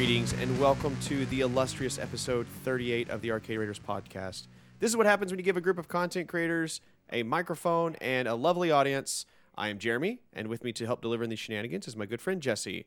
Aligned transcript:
Greetings 0.00 0.32
and 0.40 0.58
welcome 0.58 0.96
to 1.02 1.26
the 1.26 1.42
illustrious 1.42 1.98
episode 1.98 2.46
38 2.64 3.10
of 3.10 3.20
the 3.20 3.30
Arcade 3.32 3.58
Raiders 3.58 3.78
podcast. 3.78 4.46
This 4.78 4.90
is 4.90 4.96
what 4.96 5.04
happens 5.04 5.30
when 5.30 5.38
you 5.38 5.44
give 5.44 5.58
a 5.58 5.60
group 5.60 5.76
of 5.76 5.88
content 5.88 6.26
creators 6.26 6.80
a 7.12 7.22
microphone 7.22 7.96
and 7.96 8.26
a 8.26 8.34
lovely 8.34 8.70
audience. 8.70 9.26
I 9.58 9.68
am 9.68 9.78
Jeremy, 9.78 10.22
and 10.32 10.48
with 10.48 10.64
me 10.64 10.72
to 10.72 10.86
help 10.86 11.02
deliver 11.02 11.24
in 11.24 11.28
these 11.28 11.38
shenanigans 11.38 11.86
is 11.86 11.96
my 11.98 12.06
good 12.06 12.22
friend 12.22 12.40
Jesse. 12.40 12.86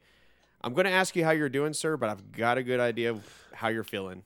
I'm 0.61 0.73
going 0.73 0.85
to 0.85 0.91
ask 0.91 1.15
you 1.15 1.23
how 1.23 1.29
you're 1.29 1.49
doing, 1.49 1.73
sir, 1.73 1.97
but 1.97 2.09
I've 2.09 2.31
got 2.31 2.57
a 2.57 2.63
good 2.63 2.79
idea 2.79 3.11
of 3.11 3.23
how 3.53 3.67
you're 3.67 3.83
feeling. 3.83 4.23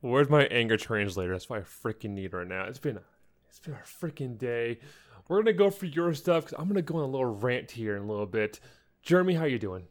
Where's 0.00 0.28
my 0.28 0.46
anger 0.46 0.76
translator? 0.76 1.30
That's 1.30 1.48
what 1.48 1.60
I 1.60 1.62
freaking 1.62 2.14
need 2.14 2.34
right 2.34 2.48
now. 2.48 2.64
It's 2.64 2.80
been 2.80 2.96
a, 2.96 3.02
it's 3.48 3.60
been 3.60 3.74
a 3.74 4.04
freaking 4.04 4.36
day. 4.36 4.80
We're 5.28 5.40
gonna 5.40 5.52
go 5.52 5.70
for 5.70 5.86
your 5.86 6.12
stuff 6.14 6.46
because 6.46 6.58
I'm 6.58 6.66
gonna 6.66 6.82
go 6.82 6.96
on 6.96 7.04
a 7.04 7.06
little 7.06 7.32
rant 7.32 7.70
here 7.70 7.96
in 7.96 8.02
a 8.02 8.06
little 8.06 8.26
bit. 8.26 8.58
Jeremy, 9.02 9.34
how 9.34 9.44
you 9.44 9.60
doing? 9.60 9.84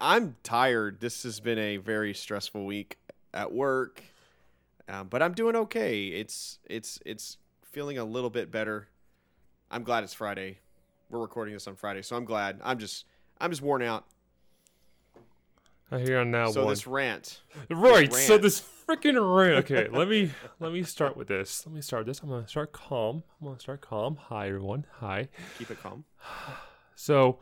I'm 0.00 0.36
tired. 0.42 1.00
This 1.00 1.24
has 1.24 1.40
been 1.40 1.58
a 1.58 1.76
very 1.76 2.14
stressful 2.14 2.64
week 2.64 2.96
at 3.34 3.52
work, 3.52 4.02
um, 4.88 5.08
but 5.08 5.22
I'm 5.22 5.34
doing 5.34 5.54
okay. 5.54 6.06
It's 6.06 6.58
it's 6.68 6.98
it's 7.04 7.36
feeling 7.62 7.98
a 7.98 8.04
little 8.04 8.30
bit 8.30 8.50
better. 8.50 8.88
I'm 9.70 9.82
glad 9.82 10.02
it's 10.02 10.14
Friday. 10.14 10.58
We're 11.10 11.20
recording 11.20 11.52
this 11.52 11.66
on 11.66 11.76
Friday, 11.76 12.00
so 12.00 12.16
I'm 12.16 12.24
glad. 12.24 12.60
I'm 12.64 12.78
just 12.78 13.04
I'm 13.40 13.50
just 13.50 13.60
worn 13.60 13.82
out. 13.82 14.06
I 15.92 15.98
hear 15.98 16.20
on 16.20 16.30
now 16.30 16.50
so 16.50 16.64
one. 16.64 16.72
this 16.72 16.86
rant, 16.86 17.42
right. 17.68 18.10
this 18.10 18.26
So 18.26 18.38
this 18.38 18.62
freaking 18.88 19.36
rant. 19.36 19.64
Okay, 19.64 19.88
let 19.92 20.08
me 20.08 20.30
let 20.60 20.72
me 20.72 20.82
start 20.82 21.14
with 21.14 21.28
this. 21.28 21.66
Let 21.66 21.74
me 21.74 21.82
start 21.82 22.06
this. 22.06 22.20
I'm 22.20 22.30
gonna 22.30 22.48
start 22.48 22.72
calm. 22.72 23.22
I'm 23.40 23.48
gonna 23.48 23.60
start 23.60 23.82
calm. 23.82 24.16
Hi 24.28 24.48
everyone. 24.48 24.86
Hi. 25.00 25.28
keep 25.58 25.70
it 25.70 25.82
calm. 25.82 26.04
So 26.94 27.38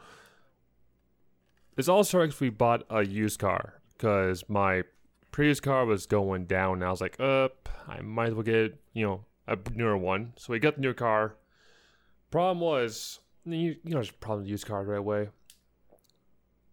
this 1.78 1.88
all 1.88 2.02
started 2.02 2.32
'cause 2.32 2.40
we 2.40 2.50
bought 2.50 2.84
a 2.90 3.04
used 3.04 3.38
car 3.38 3.80
because 3.92 4.42
my 4.48 4.82
previous 5.30 5.60
car 5.60 5.86
was 5.86 6.06
going 6.06 6.44
down. 6.46 6.78
And 6.78 6.84
I 6.84 6.90
was 6.90 7.00
like, 7.00 7.18
up, 7.20 7.68
I 7.86 8.00
might 8.00 8.30
as 8.30 8.34
well 8.34 8.42
get 8.42 8.76
you 8.92 9.06
know 9.06 9.24
a 9.46 9.56
newer 9.72 9.96
one. 9.96 10.32
So 10.36 10.52
we 10.52 10.58
got 10.58 10.74
the 10.74 10.80
new 10.80 10.92
car. 10.92 11.36
Problem 12.32 12.60
was, 12.60 13.20
you, 13.44 13.54
you 13.54 13.78
know, 13.84 13.98
there's 13.98 14.10
problem 14.10 14.40
with 14.40 14.50
used 14.50 14.66
cars 14.66 14.88
right 14.88 14.98
away. 14.98 15.28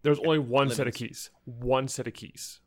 There's 0.01 0.17
only 0.17 0.39
one 0.39 0.71
set 0.71 0.87
of 0.87 0.95
keys. 0.95 1.29
One 1.45 1.87
set 1.87 2.07
of 2.07 2.13
keys. 2.13 2.59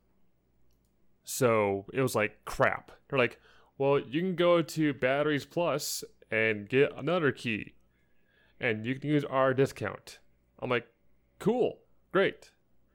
So 1.24 1.86
it 1.92 2.02
was 2.02 2.14
like 2.14 2.44
crap. 2.44 2.92
They're 3.08 3.18
like, 3.18 3.40
well, 3.78 3.98
you 3.98 4.20
can 4.20 4.36
go 4.36 4.62
to 4.62 4.94
Batteries 4.94 5.44
Plus 5.44 6.04
and 6.30 6.68
get 6.68 6.92
another 6.96 7.32
key, 7.32 7.74
and 8.60 8.86
you 8.86 8.94
can 8.94 9.10
use 9.10 9.24
our 9.24 9.52
discount. 9.54 10.20
I'm 10.60 10.70
like, 10.70 10.86
cool, 11.40 11.80
great, 12.12 12.50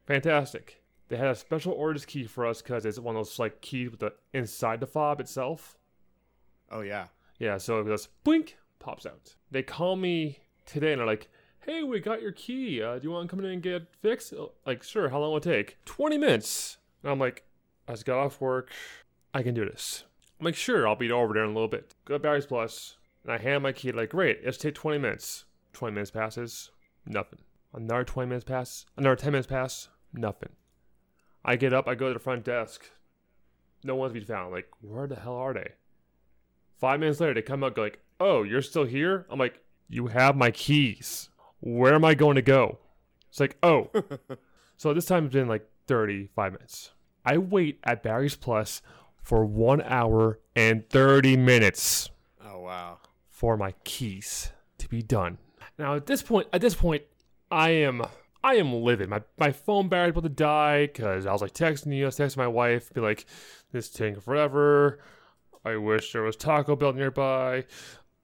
fantastic. 0.05 0.81
They 1.09 1.17
had 1.17 1.27
a 1.27 1.35
special 1.35 1.73
orders 1.73 2.05
key 2.05 2.25
for 2.25 2.45
us 2.45 2.61
because 2.61 2.85
it's 2.85 2.97
one 2.99 3.15
of 3.15 3.19
those 3.25 3.37
like 3.39 3.61
keys 3.61 3.91
with 3.91 3.99
the 3.99 4.13
inside 4.33 4.79
the 4.79 4.87
fob 4.87 5.19
itself. 5.19 5.77
Oh 6.71 6.81
yeah. 6.81 7.07
Yeah, 7.39 7.57
so 7.57 7.79
it 7.79 7.85
goes 7.85 8.07
blink, 8.23 8.57
pops 8.79 9.05
out. 9.05 9.35
They 9.51 9.63
call 9.63 9.95
me 9.95 10.39
today 10.65 10.91
and 10.93 10.99
they're 10.99 11.05
like, 11.07 11.29
"Hey, 11.65 11.83
we 11.83 11.99
got 11.99 12.21
your 12.21 12.31
key. 12.31 12.81
Uh, 12.81 12.97
do 12.97 13.03
you 13.03 13.11
want 13.11 13.29
to 13.29 13.35
come 13.35 13.43
in 13.43 13.51
and 13.51 13.61
get 13.61 13.73
it 13.73 13.87
fixed?" 14.01 14.33
Uh, 14.33 14.47
Like, 14.65 14.81
sure. 14.83 15.09
How 15.09 15.19
long 15.19 15.31
will 15.31 15.37
it 15.37 15.43
take? 15.43 15.77
Twenty 15.85 16.17
minutes. 16.17 16.77
And 17.03 17.11
I'm 17.11 17.19
like, 17.19 17.43
I 17.87 17.93
just 17.93 18.05
got 18.05 18.19
off 18.19 18.39
work. 18.39 18.71
I 19.33 19.43
can 19.43 19.53
do 19.53 19.65
this. 19.65 20.05
I'm 20.39 20.45
like, 20.45 20.55
sure. 20.55 20.87
I'll 20.87 20.95
be 20.95 21.11
over 21.11 21.33
there 21.33 21.43
in 21.43 21.49
a 21.49 21.53
little 21.53 21.67
bit. 21.67 21.93
Go 22.05 22.15
to 22.15 22.19
Batteries 22.19 22.45
Plus, 22.45 22.97
and 23.23 23.31
I 23.33 23.37
hand 23.39 23.63
my 23.63 23.71
key. 23.73 23.91
Like, 23.91 24.09
great. 24.09 24.39
It's 24.43 24.57
take 24.57 24.75
twenty 24.75 24.99
minutes. 24.99 25.45
Twenty 25.73 25.93
minutes 25.95 26.11
passes. 26.11 26.71
Nothing. 27.05 27.39
Another 27.73 28.03
twenty 28.03 28.29
minutes 28.29 28.45
pass. 28.45 28.85
Another 28.97 29.15
ten 29.15 29.31
minutes 29.31 29.47
pass. 29.47 29.89
Nothing. 30.13 30.49
I 31.43 31.55
get 31.55 31.73
up. 31.73 31.87
I 31.87 31.95
go 31.95 32.07
to 32.07 32.13
the 32.13 32.19
front 32.19 32.45
desk. 32.45 32.89
No 33.83 33.95
one's 33.95 34.13
to 34.13 34.19
be 34.19 34.25
found. 34.25 34.53
Like, 34.53 34.69
where 34.81 35.07
the 35.07 35.15
hell 35.15 35.35
are 35.35 35.53
they? 35.53 35.71
Five 36.79 36.99
minutes 36.99 37.19
later, 37.19 37.33
they 37.33 37.41
come 37.41 37.63
out 37.63 37.75
go 37.75 37.81
like, 37.83 37.99
"Oh, 38.19 38.43
you're 38.43 38.61
still 38.61 38.85
here?" 38.85 39.25
I'm 39.29 39.39
like, 39.39 39.59
"You 39.89 40.07
have 40.07 40.35
my 40.35 40.51
keys. 40.51 41.29
Where 41.59 41.93
am 41.93 42.05
I 42.05 42.13
going 42.13 42.35
to 42.35 42.41
go?" 42.41 42.79
It's 43.29 43.39
like, 43.39 43.57
"Oh." 43.63 43.89
so 44.77 44.93
this 44.93 45.05
time 45.05 45.25
it's 45.25 45.33
been 45.33 45.47
like 45.47 45.67
35 45.87 46.53
minutes. 46.53 46.91
I 47.25 47.37
wait 47.37 47.79
at 47.83 48.03
Batteries 48.03 48.35
Plus 48.35 48.81
for 49.21 49.45
one 49.45 49.81
hour 49.81 50.39
and 50.55 50.87
30 50.89 51.37
minutes 51.37 52.09
Oh 52.45 52.59
wow. 52.59 52.97
for 53.29 53.55
my 53.55 53.73
keys 53.85 54.51
to 54.77 54.89
be 54.89 55.01
done. 55.01 55.37
Now 55.79 55.95
at 55.95 56.05
this 56.05 56.21
point, 56.21 56.47
at 56.51 56.59
this 56.61 56.75
point, 56.75 57.03
I 57.53 57.69
am 57.69 58.01
I 58.43 58.55
am 58.55 58.73
livid. 58.73 59.09
My 59.09 59.21
my 59.37 59.51
phone 59.51 59.87
battery's 59.87 60.11
about 60.11 60.23
to 60.23 60.29
die 60.29 60.87
because 60.87 61.25
I 61.25 61.31
was 61.31 61.41
like 61.41 61.53
texting 61.53 61.95
you, 61.95 62.03
I 62.03 62.07
was 62.07 62.17
texting 62.17 62.37
my 62.37 62.47
wife, 62.47 62.91
be 62.93 63.01
like, 63.01 63.25
"This 63.71 63.85
is 63.85 63.91
taking 63.91 64.19
forever." 64.19 64.99
I 65.65 65.77
wish 65.77 66.11
there 66.11 66.23
was 66.23 66.35
Taco 66.35 66.75
Bell 66.75 66.91
nearby. 66.93 67.65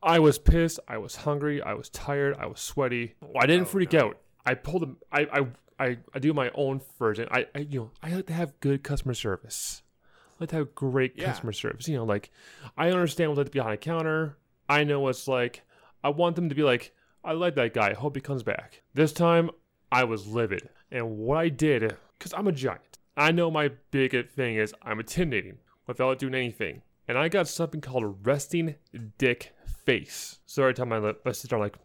I 0.04 0.20
was 0.20 0.38
pissed. 0.40 0.80
I 0.88 0.98
was 0.98 1.16
hungry. 1.18 1.62
I 1.62 1.74
was 1.74 1.90
tired. 1.90 2.36
I 2.40 2.48
was 2.48 2.60
sweaty. 2.60 3.16
I 3.40 3.46
didn't 3.46 3.64
Oh, 3.64 3.66
freak 3.66 3.94
no. 3.94 4.00
out. 4.00 4.18
I 4.46 4.56
pulled 4.56 4.82
them. 4.82 4.98
I, 5.12 5.22
I 5.32 5.86
I 5.88 5.98
I 6.14 6.20
do 6.20 6.34
my 6.34 6.52
own 6.56 6.82
version. 6.98 7.28
I, 7.32 7.46
I 7.56 7.60
you 7.60 7.80
know 7.80 7.92
I 8.04 8.10
like 8.14 8.28
to 8.28 8.34
have 8.34 8.60
good 8.60 8.84
customer 8.84 9.14
service. 9.14 9.84
I 10.32 10.44
like 10.44 10.50
to 10.50 10.56
have 10.58 10.76
great 10.76 11.14
Yeah. 11.18 11.26
customer 11.28 11.54
service. 11.54 11.88
You 11.88 11.98
know, 11.98 12.04
like 12.06 12.32
I 12.78 12.90
understand 12.92 13.30
what 13.32 13.34
it's 13.34 13.38
like 13.40 13.46
to 13.48 13.52
be 13.52 13.60
behind 13.60 13.74
a 13.76 13.78
counter. 13.78 14.38
I 14.68 14.84
know 14.84 15.00
what's 15.02 15.28
like. 15.28 15.62
I 16.04 16.10
want 16.10 16.36
them 16.38 16.48
to 16.50 16.56
be 16.56 16.64
like, 16.64 16.94
I 17.24 17.34
like 17.34 17.56
that 17.56 17.74
guy. 17.74 17.94
Hope 17.94 18.16
he 18.16 18.22
comes 18.22 18.44
back. 18.44 18.82
This 18.94 19.12
time, 19.12 19.50
I 19.92 20.04
was 20.04 20.28
livid. 20.28 20.70
And 20.92 21.18
what 21.18 21.38
I 21.38 21.50
did, 21.50 21.96
because 22.18 22.34
I'm 22.34 22.48
a 22.48 22.52
giant, 22.52 22.98
I 23.18 23.32
know 23.32 23.52
my 23.52 23.72
big 23.92 24.30
thing 24.30 24.56
is 24.56 24.74
I'm 24.82 25.00
intimidating 25.00 25.58
without 25.88 26.20
doing 26.20 26.36
anything. 26.36 26.82
And 27.08 27.18
I 27.18 27.28
got 27.28 27.48
something 27.48 27.82
called 27.82 28.04
a 28.04 28.08
resting 28.08 28.76
dick 29.18 29.54
face. 29.84 30.40
So 30.46 30.64
every 30.64 30.76
time 30.76 30.94
I 30.94 31.00
let 31.00 31.16
I 31.26 31.32
sit 31.32 31.50
there 31.50 31.60
like 31.60 31.76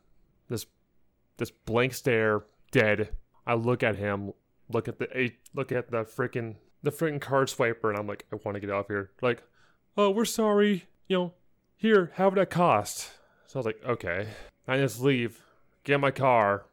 this, 0.49 0.67
this 1.39 1.51
blank 1.51 1.95
stare, 1.95 2.45
dead. 2.71 3.11
I 3.47 3.55
look 3.55 3.83
at 3.83 3.97
him, 3.97 4.33
look 4.69 4.89
at 4.89 4.99
the 4.99 5.09
eh, 5.17 5.31
look 5.55 5.73
at 5.73 5.91
the 5.91 6.05
freaking 6.05 6.57
the 6.83 6.91
freaking 6.91 7.21
card 7.21 7.49
swiper, 7.49 7.89
and 7.89 7.99
I'm 7.99 8.07
like, 8.07 8.27
I 8.33 8.37
want 8.45 8.57
to 8.57 8.61
get 8.61 8.71
off 8.71 8.89
here. 8.89 9.11
Like, 9.23 9.43
oh, 9.97 10.11
we're 10.11 10.27
sorry. 10.27 10.85
You 11.09 11.17
know, 11.17 11.33
here, 11.77 12.13
have 12.15 12.35
that 12.35 12.51
cost. 12.51 13.11
So 13.47 13.57
I 13.57 13.59
was 13.61 13.67
like, 13.67 13.83
okay. 13.87 14.29
I 14.67 14.79
just 14.79 15.01
leave, 15.01 15.43
get 15.85 15.95
in 15.97 16.01
my 16.01 16.11
car, 16.11 16.65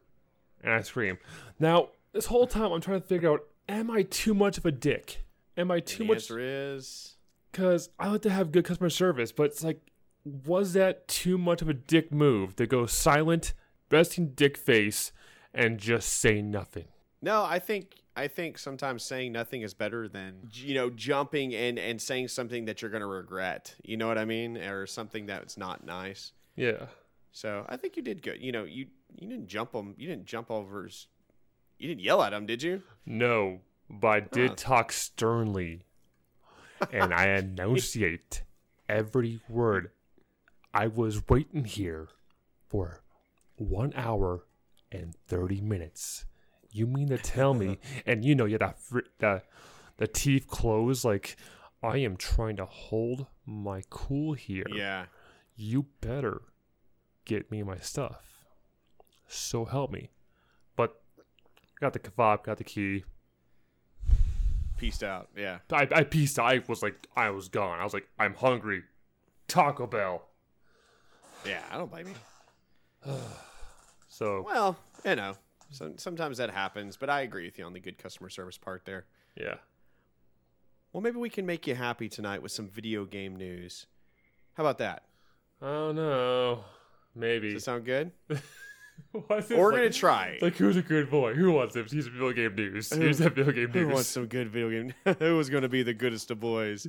and 0.63 0.73
I 0.73 0.81
scream. 0.81 1.17
Now, 1.59 1.89
this 2.13 2.27
whole 2.27 2.47
time 2.47 2.71
I'm 2.71 2.81
trying 2.81 3.01
to 3.01 3.07
figure 3.07 3.31
out, 3.31 3.41
am 3.67 3.91
I 3.91 4.03
too 4.03 4.33
much 4.33 4.57
of 4.57 4.65
a 4.65 4.71
dick? 4.71 5.23
Am 5.57 5.71
I 5.71 5.79
too 5.79 5.99
the 5.99 6.05
much? 6.05 6.15
answer 6.17 6.39
is 6.39 7.17
Because 7.51 7.89
I 7.99 8.07
like 8.09 8.21
to 8.23 8.29
have 8.29 8.51
good 8.51 8.65
customer 8.65 8.89
service, 8.89 9.31
but 9.31 9.43
it's 9.43 9.63
like, 9.63 9.79
was 10.23 10.73
that 10.73 11.07
too 11.07 11.37
much 11.37 11.61
of 11.61 11.69
a 11.69 11.73
dick 11.73 12.11
move 12.13 12.55
to 12.57 12.67
go 12.67 12.85
silent, 12.85 13.53
resting 13.89 14.29
dick 14.29 14.57
face, 14.57 15.11
and 15.53 15.77
just 15.79 16.09
say 16.09 16.41
nothing? 16.41 16.85
no. 17.21 17.43
I 17.43 17.59
think 17.59 17.95
I 18.15 18.27
think 18.27 18.57
sometimes 18.57 19.03
saying 19.03 19.31
nothing 19.31 19.61
is 19.61 19.73
better 19.73 20.07
than 20.07 20.47
you 20.53 20.73
know 20.75 20.89
jumping 20.89 21.53
and 21.55 21.77
and 21.79 22.01
saying 22.01 22.27
something 22.29 22.65
that 22.65 22.81
you're 22.81 22.91
gonna 22.91 23.05
regret. 23.07 23.75
You 23.83 23.97
know 23.97 24.07
what 24.07 24.17
I 24.17 24.25
mean, 24.25 24.57
or 24.57 24.85
something 24.87 25.25
that's 25.25 25.57
not 25.57 25.85
nice. 25.85 26.31
Yeah. 26.55 26.85
So 27.31 27.65
I 27.69 27.77
think 27.77 27.95
you 27.95 28.03
did 28.03 28.21
good. 28.21 28.41
You 28.41 28.51
know, 28.51 28.63
you 28.65 28.87
you 29.15 29.27
didn't 29.27 29.47
jump 29.47 29.71
them. 29.71 29.95
You 29.97 30.07
didn't 30.07 30.25
jump 30.25 30.51
over. 30.51 30.89
You 31.77 31.87
didn't 31.87 32.01
yell 32.01 32.21
at 32.21 32.33
him, 32.33 32.45
did 32.45 32.61
you? 32.61 32.83
No, 33.05 33.61
but 33.89 34.07
I 34.07 34.19
did 34.19 34.57
talk 34.57 34.91
sternly, 34.91 35.85
and 36.91 37.13
I 37.13 37.29
enunciate 37.29 38.43
every 38.87 39.41
word. 39.49 39.91
I 40.73 40.87
was 40.87 41.27
waiting 41.27 41.65
here 41.65 42.09
for 42.67 43.01
one 43.57 43.93
hour 43.95 44.45
and 44.91 45.15
thirty 45.27 45.61
minutes. 45.61 46.25
You 46.71 46.87
mean 46.87 47.09
to 47.09 47.17
tell 47.17 47.53
me? 47.53 47.79
And 48.05 48.23
you 48.23 48.35
know, 48.35 48.47
the 48.47 48.73
fr- 48.77 48.99
the 49.19 49.41
the 49.97 50.07
teeth 50.07 50.47
closed, 50.47 51.05
like 51.05 51.37
I 51.83 51.97
am 51.97 52.17
trying 52.17 52.57
to 52.57 52.65
hold 52.65 53.25
my 53.45 53.81
cool 53.89 54.33
here. 54.33 54.65
Yeah. 54.73 55.05
You 55.55 55.85
better 55.99 56.41
get 57.25 57.51
me 57.51 57.63
my 57.63 57.77
stuff. 57.77 58.45
So 59.27 59.65
help 59.65 59.91
me. 59.91 60.09
But 60.75 61.01
got 61.79 61.93
the 61.93 61.99
kebab, 61.99 62.43
got 62.43 62.57
the 62.57 62.63
key. 62.63 63.03
Peaced 64.77 65.03
out. 65.03 65.29
Yeah. 65.37 65.59
I, 65.71 65.87
I 65.93 66.03
pieced. 66.03 66.39
I 66.39 66.61
was 66.67 66.81
like, 66.81 67.07
I 67.15 67.29
was 67.29 67.47
gone. 67.49 67.79
I 67.79 67.83
was 67.83 67.93
like, 67.93 68.07
I'm 68.17 68.33
hungry. 68.33 68.83
Taco 69.47 69.85
Bell. 69.85 70.27
Yeah. 71.45 71.61
I 71.71 71.77
don't 71.77 71.89
blame 71.91 72.07
you. 72.07 73.13
So 74.13 74.43
Well, 74.45 74.77
you 75.05 75.15
know, 75.15 75.35
some, 75.69 75.97
sometimes 75.97 76.37
that 76.39 76.49
happens, 76.49 76.97
but 76.97 77.09
I 77.09 77.21
agree 77.21 77.45
with 77.45 77.57
you 77.57 77.63
on 77.63 77.71
the 77.71 77.79
good 77.79 77.97
customer 77.97 78.29
service 78.29 78.57
part 78.57 78.83
there. 78.83 79.05
yeah, 79.37 79.55
Well, 80.91 80.99
maybe 81.01 81.15
we 81.15 81.29
can 81.29 81.45
make 81.45 81.65
you 81.65 81.75
happy 81.75 82.09
tonight 82.09 82.41
with 82.43 82.51
some 82.51 82.67
video 82.67 83.05
game 83.05 83.37
news. 83.37 83.85
How 84.55 84.63
about 84.63 84.79
that? 84.79 85.05
I 85.61 85.65
don't 85.67 85.95
know. 87.15 87.21
Does 87.21 87.41
Maybe. 87.41 87.55
it 87.55 87.63
sound 87.63 87.85
good? 87.85 88.11
We're 89.13 89.21
like- 89.29 89.49
gonna 89.49 89.89
try. 89.89 90.37
Like, 90.41 90.55
who's 90.55 90.77
a 90.77 90.81
good 90.81 91.09
boy? 91.09 91.33
Who 91.33 91.51
wants 91.51 91.75
it? 91.75 91.91
Here's 91.91 92.07
video 92.07 92.31
game 92.33 92.55
news. 92.55 92.91
Here's 92.93 93.17
that 93.19 93.33
video 93.35 93.51
game 93.51 93.71
news. 93.71 93.87
Who 93.87 93.93
wants 93.93 94.07
some 94.09 94.27
good 94.27 94.49
video 94.49 94.69
game? 94.69 94.93
Who 95.19 95.37
was 95.37 95.49
going 95.49 95.63
to 95.63 95.69
be 95.69 95.83
the 95.83 95.93
goodest 95.93 96.31
of 96.31 96.39
boys? 96.39 96.87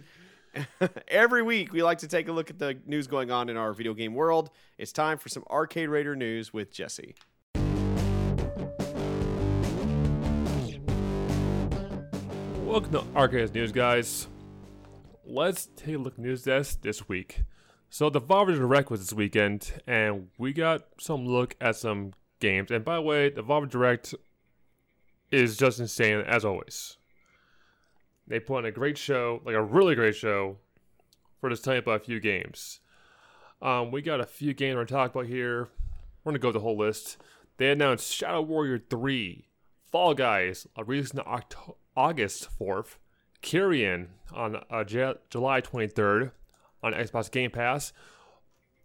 Every 1.09 1.43
week, 1.43 1.73
we 1.73 1.83
like 1.83 1.99
to 1.99 2.09
take 2.09 2.29
a 2.29 2.33
look 2.33 2.51
at 2.51 2.59
the 2.59 2.79
news 2.87 3.07
going 3.07 3.31
on 3.31 3.49
in 3.49 3.57
our 3.57 3.73
video 3.73 3.95
game 3.95 4.15
world. 4.15 4.51
It's 4.79 4.93
time 4.93 5.17
for 5.19 5.29
some 5.31 5.45
Arcade 5.51 5.89
Raider 5.89 6.15
news 6.15 6.53
with 6.53 6.71
Jesse. 6.71 7.15
Welcome 12.65 12.93
to 12.93 13.05
Arcade 13.15 13.55
News, 13.55 13.73
guys. 13.73 14.29
Let's 15.27 15.69
take 15.77 15.95
a 15.95 15.99
look 15.99 16.15
at 16.15 16.19
news 16.19 16.43
desk 16.43 16.81
this 16.83 17.09
week. 17.09 17.43
So 17.93 18.09
the 18.09 18.23
Devolver 18.23 18.57
Direct 18.57 18.91
was 18.91 19.01
this 19.01 19.13
weekend, 19.13 19.71
and 19.87 20.29
we 20.39 20.55
got 20.55 20.87
some 20.99 21.27
look 21.27 21.57
at 21.61 21.77
some 21.77 22.15
games. 22.41 22.71
And 22.71 22.87
by 22.87 22.95
the 22.95 23.03
way, 23.03 23.29
the 23.29 23.43
Devolver 23.43 23.69
Direct 23.69 24.15
is 25.31 25.59
just 25.59 25.79
insane 25.79 26.21
as 26.21 26.43
always. 26.43 26.97
They 28.27 28.41
put 28.41 28.57
on 28.57 28.65
a 28.65 28.71
great 28.71 28.97
show, 28.97 29.43
like 29.45 29.55
a 29.55 29.63
really 29.63 29.95
great 29.95 30.17
show, 30.17 30.57
for 31.39 31.51
just 31.51 31.65
telling 31.65 31.77
you 31.77 31.83
about 31.83 32.01
a 32.01 32.05
few 32.05 32.19
games. 32.19 32.81
Um, 33.61 33.91
we 33.91 34.01
got 34.01 34.21
a 34.21 34.27
few 34.27 34.55
games 34.55 34.77
we're 34.77 34.87
talk 34.87 35.11
about 35.11 35.27
here. 35.27 35.69
We're 36.25 36.33
gonna 36.33 36.39
go 36.39 36.51
the 36.51 36.61
whole 36.61 36.79
list. 36.79 37.19
They 37.59 37.71
announced 37.73 38.11
Shadow 38.11 38.41
Warrior 38.41 38.79
3, 38.79 39.49
Fall 39.85 40.15
Guys, 40.15 40.67
releasing 40.79 41.21
on 41.21 41.27
Octo- 41.29 41.77
August 41.95 42.49
4th, 42.59 42.97
Carrion 43.43 44.15
on 44.33 44.65
uh, 44.71 44.83
J- 44.83 45.17
July 45.29 45.61
23rd 45.61 46.31
on 46.83 46.93
Xbox 46.93 47.31
Game 47.31 47.51
Pass, 47.51 47.93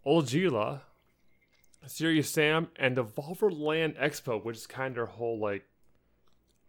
Olija, 0.05 0.81
Serious 1.85 2.29
Sam, 2.29 2.69
and 2.75 2.97
Devolver 2.97 3.51
Land 3.51 3.95
Expo, 3.95 4.43
which 4.43 4.57
is 4.57 4.67
kind 4.67 4.89
of 4.89 4.95
their 4.95 5.05
whole, 5.05 5.39
like, 5.39 5.65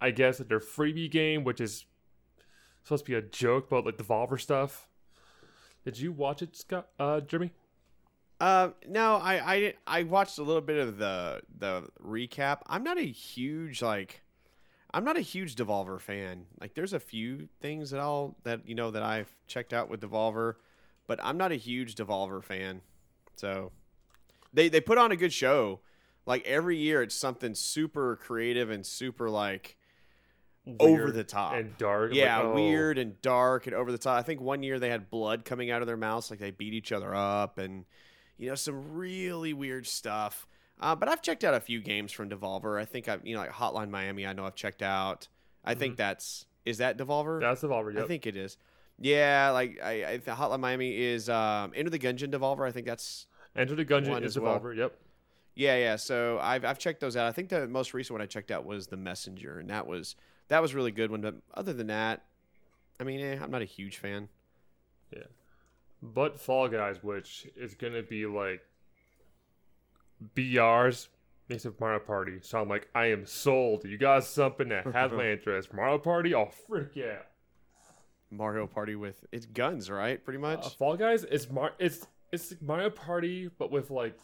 I 0.01 0.11
guess, 0.11 0.39
their 0.39 0.61
freebie 0.61 1.11
game, 1.11 1.45
which 1.45 1.61
is 1.61 1.85
supposed 2.85 3.05
to 3.05 3.11
be 3.11 3.17
a 3.17 3.23
joke 3.23 3.67
about, 3.67 3.85
like, 3.85 3.97
Devolver 3.97 4.41
stuff. 4.41 4.87
Did 5.85 5.99
you 5.99 6.13
watch 6.13 6.43
it, 6.43 6.57
Scott, 6.57 6.89
uh, 6.99 7.21
Jeremy? 7.21 7.51
Uh, 8.41 8.71
no, 8.87 9.17
I, 9.17 9.55
I 9.55 9.75
I 9.87 10.03
watched 10.05 10.39
a 10.39 10.45
little 10.45 10.63
bit 10.63 10.79
of 10.79 10.99
the 10.99 11.41
the 11.59 11.89
recap. 12.01 12.61
I'm 12.67 12.85
not 12.85 12.97
a 12.97 13.03
huge 13.03 13.83
like, 13.83 14.23
I'm 14.95 15.05
not 15.05 15.17
a 15.17 15.23
huge 15.23 15.57
Devolver 15.57 16.01
fan. 16.01 16.47
Like, 16.61 16.75
there's 16.75 16.93
a 16.93 17.01
few 17.01 17.49
things 17.61 17.91
that 17.91 17.99
I'll 17.99 18.37
that 18.45 18.61
you 18.69 18.77
know 18.77 18.93
that 18.93 19.03
I've 19.03 19.35
checked 19.49 19.73
out 19.73 19.89
with 19.89 20.01
Devolver, 20.01 20.55
but 21.09 21.19
I'm 21.21 21.37
not 21.37 21.51
a 21.51 21.57
huge 21.57 21.97
Devolver 21.97 22.45
fan. 22.45 22.83
So, 23.35 23.73
they 24.53 24.69
they 24.69 24.81
put 24.81 24.99
on 24.99 25.11
a 25.11 25.17
good 25.17 25.33
show. 25.33 25.81
Like 26.25 26.47
every 26.47 26.77
year, 26.77 27.03
it's 27.03 27.17
something 27.17 27.55
super 27.57 28.17
creative 28.17 28.71
and 28.71 28.87
super 28.87 29.29
like 29.29 29.77
over 30.79 31.11
the 31.11 31.25
top. 31.25 31.55
and 31.55 31.77
dark. 31.79 32.13
yeah, 32.15 32.37
like, 32.37 32.47
oh. 32.47 32.55
weird 32.55 32.99
and 32.99 33.21
dark 33.23 33.67
and 33.67 33.75
over 33.75 33.91
the 33.91 33.99
top. 33.99 34.19
I 34.19 34.23
think 34.23 34.41
one 34.41 34.63
year 34.63 34.79
they 34.79 34.91
had 34.91 35.11
blood 35.11 35.45
coming 35.45 35.71
out 35.71 35.81
of 35.81 35.87
their 35.87 35.97
mouths, 35.97 36.31
like 36.31 36.39
they 36.39 36.51
beat 36.51 36.75
each 36.75 36.93
other 36.93 37.15
up, 37.15 37.59
and 37.59 37.85
you 38.37 38.49
know 38.49 38.55
some 38.55 38.95
really 38.95 39.53
weird 39.53 39.87
stuff. 39.87 40.47
Uh, 40.81 40.95
but 40.95 41.09
I've 41.09 41.23
checked 41.23 41.43
out 41.43 41.55
a 41.55 41.61
few 41.61 41.81
games 41.81 42.13
from 42.13 42.31
Devolver. 42.31 42.81
I 42.81 42.85
think 42.85 43.09
I've 43.09 43.27
you 43.27 43.35
know 43.35 43.41
like 43.41 43.53
Hotline 43.53 43.91
Miami. 43.91 44.27
I 44.27 44.33
know 44.33 44.45
I've 44.45 44.55
checked 44.55 44.83
out. 44.83 45.29
I 45.65 45.75
think 45.75 45.97
that's 45.97 46.47
is 46.65 46.79
that 46.79 46.99
Devolver. 46.99 47.39
Mm-hmm. 47.39 47.43
That's 47.43 47.63
Devolver, 47.63 47.95
yep. 47.95 48.05
I 48.05 48.07
think 48.07 48.27
it 48.27 48.37
is. 48.37 48.57
Yeah, 49.01 49.51
like 49.51 49.79
I, 49.83 50.05
I 50.05 50.17
the 50.17 50.33
Hotline 50.33 50.61
Miami 50.61 50.97
is 50.97 51.29
um, 51.29 51.73
Enter 51.75 51.91
the 51.91 51.99
Gungeon 51.99 52.33
Devolver. 52.33 52.67
I 52.67 52.73
think 52.73 52.87
that's 52.87 53.27
Enter 53.55 53.77
the 53.77 53.85
Gungeon 53.85 54.23
is 54.23 54.37
as 54.37 54.43
well. 54.43 54.59
Devolver, 54.59 54.77
yep. 54.77 54.99
yeah, 55.55 55.77
yeah. 55.77 55.97
So 55.97 56.39
I've 56.43 56.65
I've 56.65 56.79
checked 56.79 57.01
those 57.01 57.17
out. 57.17 57.27
I 57.27 57.33
think 57.33 57.49
the 57.49 57.69
most 57.69 57.95
recent 57.95 58.15
one 58.15 58.23
I 58.23 58.27
checked 58.27 58.51
out 58.51 58.65
was 58.65 58.89
the 58.89 58.97
Messenger, 58.97 59.61
and 59.61 59.71
that 59.71 59.87
was 59.87 60.17
that 60.49 60.61
was 60.61 60.75
really 60.75 60.91
good 60.91 61.11
one. 61.11 61.21
But 61.21 61.37
other 61.55 61.73
than 61.73 61.87
that, 61.87 62.25
I 62.99 63.05
mean, 63.05 63.21
eh, 63.21 63.39
I'm 63.41 63.51
not 63.51 63.63
a 63.63 63.67
huge 63.67 63.99
fan. 63.99 64.29
Yeah, 65.15 65.23
but 66.03 66.41
Fall 66.41 66.69
Guys, 66.69 67.03
which 67.03 67.47
is 67.57 67.75
gonna 67.75 68.03
be 68.03 68.27
like 68.27 68.63
BR's 70.35 71.09
makes 71.49 71.65
of 71.65 71.79
Mario 71.81 72.01
Party. 72.01 72.39
So 72.43 72.61
I'm 72.61 72.69
like, 72.69 72.89
I 72.95 73.07
am 73.07 73.27
sold. 73.27 73.85
You 73.85 73.97
got 73.97 74.25
something 74.25 74.69
that 74.69 74.87
has 74.87 75.13
my 75.13 75.29
interest. 75.31 75.73
Mario 75.73 75.99
Party? 75.99 76.35
Oh 76.35 76.51
frick 76.67 76.91
yeah. 76.95 77.19
Mario 78.31 78.67
Party 78.67 78.95
with 78.95 79.25
it's 79.33 79.47
guns, 79.47 79.91
right? 79.91 80.23
Pretty 80.23 80.39
much. 80.39 80.67
Uh, 80.67 80.69
Fall 80.71 80.97
Guys 80.97 81.25
is 81.25 81.51
Mar 81.51 81.73
it's 81.79 82.07
it's 82.33 82.55
Mario 82.61 82.91
Party 82.91 83.51
but 83.59 83.71
with 83.71 83.91
like 83.91 84.19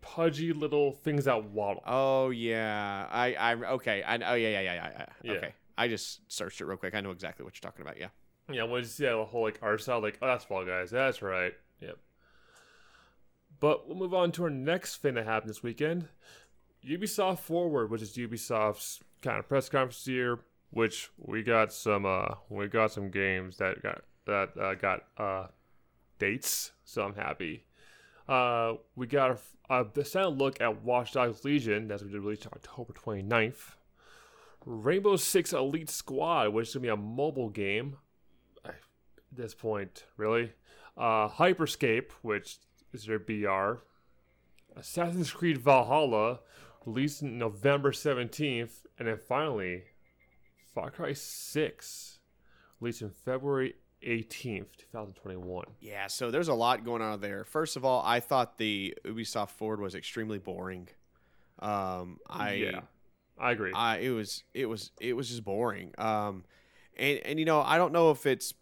pudgy 0.00 0.52
little 0.52 0.92
things 0.92 1.24
that 1.24 1.44
waddle. 1.44 1.82
oh 1.86 2.30
yeah, 2.30 3.06
I 3.10 3.34
I'm 3.38 3.64
okay. 3.64 4.02
I 4.02 4.16
oh 4.16 4.34
yeah 4.34 4.48
yeah 4.48 4.60
yeah 4.60 4.74
yeah. 4.74 4.90
yeah. 4.92 5.06
Yeah. 5.22 5.32
Okay, 5.32 5.54
I 5.76 5.88
just 5.88 6.20
searched 6.30 6.60
it 6.60 6.66
real 6.66 6.76
quick. 6.76 6.94
I 6.94 7.00
know 7.00 7.10
exactly 7.10 7.44
what 7.44 7.54
you're 7.54 7.68
talking 7.70 7.82
about. 7.82 7.98
Yeah. 7.98 8.08
Yeah, 8.50 8.64
when 8.64 8.80
you 8.80 8.88
see 8.88 9.04
that 9.04 9.14
whole 9.14 9.42
like 9.42 9.58
art 9.62 9.80
style, 9.80 10.00
like, 10.00 10.18
oh 10.20 10.26
that's 10.26 10.44
Fall 10.44 10.64
Guys, 10.64 10.90
that's 10.90 11.22
right. 11.22 11.54
Yep. 11.80 11.96
But 13.60 13.86
we'll 13.86 13.96
move 13.96 14.14
on 14.14 14.32
to 14.32 14.44
our 14.44 14.50
next 14.50 14.96
thing 14.96 15.14
that 15.14 15.26
happened 15.26 15.50
this 15.50 15.62
weekend. 15.62 16.08
Ubisoft 16.84 17.40
Forward, 17.40 17.90
which 17.90 18.02
is 18.02 18.16
Ubisoft's 18.16 19.00
kind 19.22 19.38
of 19.38 19.48
press 19.48 19.68
conference 19.68 20.04
here, 20.04 20.40
which 20.70 21.10
we 21.18 21.42
got 21.42 21.72
some 21.72 22.06
uh 22.06 22.34
we 22.48 22.68
got 22.68 22.92
some 22.92 23.10
games 23.10 23.56
that 23.58 23.82
got 23.82 24.02
that 24.26 24.56
uh, 24.58 24.74
got 24.74 25.04
uh 25.16 25.46
dates, 26.18 26.72
so 26.84 27.02
I'm 27.02 27.14
happy. 27.14 27.64
Uh, 28.28 28.74
we 28.94 29.08
got 29.08 29.40
a, 29.68 29.84
a 29.96 30.04
sound 30.04 30.38
look 30.38 30.60
at 30.60 30.84
Watch 30.84 31.12
Dogs 31.12 31.44
Legion 31.44 31.88
that's 31.88 32.02
going 32.02 32.12
to 32.12 32.20
be 32.20 32.24
released 32.24 32.46
October 32.46 32.92
29th. 32.92 33.74
Rainbow 34.64 35.16
Six 35.16 35.52
Elite 35.52 35.90
Squad, 35.90 36.50
which 36.50 36.68
is 36.68 36.74
going 36.74 36.82
to 36.82 36.86
be 36.86 36.92
a 36.92 36.96
mobile 36.96 37.48
game. 37.48 37.96
At 38.64 38.76
this 39.32 39.54
point, 39.54 40.04
really. 40.16 40.52
Uh, 40.96 41.28
Hyperscape, 41.28 42.12
which 42.22 42.58
is 42.92 43.06
their 43.06 43.18
BR. 43.18 43.82
Assassin's 44.76 45.32
Creed 45.32 45.58
Valhalla, 45.58 46.40
released 46.84 47.22
November 47.22 47.90
17th. 47.90 48.82
And 48.98 49.08
then 49.08 49.18
finally, 49.18 49.84
Far 50.74 50.90
Cry 50.90 51.12
6, 51.12 52.18
released 52.80 53.02
in 53.02 53.10
February 53.10 53.74
18th, 54.06 54.76
2021. 54.92 55.66
Yeah. 55.80 56.06
So 56.06 56.30
there's 56.30 56.48
a 56.48 56.54
lot 56.54 56.84
going 56.84 57.02
on 57.02 57.20
there. 57.20 57.44
First 57.44 57.76
of 57.76 57.84
all, 57.84 58.02
I 58.04 58.20
thought 58.20 58.56
the 58.58 58.96
Ubisoft 59.04 59.50
Forward 59.50 59.80
was 59.80 59.94
extremely 59.94 60.38
boring. 60.38 60.88
Um, 61.58 62.18
I 62.26 62.52
yeah, 62.54 62.80
I 63.38 63.50
agree. 63.50 63.72
I 63.74 63.98
it 63.98 64.10
was 64.10 64.44
it 64.54 64.64
was 64.66 64.92
it 65.00 65.12
was 65.14 65.28
just 65.28 65.44
boring. 65.44 65.92
Um, 65.98 66.44
and 66.96 67.18
and 67.18 67.38
you 67.38 67.44
know 67.44 67.60
I 67.60 67.76
don't 67.76 67.92
know 67.92 68.10
if 68.10 68.24
it's 68.24 68.54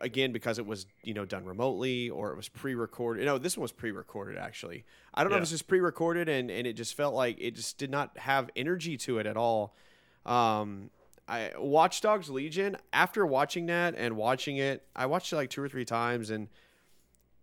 again 0.00 0.32
because 0.32 0.58
it 0.58 0.64
was 0.66 0.86
you 1.02 1.12
know 1.12 1.26
done 1.26 1.44
remotely 1.44 2.08
or 2.08 2.30
it 2.32 2.36
was 2.36 2.48
pre-recorded. 2.48 3.26
No, 3.26 3.36
this 3.36 3.58
one 3.58 3.62
was 3.62 3.72
pre-recorded 3.72 4.38
actually. 4.38 4.86
I 5.12 5.22
don't 5.22 5.30
know 5.30 5.36
if 5.36 5.40
Yeah. 5.40 5.42
it's 5.42 5.50
just 5.50 5.68
pre-recorded 5.68 6.30
and 6.30 6.50
and 6.50 6.66
it 6.66 6.72
just 6.74 6.94
felt 6.94 7.14
like 7.14 7.36
it 7.38 7.54
just 7.54 7.76
did 7.76 7.90
not 7.90 8.16
have 8.16 8.48
energy 8.56 8.96
to 8.98 9.18
it 9.18 9.26
at 9.26 9.36
all. 9.36 9.76
Um, 10.24 10.88
I 11.28 11.52
Watch 11.58 12.00
Dogs 12.00 12.30
Legion. 12.30 12.76
After 12.92 13.26
watching 13.26 13.66
that 13.66 13.94
and 13.96 14.16
watching 14.16 14.58
it, 14.58 14.86
I 14.94 15.06
watched 15.06 15.32
it 15.32 15.36
like 15.36 15.50
two 15.50 15.62
or 15.62 15.68
three 15.68 15.84
times 15.84 16.30
and 16.30 16.48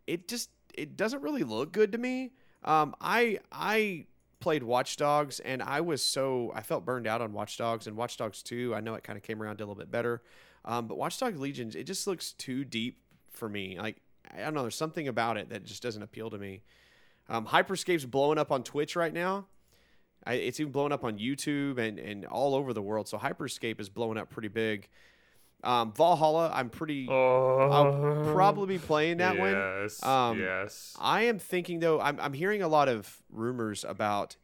it 0.08 0.28
just 0.28 0.50
it 0.74 0.98
doesn't 0.98 1.22
really 1.22 1.44
look 1.44 1.72
good 1.72 1.92
to 1.92 1.98
me. 1.98 2.32
Um, 2.64 2.96
I 3.02 3.40
I 3.52 4.06
played 4.40 4.64
Watch 4.64 4.98
Dogs 4.98 5.40
and 5.40 5.62
I 5.62 5.82
was 5.82 6.04
so 6.04 6.52
I 6.56 6.62
felt 6.62 6.86
burned 6.86 7.08
out 7.08 7.22
on 7.22 7.34
Watch 7.34 7.58
Dogs 7.58 7.88
and 7.88 7.96
Watch 7.96 8.18
Dogs 8.18 8.42
2. 8.44 8.74
I 8.76 8.80
know 8.80 8.96
it 8.96 9.04
kind 9.04 9.18
of 9.18 9.24
came 9.24 9.42
around 9.42 9.60
a 9.60 9.64
little 9.64 9.76
bit 9.76 9.92
better. 9.92 10.22
Um, 10.66 10.88
but 10.88 10.98
Watch 10.98 11.20
Dogs 11.20 11.40
Legion, 11.40 11.72
it 11.76 11.84
just 11.84 12.08
looks 12.08 12.32
too 12.34 12.64
deep 12.64 13.00
for 13.32 13.50
me. 13.50 13.78
Like 13.80 14.02
I 14.34 14.42
don't 14.42 14.54
know, 14.54 14.62
there's 14.62 14.76
something 14.76 15.08
about 15.08 15.38
it 15.38 15.50
that 15.50 15.64
just 15.66 15.84
doesn't 15.84 16.02
appeal 16.02 16.30
to 16.30 16.38
me. 16.38 16.64
Um, 17.30 17.46
Hyperscape's 17.46 18.06
blowing 18.06 18.38
up 18.38 18.52
on 18.52 18.64
Twitch 18.64 18.96
right 18.96 19.14
now. 19.14 19.46
I, 20.26 20.36
it's 20.36 20.60
even 20.60 20.72
blowing 20.72 20.92
up 20.92 21.04
on 21.04 21.18
YouTube 21.18 21.78
and, 21.78 22.00
and 22.00 22.26
all 22.26 22.56
over 22.56 22.74
the 22.74 22.82
world. 22.82 23.08
So 23.08 23.18
Hyperscape 23.18 23.80
is 23.80 23.90
blowing 23.90 24.18
up 24.18 24.30
pretty 24.30 24.48
big. 24.48 24.90
Um, 25.64 25.94
Valhalla, 25.94 26.52
I'm 26.54 26.70
pretty. 26.70 27.08
Oh, 27.10 27.70
I'll 27.70 28.34
probably 28.34 28.78
be 28.78 28.80
playing 28.80 29.18
that 29.18 29.38
one. 29.38 29.52
yes, 29.54 30.04
Um, 30.04 30.40
yes. 30.40 30.96
I 31.00 31.24
am 31.24 31.40
thinking 31.40 31.80
though. 31.80 32.02
I'm 32.02 32.20
I'm 32.20 32.34
hearing 32.34 32.62
a 32.62 32.68
lot 32.68 32.90
of 32.90 33.24
rumors 33.30 33.86
about 33.86 34.36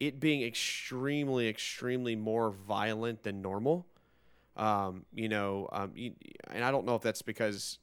it 0.00 0.20
being 0.20 0.42
extremely, 0.42 1.48
extremely 1.48 2.14
more 2.14 2.50
violent 2.50 3.22
than 3.22 3.40
normal. 3.40 3.86
Um, 4.56 5.06
you 5.14 5.28
know, 5.30 5.68
um, 5.72 5.92
and 6.50 6.62
I 6.64 6.70
don't 6.70 6.84
know 6.86 6.94
if 6.94 7.02
that's 7.02 7.22
because 7.22 7.78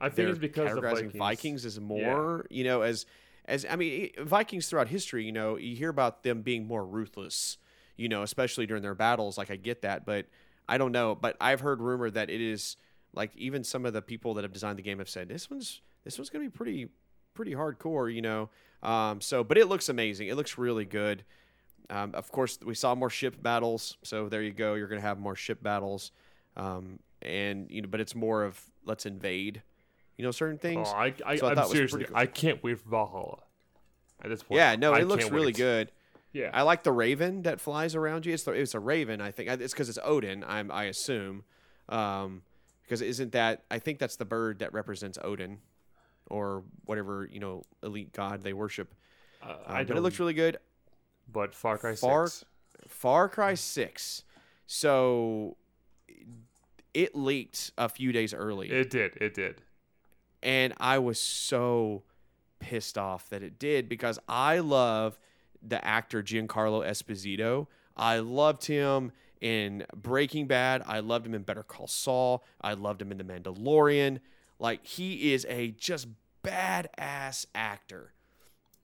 I 0.00 0.08
think 0.08 0.28
it's 0.30 0.38
because 0.38 0.74
the 0.74 0.80
categorizing 0.80 0.92
Vikings. 1.12 1.16
Vikings 1.16 1.64
as 1.66 1.80
more, 1.80 2.46
you 2.50 2.62
know, 2.64 2.82
as 2.82 3.04
as 3.50 3.66
I 3.68 3.74
mean, 3.74 4.10
Vikings 4.18 4.68
throughout 4.68 4.88
history, 4.88 5.24
you 5.24 5.32
know, 5.32 5.56
you 5.56 5.74
hear 5.74 5.90
about 5.90 6.22
them 6.22 6.42
being 6.42 6.66
more 6.66 6.86
ruthless, 6.86 7.58
you 7.96 8.08
know, 8.08 8.22
especially 8.22 8.64
during 8.64 8.82
their 8.82 8.94
battles. 8.94 9.36
Like 9.36 9.50
I 9.50 9.56
get 9.56 9.82
that, 9.82 10.06
but 10.06 10.26
I 10.68 10.78
don't 10.78 10.92
know. 10.92 11.16
But 11.16 11.36
I've 11.40 11.60
heard 11.60 11.82
rumor 11.82 12.10
that 12.10 12.30
it 12.30 12.40
is 12.40 12.76
like 13.12 13.36
even 13.36 13.64
some 13.64 13.84
of 13.84 13.92
the 13.92 14.02
people 14.02 14.34
that 14.34 14.44
have 14.44 14.52
designed 14.52 14.78
the 14.78 14.82
game 14.82 14.98
have 14.98 15.10
said 15.10 15.28
this 15.28 15.50
one's 15.50 15.80
this 16.04 16.16
one's 16.16 16.30
gonna 16.30 16.44
be 16.44 16.50
pretty 16.50 16.88
pretty 17.34 17.52
hardcore, 17.52 18.12
you 18.12 18.22
know. 18.22 18.50
Um, 18.84 19.20
so, 19.20 19.42
but 19.42 19.58
it 19.58 19.66
looks 19.66 19.88
amazing. 19.88 20.28
It 20.28 20.36
looks 20.36 20.56
really 20.56 20.84
good. 20.84 21.24
Um, 21.90 22.14
of 22.14 22.30
course, 22.30 22.56
we 22.64 22.76
saw 22.76 22.94
more 22.94 23.10
ship 23.10 23.42
battles, 23.42 23.96
so 24.04 24.28
there 24.28 24.42
you 24.42 24.52
go. 24.52 24.74
You're 24.74 24.86
gonna 24.86 25.00
have 25.00 25.18
more 25.18 25.34
ship 25.34 25.60
battles, 25.60 26.12
um, 26.56 27.00
and 27.20 27.68
you 27.68 27.82
know, 27.82 27.88
but 27.88 28.00
it's 28.00 28.14
more 28.14 28.44
of 28.44 28.62
let's 28.84 29.06
invade, 29.06 29.62
you 30.20 30.26
know, 30.26 30.32
certain 30.32 30.58
things. 30.58 30.86
Oh, 30.90 30.94
I, 30.96 31.14
I, 31.24 31.36
So 31.36 31.46
I 31.46 31.50
I'm 31.50 31.56
thought 31.56 31.64
it 31.64 31.68
was 31.68 31.70
seriously, 31.72 32.04
cool. 32.04 32.14
I 32.16 32.26
can't 32.26 32.62
wait 32.62 32.78
for 32.78 32.90
Valhalla. 32.90 33.38
At 34.22 34.28
this 34.28 34.42
point, 34.42 34.58
yeah, 34.58 34.76
no, 34.76 34.92
I 34.92 34.98
it 35.00 35.08
looks 35.08 35.30
really 35.30 35.46
wait. 35.46 35.56
good. 35.56 35.92
Yeah, 36.32 36.50
I 36.52 36.60
like 36.62 36.82
the 36.82 36.92
raven 36.92 37.40
that 37.42 37.58
flies 37.58 37.94
around 37.94 38.26
you. 38.26 38.34
It's 38.34 38.42
the, 38.42 38.52
it's 38.52 38.74
a 38.74 38.78
raven, 38.78 39.22
I 39.22 39.30
think. 39.30 39.48
It's 39.48 39.72
because 39.72 39.88
it's 39.88 39.98
Odin. 40.04 40.44
I'm 40.46 40.70
I 40.70 40.84
assume, 40.84 41.42
um, 41.88 42.42
because 42.82 43.00
isn't 43.00 43.32
that 43.32 43.62
I 43.70 43.78
think 43.78 43.98
that's 43.98 44.16
the 44.16 44.26
bird 44.26 44.58
that 44.58 44.74
represents 44.74 45.18
Odin, 45.24 45.58
or 46.28 46.62
whatever 46.84 47.26
you 47.32 47.40
know 47.40 47.62
elite 47.82 48.12
god 48.12 48.42
they 48.42 48.52
worship. 48.52 48.94
uh, 49.42 49.46
Um, 49.52 49.56
I 49.66 49.78
but 49.78 49.88
don't. 49.88 49.96
it 49.96 50.00
looks 50.02 50.18
really 50.20 50.34
good. 50.34 50.58
but 51.32 51.54
Far 51.54 51.78
Cry 51.78 51.94
Far- 51.94 52.26
Six. 52.26 52.44
Far 52.88 53.28
Cry 53.30 53.54
Six, 53.54 54.22
so 54.66 55.56
it 56.92 57.14
leaked 57.16 57.72
a 57.78 57.88
few 57.88 58.12
days 58.12 58.34
early. 58.34 58.70
It 58.70 58.90
did. 58.90 59.16
It 59.16 59.32
did. 59.34 59.62
And 60.42 60.72
I 60.78 60.98
was 60.98 61.18
so 61.18 62.02
pissed 62.58 62.98
off 62.98 63.28
that 63.30 63.42
it 63.42 63.58
did 63.58 63.88
because 63.88 64.18
I 64.28 64.58
love 64.58 65.18
the 65.62 65.84
actor 65.84 66.22
Giancarlo 66.22 66.86
Esposito. 66.86 67.66
I 67.96 68.18
loved 68.18 68.64
him 68.66 69.12
in 69.40 69.84
Breaking 69.94 70.46
Bad. 70.46 70.82
I 70.86 71.00
loved 71.00 71.26
him 71.26 71.34
in 71.34 71.42
Better 71.42 71.62
Call 71.62 71.86
Saul. 71.86 72.44
I 72.60 72.74
loved 72.74 73.00
him 73.02 73.12
in 73.12 73.18
The 73.18 73.24
Mandalorian. 73.24 74.20
Like 74.58 74.84
he 74.86 75.32
is 75.32 75.46
a 75.48 75.68
just 75.72 76.06
badass 76.44 77.46
actor. 77.54 78.12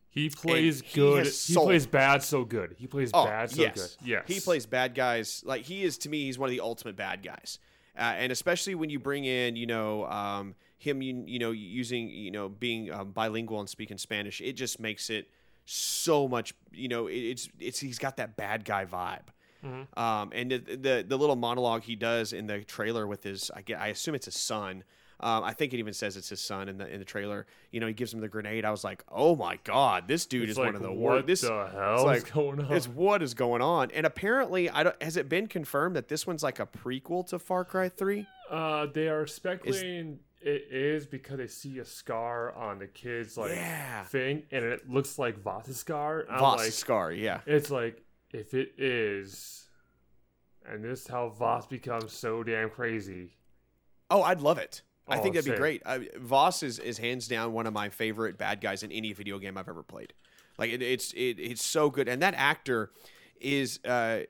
He 0.08 0.30
plays 0.30 0.80
he 0.80 0.94
good. 0.94 1.26
He 1.26 1.54
plays 1.54 1.86
bad 1.86 2.22
so 2.22 2.44
good. 2.44 2.74
He 2.78 2.86
plays 2.86 3.10
Oh, 3.12 3.26
bad 3.26 3.50
so 3.50 3.60
yes. 3.60 3.74
good. 3.74 4.06
Yes. 4.08 4.22
He 4.26 4.40
plays 4.40 4.64
bad 4.64 4.94
guys. 4.94 5.42
Like 5.44 5.64
he 5.64 5.82
is 5.84 5.98
to 5.98 6.08
me, 6.08 6.24
he's 6.24 6.38
one 6.38 6.48
of 6.48 6.52
the 6.52 6.60
ultimate 6.60 6.96
bad 6.96 7.22
guys. 7.22 7.58
Uh, 7.98 8.14
and 8.16 8.32
especially 8.32 8.74
when 8.74 8.88
you 8.88 8.98
bring 8.98 9.24
in, 9.26 9.56
you 9.56 9.66
know, 9.66 10.06
um, 10.06 10.54
him, 10.78 11.02
you, 11.02 11.24
you 11.26 11.38
know, 11.38 11.50
using, 11.52 12.08
you 12.08 12.30
know, 12.30 12.48
being 12.48 12.92
um, 12.92 13.12
bilingual 13.12 13.60
and 13.60 13.68
speaking 13.68 13.98
Spanish, 13.98 14.40
it 14.40 14.52
just 14.54 14.78
makes 14.80 15.10
it 15.10 15.28
so 15.64 16.28
much. 16.28 16.54
You 16.72 16.88
know, 16.88 17.06
it, 17.06 17.16
it's 17.16 17.48
it's 17.58 17.80
he's 17.80 17.98
got 17.98 18.16
that 18.18 18.36
bad 18.36 18.64
guy 18.64 18.84
vibe. 18.84 19.28
Mhm. 19.64 19.98
Um, 19.98 20.30
and 20.32 20.50
the, 20.50 20.58
the 20.58 21.04
the 21.06 21.16
little 21.18 21.36
monologue 21.36 21.82
he 21.82 21.96
does 21.96 22.32
in 22.32 22.46
the 22.46 22.60
trailer 22.60 23.06
with 23.06 23.24
his, 23.24 23.50
I 23.54 23.62
get, 23.62 23.80
I 23.80 23.88
assume 23.88 24.14
it's 24.14 24.26
his 24.26 24.36
son. 24.36 24.84
Um, 25.18 25.44
I 25.44 25.54
think 25.54 25.72
it 25.72 25.78
even 25.78 25.94
says 25.94 26.18
it's 26.18 26.28
his 26.28 26.42
son 26.42 26.68
in 26.68 26.76
the 26.76 26.86
in 26.92 26.98
the 26.98 27.04
trailer. 27.06 27.46
You 27.72 27.80
know, 27.80 27.86
he 27.86 27.94
gives 27.94 28.12
him 28.12 28.20
the 28.20 28.28
grenade. 28.28 28.66
I 28.66 28.70
was 28.70 28.84
like, 28.84 29.02
oh 29.10 29.34
my 29.34 29.58
god, 29.64 30.06
this 30.06 30.26
dude 30.26 30.42
It's 30.42 30.52
is 30.52 30.58
like, 30.58 30.66
one 30.66 30.76
of 30.76 30.82
the 30.82 30.92
worst. 30.92 31.26
This 31.26 31.40
the 31.40 31.68
hell 31.72 32.10
it's 32.10 32.24
is 32.24 32.30
going 32.30 32.60
on? 32.60 32.72
it's 32.72 32.86
what 32.86 33.22
is 33.22 33.32
going 33.32 33.62
on. 33.62 33.90
And 33.92 34.04
apparently, 34.04 34.68
I 34.68 34.82
don't. 34.82 35.02
Has 35.02 35.16
it 35.16 35.30
been 35.30 35.46
confirmed 35.46 35.96
that 35.96 36.08
this 36.08 36.26
one's 36.26 36.42
like 36.42 36.60
a 36.60 36.66
prequel 36.66 37.26
to 37.28 37.38
Far 37.38 37.64
Cry 37.64 37.88
Three? 37.88 38.26
Uh, 38.50 38.86
they 38.92 39.08
are 39.08 39.26
speculating 39.26 40.20
it 40.46 40.68
is 40.70 41.06
because 41.06 41.38
they 41.38 41.46
see 41.48 41.78
a 41.80 41.84
scar 41.84 42.52
on 42.54 42.78
the 42.78 42.86
kid's 42.86 43.36
like 43.36 43.50
Yeah. 43.50 44.04
thing, 44.04 44.44
and 44.52 44.64
it 44.64 44.88
looks 44.88 45.18
like 45.18 45.38
Voss's 45.42 45.78
scar. 45.78 46.24
I'm 46.30 46.38
Voss 46.38 46.58
like, 46.60 46.72
Scar, 46.72 47.12
yeah. 47.12 47.40
it's 47.46 47.70
like 47.70 48.02
if 48.32 48.54
it 48.54 48.72
is, 48.78 49.66
and 50.68 50.84
this 50.84 51.02
is 51.02 51.06
how 51.08 51.28
Voss 51.30 51.66
becomes 51.66 52.12
so 52.12 52.42
damn 52.42 52.70
crazy. 52.70 53.36
Oh, 54.10 54.22
I'd 54.22 54.40
love 54.40 54.58
it. 54.58 54.82
I 55.08 55.18
Oh, 55.18 55.22
think 55.22 55.34
that'd 55.36 55.50
be 55.50 55.56
great. 55.56 55.82
I, 55.86 56.08
Voss 56.18 56.62
is, 56.62 56.78
is 56.80 56.98
hands 56.98 57.28
down 57.28 57.52
one 57.52 57.66
of 57.66 57.72
my 57.72 57.88
favorite 57.88 58.38
bad 58.38 58.60
guys 58.60 58.82
in 58.82 58.90
any 58.92 59.12
video 59.12 59.38
game 59.38 59.56
I've 59.56 59.68
ever 59.68 59.82
played. 59.82 60.12
Like 60.58 60.70
it, 60.70 60.82
it's 60.82 61.12
it, 61.12 61.38
it's 61.38 61.62
so 61.62 61.90
good, 61.90 62.08
and 62.08 62.22
that 62.22 62.34
actor 62.34 62.90
is 63.40 63.78
uh, 63.84 64.20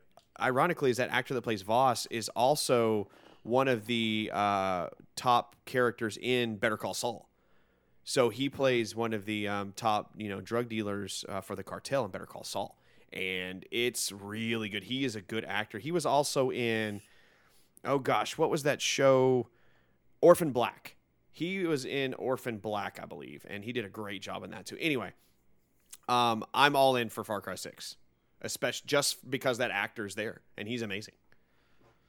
ironically 0.40 0.90
is 0.90 0.96
that 0.96 1.10
actor 1.10 1.34
that 1.34 1.42
plays 1.42 1.62
Voss 1.62 2.06
is 2.06 2.28
also 2.30 3.08
one 3.46 3.68
of 3.68 3.86
the 3.86 4.30
uh, 4.32 4.88
top 5.14 5.54
characters 5.64 6.18
in 6.20 6.56
Better 6.56 6.76
Call 6.76 6.94
Saul. 6.94 7.28
So 8.04 8.28
he 8.28 8.48
plays 8.48 8.94
one 8.94 9.12
of 9.12 9.24
the 9.24 9.48
um, 9.48 9.72
top, 9.74 10.12
you 10.16 10.28
know, 10.28 10.40
drug 10.40 10.68
dealers 10.68 11.24
uh, 11.28 11.40
for 11.40 11.56
the 11.56 11.62
cartel 11.62 12.04
in 12.04 12.10
Better 12.10 12.26
Call 12.26 12.44
Saul, 12.44 12.78
and 13.12 13.64
it's 13.70 14.12
really 14.12 14.68
good. 14.68 14.84
He 14.84 15.04
is 15.04 15.16
a 15.16 15.20
good 15.20 15.44
actor. 15.44 15.78
He 15.78 15.90
was 15.90 16.06
also 16.06 16.50
in, 16.50 17.00
oh 17.84 17.98
gosh, 17.98 18.36
what 18.36 18.50
was 18.50 18.62
that 18.64 18.80
show? 18.80 19.48
Orphan 20.20 20.52
Black. 20.52 20.96
He 21.30 21.64
was 21.64 21.84
in 21.84 22.14
Orphan 22.14 22.58
Black, 22.58 22.98
I 23.02 23.06
believe, 23.06 23.44
and 23.48 23.64
he 23.64 23.72
did 23.72 23.84
a 23.84 23.88
great 23.88 24.22
job 24.22 24.42
in 24.42 24.50
that 24.50 24.66
too. 24.66 24.76
Anyway, 24.80 25.12
um, 26.08 26.44
I'm 26.54 26.76
all 26.76 26.96
in 26.96 27.08
for 27.10 27.24
Far 27.24 27.40
Cry 27.40 27.56
Six, 27.56 27.96
especially 28.40 28.86
just 28.86 29.28
because 29.28 29.58
that 29.58 29.70
actor's 29.70 30.14
there 30.14 30.40
and 30.56 30.66
he's 30.66 30.82
amazing. 30.82 31.14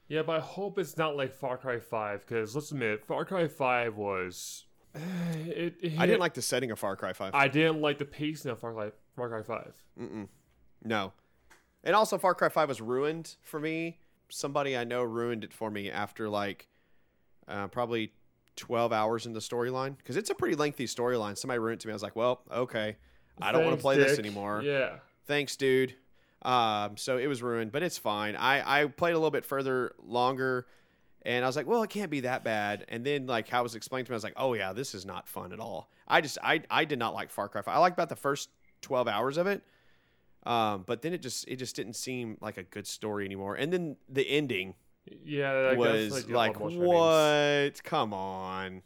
Yeah, 0.08 0.22
but 0.22 0.38
I 0.38 0.40
hope 0.40 0.80
it's 0.80 0.98
not 0.98 1.18
like 1.18 1.34
Far 1.34 1.58
Cry 1.58 1.80
Five 1.80 2.26
because 2.26 2.56
let's 2.56 2.72
admit, 2.72 3.06
Far 3.06 3.26
Cry 3.26 3.48
Five 3.48 3.96
was. 3.96 4.66
It, 5.36 5.76
it 5.82 6.00
I 6.00 6.08
didn't 6.08 6.20
like 6.20 6.34
the 6.34 6.42
setting 6.42 6.72
of 6.72 6.80
Far 6.80 6.96
Cry 6.96 7.14
Five. 7.14 7.36
I 7.36 7.48
didn't 7.48 7.82
like 7.82 8.00
the 8.00 8.06
pacing 8.06 8.52
of 8.52 8.60
Far 8.60 8.74
Cry 8.74 8.92
Far 9.16 9.30
Cry 9.30 9.44
Five. 9.44 9.74
Mm-mm. 10.00 10.28
No. 10.84 11.14
And 11.84 11.96
also, 11.96 12.18
Far 12.18 12.36
Cry 12.36 12.50
5 12.50 12.68
was 12.70 12.82
ruined 12.82 13.36
for 13.42 13.60
me. 13.60 14.00
Somebody 14.30 14.76
I 14.76 14.84
know 14.84 15.04
ruined 15.04 15.44
it 15.44 15.54
for 15.54 15.72
me 15.72 15.90
after 15.90 16.28
like 16.28 16.68
uh, 17.48 17.68
probably 17.68 18.12
12 18.58 18.92
hours 18.92 19.26
in 19.26 19.34
the 19.34 19.40
storyline. 19.40 19.98
Because 19.98 20.18
it's 20.18 20.30
a 20.30 20.36
pretty 20.36 20.56
lengthy 20.56 20.86
storyline. 20.86 21.38
Somebody 21.38 21.60
ruined 21.60 21.80
it 21.80 21.82
to 21.82 21.88
me. 21.88 21.94
I 21.94 21.96
was 21.96 22.04
like, 22.04 22.16
well, 22.16 22.42
okay. 22.52 22.98
I 23.42 23.52
don't 23.52 23.64
want 23.64 23.78
to 23.78 23.82
play 23.82 23.98
this 23.98 24.20
anymore. 24.20 24.62
Yeah. 24.64 24.98
Thanks, 25.26 25.56
dude. 25.56 25.96
Um, 26.44 26.98
so 26.98 27.18
it 27.18 27.28
was 27.28 27.42
ruined, 27.42 27.72
but 27.72 27.84
it's 27.84 27.98
fine. 27.98 28.36
I, 28.36 28.84
I 28.84 28.86
played 28.86 29.12
a 29.12 29.18
little 29.18 29.32
bit 29.32 29.46
further 29.46 29.94
longer. 30.06 30.68
And 31.24 31.44
I 31.44 31.48
was 31.48 31.58
like, 31.58 31.68
well, 31.68 31.84
it 31.84 31.90
can't 31.90 32.10
be 32.12 32.22
that 32.22 32.46
bad. 32.46 32.86
And 32.88 33.04
then, 33.06 33.26
like, 33.28 33.50
how 33.50 33.60
it 33.60 33.64
was 33.64 33.76
explained 33.76 34.06
to 34.06 34.12
me, 34.12 34.16
I 34.16 34.18
was 34.18 34.24
like, 34.24 34.36
oh, 34.38 34.54
yeah, 34.54 34.72
this 34.72 34.96
is 34.96 35.06
not 35.06 35.28
fun 35.28 35.52
at 35.52 35.60
all. 35.60 35.92
I 36.08 36.22
just, 36.22 36.38
I, 36.42 36.62
I 36.70 36.86
did 36.86 37.00
not 37.00 37.14
like 37.14 37.32
Far 37.32 37.50
Cry 37.50 37.62
5. 37.62 37.76
I 37.76 37.80
liked 37.80 37.96
about 37.98 38.08
the 38.08 38.16
first 38.16 38.50
12 38.82 39.10
hours 39.10 39.38
of 39.38 39.46
it. 39.46 39.62
Um, 40.46 40.84
but 40.88 41.02
then 41.02 41.12
it 41.12 41.22
just, 41.22 41.46
it 41.50 41.58
just 41.58 41.76
didn't 41.76 41.96
seem 41.98 42.38
like 42.40 42.58
a 42.58 42.64
good 42.64 42.88
story 42.88 43.26
anymore. 43.26 43.56
And 43.56 43.74
then 43.74 43.98
the 44.08 44.22
ending 44.30 44.76
Yeah. 45.26 45.52
I 45.52 45.74
was 45.76 46.26
the 46.26 46.34
like, 46.34 46.56
endings. 46.62 46.78
what? 46.78 47.84
Come 47.84 48.14
on. 48.14 48.84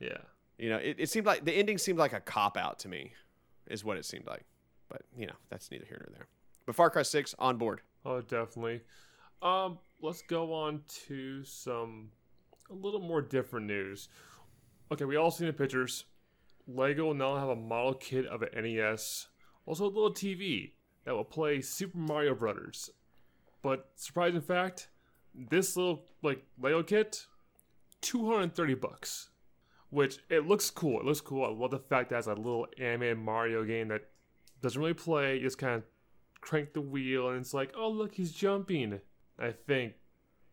Yeah. 0.00 0.18
You 0.58 0.68
know, 0.68 0.76
it, 0.76 0.96
it 0.98 1.08
seemed 1.08 1.24
like 1.24 1.46
the 1.46 1.52
ending 1.52 1.78
seemed 1.78 1.98
like 1.98 2.12
a 2.12 2.20
cop 2.20 2.58
out 2.58 2.80
to 2.80 2.88
me, 2.88 3.12
is 3.68 3.82
what 3.82 3.96
it 3.96 4.04
seemed 4.04 4.26
like. 4.26 4.44
But, 4.90 5.02
you 5.16 5.26
know, 5.26 5.34
that's 5.48 5.70
neither 5.70 5.86
here 5.86 6.04
nor 6.06 6.14
there. 6.14 6.26
But 6.66 6.74
Far 6.74 6.90
Cry 6.90 7.02
6 7.02 7.34
on 7.38 7.56
board. 7.56 7.82
Oh, 8.04 8.20
definitely. 8.20 8.80
Um, 9.42 9.78
let's 10.00 10.22
go 10.22 10.52
on 10.52 10.82
to 11.06 11.44
some 11.44 12.10
a 12.70 12.74
little 12.74 13.00
more 13.00 13.22
different 13.22 13.66
news. 13.66 14.08
Okay, 14.90 15.04
we 15.04 15.16
all 15.16 15.30
seen 15.30 15.46
the 15.46 15.52
pictures. 15.52 16.04
Lego 16.66 17.06
will 17.06 17.14
now 17.14 17.36
have 17.36 17.48
a 17.48 17.56
model 17.56 17.94
kit 17.94 18.26
of 18.26 18.42
an 18.42 18.48
NES, 18.54 19.28
also 19.66 19.84
a 19.84 19.86
little 19.86 20.12
TV 20.12 20.72
that 21.04 21.14
will 21.14 21.24
play 21.24 21.60
Super 21.60 21.98
Mario 21.98 22.34
Brothers. 22.34 22.90
But 23.62 23.88
surprising 23.96 24.40
fact, 24.40 24.88
this 25.34 25.76
little 25.76 26.04
like 26.22 26.44
Lego 26.60 26.82
kit, 26.82 27.26
two 28.00 28.26
hundred 28.26 28.42
and 28.42 28.54
thirty 28.54 28.74
bucks. 28.74 29.30
Which 29.90 30.18
it 30.28 30.46
looks 30.46 30.70
cool. 30.70 30.98
It 31.00 31.06
looks 31.06 31.20
cool. 31.20 31.44
I 31.44 31.50
love 31.50 31.70
the 31.70 31.78
fact 31.78 32.10
that 32.10 32.18
it's 32.18 32.26
a 32.26 32.34
little 32.34 32.66
animated 32.78 33.18
Mario 33.18 33.64
game 33.64 33.88
that 33.88 34.08
doesn't 34.60 34.80
really 34.80 34.94
play. 34.94 35.36
You 35.36 35.42
just 35.42 35.58
kind 35.58 35.76
of 35.76 35.82
crank 36.44 36.72
the 36.74 36.80
wheel 36.80 37.28
and 37.30 37.40
it's 37.40 37.54
like, 37.54 37.72
oh 37.76 37.88
look, 37.88 38.14
he's 38.14 38.32
jumping. 38.32 39.00
I 39.38 39.50
think 39.52 39.94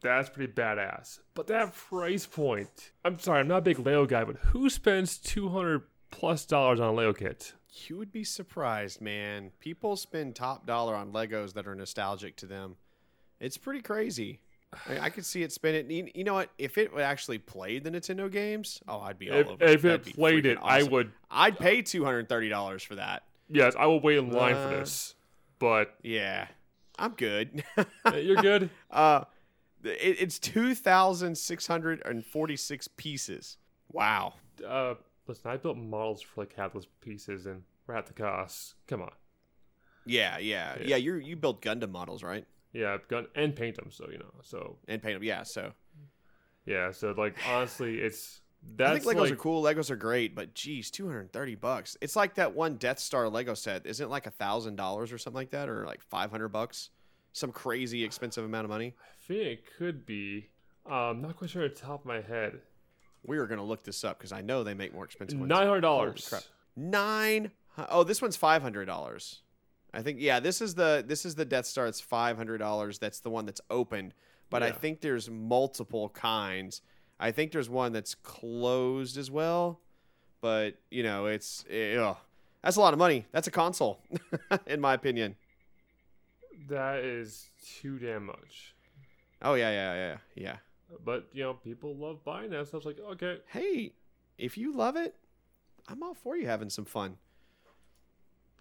that's 0.01 0.29
pretty 0.29 0.51
badass. 0.53 1.19
But 1.35 1.47
that 1.47 1.75
price 1.75 2.25
point, 2.25 2.91
I'm 3.05 3.19
sorry, 3.19 3.41
I'm 3.41 3.47
not 3.47 3.57
a 3.59 3.61
big 3.61 3.79
Lego 3.79 4.05
guy, 4.05 4.23
but 4.23 4.37
who 4.37 4.69
spends 4.69 5.17
200 5.17 5.83
plus 6.09 6.45
dollars 6.45 6.79
on 6.79 6.89
a 6.89 6.93
Lego 6.93 7.13
kit? 7.13 7.53
You 7.87 7.97
would 7.97 8.11
be 8.11 8.23
surprised, 8.23 8.99
man. 9.01 9.51
People 9.59 9.95
spend 9.95 10.35
top 10.35 10.65
dollar 10.65 10.95
on 10.95 11.11
Legos 11.13 11.53
that 11.53 11.67
are 11.67 11.75
nostalgic 11.75 12.35
to 12.37 12.45
them. 12.45 12.75
It's 13.39 13.57
pretty 13.57 13.81
crazy. 13.81 14.39
I, 14.89 14.99
I 14.99 15.09
could 15.09 15.25
see 15.25 15.43
it 15.43 15.51
spinning. 15.51 15.89
You, 15.89 16.09
you 16.15 16.23
know 16.23 16.33
what? 16.33 16.49
If 16.57 16.77
it 16.77 16.91
actually 16.97 17.37
played 17.37 17.83
the 17.83 17.91
Nintendo 17.91 18.31
games, 18.31 18.81
oh, 18.87 18.99
I'd 19.01 19.19
be 19.19 19.29
all 19.29 19.37
If, 19.37 19.47
over. 19.47 19.63
if 19.65 19.81
That'd 19.81 20.07
it 20.07 20.15
played 20.15 20.45
it, 20.45 20.57
I 20.61 20.83
would. 20.83 21.11
I'd 21.29 21.57
pay 21.59 21.81
two 21.81 22.03
hundred 22.05 22.27
thirty 22.29 22.49
dollars 22.49 22.81
for 22.83 22.95
that. 22.95 23.23
Yes, 23.49 23.73
I 23.77 23.85
will 23.85 23.99
wait 24.01 24.17
in 24.17 24.31
line 24.31 24.55
for 24.55 24.61
Uh, 24.61 24.69
this. 24.79 25.15
But 25.61 25.95
Yeah, 26.03 26.47
I'm 26.99 27.11
good. 27.13 27.63
you're 28.13 28.41
good. 28.41 28.69
uh, 28.91 29.23
it, 29.83 30.17
it's 30.19 30.39
two 30.39 30.75
thousand 30.75 31.37
six 31.37 31.67
hundred 31.67 32.01
and 32.03 32.25
forty-six 32.25 32.87
pieces. 32.97 33.57
Wow. 33.91 34.33
Uh, 34.67 34.95
listen, 35.27 35.51
I 35.51 35.57
built 35.57 35.77
models 35.77 36.21
for 36.21 36.41
like 36.41 36.53
half 36.55 36.73
those 36.73 36.87
pieces, 36.99 37.45
and 37.45 37.61
we're 37.87 37.95
at 37.95 38.07
the 38.07 38.13
cost. 38.13 38.73
Come 38.87 39.01
on. 39.03 39.11
Yeah, 40.05 40.39
yeah, 40.39 40.75
Yeah. 40.79 40.85
yeah. 40.87 40.95
You 40.97 41.15
you 41.15 41.35
build 41.35 41.61
Gundam 41.61 41.91
models, 41.91 42.23
right? 42.23 42.45
Yeah, 42.73 42.97
gun 43.07 43.27
and 43.35 43.55
paint 43.55 43.75
them. 43.75 43.91
So 43.91 44.09
you 44.11 44.17
know. 44.17 44.33
So 44.41 44.77
And 44.87 45.01
paint 45.01 45.15
them. 45.15 45.23
Yeah. 45.23 45.43
So 45.43 45.73
yeah. 46.65 46.91
So 46.91 47.13
like 47.15 47.35
honestly, 47.47 47.99
it's 47.99 48.41
I 48.79 48.93
think 48.99 49.05
Legos 49.05 49.19
like 49.19 49.31
are 49.31 49.35
cool. 49.35 49.63
Legos 49.63 49.89
are 49.89 49.95
great, 49.95 50.35
but 50.35 50.53
geez, 50.53 50.91
two 50.91 51.07
hundred 51.07 51.33
thirty 51.33 51.55
bucks. 51.55 51.97
It's 52.01 52.15
like 52.15 52.35
that 52.35 52.55
one 52.55 52.75
Death 52.75 52.99
Star 52.99 53.27
Lego 53.27 53.53
set. 53.53 53.85
Isn't 53.85 54.05
it 54.05 54.09
like 54.09 54.27
a 54.27 54.31
thousand 54.31 54.75
dollars 54.75 55.11
or 55.11 55.17
something 55.17 55.37
like 55.37 55.51
that, 55.51 55.67
or 55.69 55.85
like 55.85 56.01
five 56.01 56.31
hundred 56.31 56.49
bucks? 56.49 56.89
Some 57.33 57.51
crazy 57.51 58.03
expensive 58.03 58.43
amount 58.43 58.65
of 58.65 58.69
money. 58.69 58.93
I 58.99 59.27
think 59.27 59.41
it 59.41 59.63
could 59.77 60.05
be. 60.05 60.49
Um, 60.85 60.93
I'm 60.93 61.21
not 61.21 61.37
quite 61.37 61.49
sure 61.49 61.63
at 61.63 61.75
the 61.75 61.81
top 61.81 62.01
of 62.01 62.05
my 62.05 62.21
head. 62.21 62.59
We 63.25 63.37
are 63.37 63.47
gonna 63.47 63.63
look 63.63 63.83
this 63.83 64.03
up 64.03 64.17
because 64.17 64.31
I 64.31 64.41
know 64.41 64.63
they 64.63 64.73
make 64.73 64.93
more 64.93 65.05
expensive 65.05 65.39
ones. 65.39 65.49
Nine 65.49 65.67
hundred 65.67 65.81
dollars. 65.81 66.33
Nine. 66.75 67.51
Oh, 67.89 68.03
this 68.03 68.21
one's 68.21 68.35
five 68.35 68.61
hundred 68.61 68.85
dollars. 68.85 69.41
I 69.93 70.01
think 70.01 70.19
yeah. 70.21 70.39
This 70.39 70.61
is 70.61 70.75
the 70.75 71.03
this 71.05 71.25
is 71.25 71.35
the 71.35 71.45
Death 71.45 71.65
Star. 71.65 71.87
It's 71.87 72.01
five 72.01 72.37
hundred 72.37 72.59
dollars. 72.59 72.99
That's 72.99 73.19
the 73.19 73.29
one 73.29 73.45
that's 73.45 73.61
opened. 73.69 74.13
But 74.49 74.63
I 74.63 74.71
think 74.71 74.99
there's 74.99 75.29
multiple 75.29 76.09
kinds. 76.09 76.81
I 77.21 77.31
think 77.31 77.51
there's 77.51 77.69
one 77.69 77.93
that's 77.93 78.15
closed 78.15 79.17
as 79.17 79.29
well. 79.31 79.79
But 80.41 80.75
you 80.89 81.03
know, 81.03 81.27
it's 81.27 81.63
eh, 81.69 81.95
ugh. 81.95 82.17
that's 82.63 82.75
a 82.75 82.81
lot 82.81 82.93
of 82.93 82.99
money. 82.99 83.27
That's 83.31 83.47
a 83.47 83.51
console, 83.51 83.99
in 84.67 84.81
my 84.81 84.93
opinion. 84.95 85.35
That 86.67 86.99
is 86.99 87.49
too 87.65 87.97
damn 87.99 88.25
much. 88.25 88.73
Oh 89.41 89.53
yeah, 89.53 89.69
yeah, 89.71 89.93
yeah, 89.95 90.17
yeah. 90.35 90.55
But 91.05 91.27
you 91.31 91.43
know, 91.43 91.53
people 91.53 91.95
love 91.95 92.23
buying 92.23 92.49
that. 92.51 92.67
So 92.67 92.77
was 92.77 92.85
like, 92.85 92.99
okay, 93.11 93.37
Hey, 93.47 93.93
if 94.37 94.57
you 94.57 94.73
love 94.73 94.95
it, 94.97 95.15
I'm 95.87 96.01
all 96.03 96.13
for 96.15 96.35
you 96.35 96.47
having 96.47 96.69
some 96.69 96.85
fun. 96.85 97.17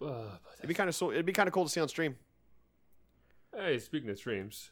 uh, 0.03 0.37
It'd 0.59 0.69
be 0.69 0.75
kind 0.75 0.89
of 0.89 0.95
so. 0.95 1.11
It'd 1.11 1.27
be 1.27 1.33
kind 1.33 1.47
of 1.49 1.53
cool 1.55 1.65
to 1.65 1.71
see 1.71 1.81
on 1.81 1.89
stream. 1.89 2.17
hey, 3.57 3.79
speaking 3.79 4.11
of 4.11 4.19
streams, 4.19 4.71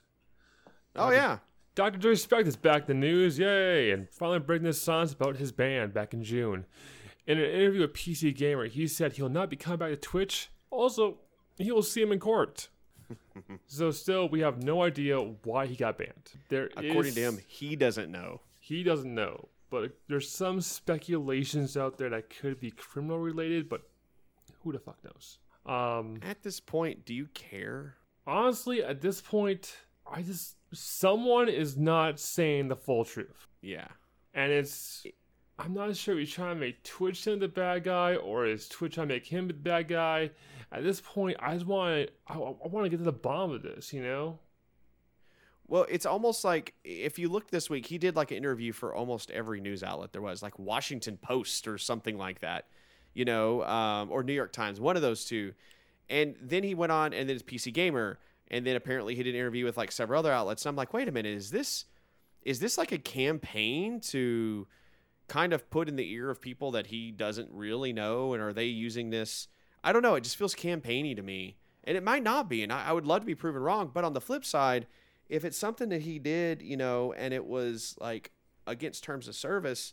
Oh 0.94 1.10
yeah. 1.10 1.38
Dr. 1.78 1.96
Disrespect 1.96 2.48
is 2.48 2.56
back 2.56 2.88
in 2.90 3.00
the 3.00 3.06
news, 3.06 3.38
yay! 3.38 3.92
And 3.92 4.10
finally 4.10 4.40
breaking 4.40 4.64
the 4.66 4.72
silence 4.72 5.12
about 5.12 5.36
his 5.36 5.52
band 5.52 5.94
back 5.94 6.12
in 6.12 6.24
June. 6.24 6.66
In 7.24 7.38
an 7.38 7.44
interview 7.48 7.82
with 7.82 7.92
PC 7.92 8.34
Gamer, 8.36 8.66
he 8.66 8.88
said 8.88 9.12
he'll 9.12 9.28
not 9.28 9.48
be 9.48 9.54
coming 9.54 9.78
back 9.78 9.90
to 9.90 9.96
Twitch. 9.96 10.48
Also, 10.70 11.18
he 11.56 11.70
will 11.70 11.84
see 11.84 12.02
him 12.02 12.10
in 12.10 12.18
court. 12.18 12.68
so 13.68 13.92
still, 13.92 14.28
we 14.28 14.40
have 14.40 14.60
no 14.60 14.82
idea 14.82 15.20
why 15.44 15.66
he 15.66 15.76
got 15.76 15.98
banned. 15.98 16.32
There 16.48 16.68
According 16.76 17.10
is- 17.10 17.14
to 17.14 17.20
him, 17.20 17.38
he 17.46 17.76
doesn't 17.76 18.10
know. 18.10 18.40
he 18.58 18.82
doesn't 18.82 19.14
know. 19.14 19.48
But 19.70 19.92
there's 20.08 20.28
some 20.28 20.60
speculations 20.60 21.76
out 21.76 21.96
there 21.96 22.10
that 22.10 22.28
could 22.28 22.58
be 22.58 22.72
criminal 22.72 23.20
related, 23.20 23.68
but 23.68 23.82
who 24.64 24.72
the 24.72 24.80
fuck 24.80 24.98
knows? 25.04 25.38
Um, 25.64 26.18
At 26.28 26.42
this 26.42 26.58
point, 26.58 27.04
do 27.04 27.14
you 27.14 27.28
care? 27.34 27.94
honestly, 28.26 28.82
at 28.82 29.00
this 29.00 29.20
point, 29.20 29.76
I 30.10 30.22
just 30.22 30.56
someone 30.72 31.48
is 31.48 31.76
not 31.76 32.18
saying 32.20 32.68
the 32.68 32.76
full 32.76 33.04
truth. 33.04 33.46
Yeah. 33.60 33.88
And 34.34 34.52
it's 34.52 35.06
I'm 35.58 35.74
not 35.74 35.96
sure 35.96 36.14
if 36.14 36.20
he's 36.20 36.34
trying 36.34 36.54
to 36.54 36.60
make 36.60 36.82
Twitch 36.84 37.26
him 37.26 37.40
the 37.40 37.48
bad 37.48 37.84
guy 37.84 38.14
or 38.14 38.46
is 38.46 38.68
Twitch 38.68 38.94
trying 38.94 39.08
to 39.08 39.14
make 39.14 39.26
him 39.26 39.48
the 39.48 39.54
bad 39.54 39.88
guy. 39.88 40.30
At 40.70 40.84
this 40.84 41.00
point, 41.00 41.36
I 41.40 41.54
just 41.54 41.66
want 41.66 42.10
I, 42.28 42.34
I 42.34 42.68
want 42.68 42.84
to 42.84 42.88
get 42.88 42.98
to 42.98 43.04
the 43.04 43.12
bottom 43.12 43.52
of 43.52 43.62
this, 43.62 43.92
you 43.92 44.02
know? 44.02 44.38
Well, 45.66 45.84
it's 45.90 46.06
almost 46.06 46.44
like 46.44 46.74
if 46.84 47.18
you 47.18 47.28
look 47.28 47.50
this 47.50 47.68
week, 47.68 47.86
he 47.86 47.98
did 47.98 48.16
like 48.16 48.30
an 48.30 48.38
interview 48.38 48.72
for 48.72 48.94
almost 48.94 49.30
every 49.30 49.60
news 49.60 49.82
outlet 49.82 50.12
there 50.12 50.22
was, 50.22 50.42
like 50.42 50.58
Washington 50.58 51.18
Post 51.18 51.68
or 51.68 51.76
something 51.76 52.16
like 52.16 52.40
that, 52.40 52.68
you 53.12 53.26
know, 53.26 53.62
um, 53.64 54.10
or 54.10 54.22
New 54.22 54.32
York 54.32 54.52
Times, 54.52 54.80
one 54.80 54.96
of 54.96 55.02
those 55.02 55.26
two. 55.26 55.52
And 56.08 56.36
then 56.40 56.62
he 56.62 56.74
went 56.74 56.90
on, 56.90 57.12
and 57.12 57.28
then 57.28 57.36
it's 57.36 57.42
PC 57.42 57.74
Gamer, 57.74 58.18
and 58.50 58.66
then 58.66 58.76
apparently 58.76 59.14
he 59.14 59.22
did 59.22 59.34
an 59.34 59.40
interview 59.40 59.64
with 59.64 59.76
like 59.76 59.92
several 59.92 60.18
other 60.18 60.32
outlets. 60.32 60.64
And 60.64 60.70
I'm 60.70 60.76
like, 60.76 60.92
wait 60.92 61.08
a 61.08 61.12
minute, 61.12 61.36
is 61.36 61.50
this 61.50 61.84
is 62.42 62.60
this 62.60 62.78
like 62.78 62.92
a 62.92 62.98
campaign 62.98 64.00
to 64.00 64.66
kind 65.26 65.52
of 65.52 65.68
put 65.70 65.88
in 65.88 65.96
the 65.96 66.10
ear 66.12 66.30
of 66.30 66.40
people 66.40 66.70
that 66.70 66.86
he 66.86 67.10
doesn't 67.10 67.50
really 67.52 67.92
know, 67.92 68.32
and 68.32 68.42
are 68.42 68.52
they 68.52 68.64
using 68.64 69.10
this? 69.10 69.48
I 69.84 69.92
don't 69.92 70.02
know. 70.02 70.14
It 70.14 70.24
just 70.24 70.36
feels 70.36 70.54
campaigny 70.54 71.14
to 71.14 71.22
me, 71.22 71.58
and 71.84 71.96
it 71.96 72.02
might 72.02 72.22
not 72.22 72.48
be. 72.48 72.62
And 72.62 72.72
I, 72.72 72.86
I 72.86 72.92
would 72.92 73.06
love 73.06 73.20
to 73.20 73.26
be 73.26 73.34
proven 73.34 73.62
wrong. 73.62 73.90
But 73.92 74.04
on 74.04 74.14
the 74.14 74.20
flip 74.20 74.44
side, 74.44 74.86
if 75.28 75.44
it's 75.44 75.58
something 75.58 75.90
that 75.90 76.02
he 76.02 76.18
did, 76.18 76.62
you 76.62 76.76
know, 76.76 77.12
and 77.12 77.34
it 77.34 77.44
was 77.44 77.94
like 78.00 78.32
against 78.66 79.04
terms 79.04 79.28
of 79.28 79.34
service, 79.34 79.92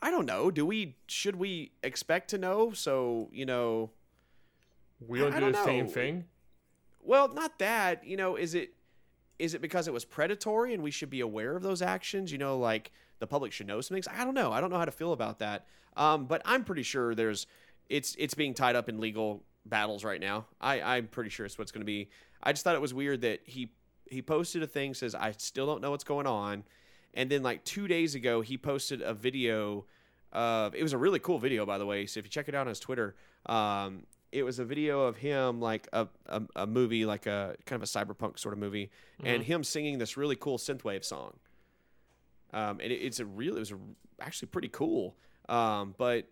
I 0.00 0.10
don't 0.10 0.26
know. 0.26 0.50
Do 0.50 0.64
we 0.64 0.96
should 1.06 1.36
we 1.36 1.72
expect 1.82 2.30
to 2.30 2.38
know? 2.38 2.72
So 2.72 3.28
you 3.32 3.44
know, 3.46 3.90
We 5.06 5.18
don't 5.18 5.34
I 5.34 5.40
do 5.40 5.40
don't 5.40 5.52
the 5.52 5.64
same 5.64 5.86
thing. 5.86 6.24
Well, 7.02 7.28
not 7.28 7.58
that. 7.58 8.06
You 8.06 8.16
know, 8.16 8.36
is 8.36 8.54
it 8.54 8.74
is 9.38 9.54
it 9.54 9.60
because 9.60 9.88
it 9.88 9.92
was 9.92 10.04
predatory 10.04 10.72
and 10.72 10.82
we 10.82 10.90
should 10.90 11.10
be 11.10 11.20
aware 11.20 11.56
of 11.56 11.62
those 11.62 11.82
actions? 11.82 12.32
You 12.32 12.38
know, 12.38 12.58
like 12.58 12.92
the 13.18 13.26
public 13.26 13.52
should 13.52 13.66
know 13.66 13.80
some 13.80 13.94
things. 13.94 14.08
I 14.08 14.24
don't 14.24 14.34
know. 14.34 14.52
I 14.52 14.60
don't 14.60 14.70
know 14.70 14.78
how 14.78 14.84
to 14.84 14.92
feel 14.92 15.12
about 15.12 15.40
that. 15.40 15.66
Um, 15.96 16.26
but 16.26 16.42
I'm 16.44 16.64
pretty 16.64 16.82
sure 16.82 17.14
there's 17.14 17.46
it's 17.88 18.14
it's 18.18 18.34
being 18.34 18.54
tied 18.54 18.76
up 18.76 18.88
in 18.88 19.00
legal 19.00 19.42
battles 19.66 20.04
right 20.04 20.20
now. 20.20 20.46
I 20.60 20.80
I'm 20.80 21.06
pretty 21.08 21.30
sure 21.30 21.46
it's 21.46 21.58
what's 21.58 21.72
going 21.72 21.82
to 21.82 21.86
be. 21.86 22.08
I 22.42 22.52
just 22.52 22.64
thought 22.64 22.74
it 22.74 22.80
was 22.80 22.94
weird 22.94 23.20
that 23.22 23.40
he 23.44 23.72
he 24.10 24.22
posted 24.22 24.62
a 24.62 24.66
thing 24.66 24.94
says 24.94 25.14
I 25.14 25.32
still 25.32 25.66
don't 25.66 25.80
know 25.80 25.90
what's 25.90 26.04
going 26.04 26.26
on, 26.26 26.64
and 27.14 27.30
then 27.30 27.42
like 27.42 27.64
two 27.64 27.88
days 27.88 28.14
ago 28.14 28.40
he 28.40 28.56
posted 28.56 29.02
a 29.02 29.14
video. 29.14 29.86
Of, 30.34 30.74
it 30.74 30.82
was 30.82 30.94
a 30.94 30.98
really 30.98 31.18
cool 31.18 31.38
video 31.38 31.66
by 31.66 31.76
the 31.76 31.84
way. 31.84 32.06
So 32.06 32.18
if 32.18 32.24
you 32.24 32.30
check 32.30 32.48
it 32.48 32.54
out 32.54 32.62
on 32.62 32.68
his 32.68 32.80
Twitter, 32.80 33.14
um, 33.46 34.04
it 34.32 34.42
was 34.44 34.58
a 34.58 34.64
video 34.64 35.02
of 35.02 35.16
him 35.18 35.60
like 35.60 35.86
a, 35.92 36.08
a, 36.26 36.42
a 36.56 36.66
movie 36.66 37.04
like 37.04 37.26
a 37.26 37.54
kind 37.66 37.80
of 37.82 37.88
a 37.88 37.90
cyberpunk 37.90 38.38
sort 38.38 38.52
of 38.54 38.58
movie 38.58 38.90
and 39.24 39.42
him 39.44 39.62
singing 39.62 39.98
this 39.98 40.16
really 40.16 40.36
cool 40.36 40.58
synthwave 40.58 41.04
song 41.04 41.34
um, 42.52 42.80
and 42.80 42.92
it, 42.92 42.96
it's 42.96 43.20
a 43.20 43.26
real 43.26 43.56
it 43.56 43.60
was 43.60 43.72
a, 43.72 43.78
actually 44.20 44.48
pretty 44.48 44.68
cool 44.68 45.16
um, 45.48 45.94
but 45.98 46.28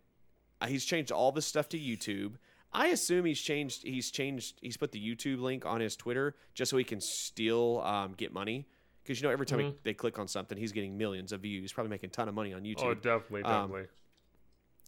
uh, 0.60 0.66
he's 0.66 0.84
changed 0.84 1.10
all 1.12 1.32
this 1.32 1.46
stuff 1.46 1.68
to 1.68 1.78
youtube 1.78 2.32
i 2.72 2.88
assume 2.88 3.24
he's 3.24 3.40
changed 3.40 3.82
he's 3.82 4.10
changed 4.10 4.58
he's 4.62 4.76
put 4.76 4.92
the 4.92 5.00
youtube 5.00 5.40
link 5.40 5.64
on 5.66 5.80
his 5.80 5.96
twitter 5.96 6.34
just 6.54 6.70
so 6.70 6.76
he 6.76 6.84
can 6.84 7.00
still 7.00 7.80
um, 7.82 8.14
get 8.16 8.32
money 8.32 8.66
because 9.02 9.20
you 9.20 9.26
know 9.26 9.32
every 9.32 9.46
time 9.46 9.58
he- 9.60 9.64
Mhm. 9.66 9.74
they 9.82 9.94
click 9.94 10.18
on 10.18 10.28
something 10.28 10.56
he's 10.58 10.72
getting 10.72 10.96
millions 10.96 11.32
of 11.32 11.40
views 11.40 11.72
probably 11.72 11.90
making 11.90 12.08
a 12.08 12.12
ton 12.12 12.28
of 12.28 12.34
money 12.34 12.52
on 12.54 12.62
youtube 12.62 12.84
Oh, 12.84 12.94
definitely, 12.94 13.42
Um, 13.42 13.68
definitely. 13.68 13.88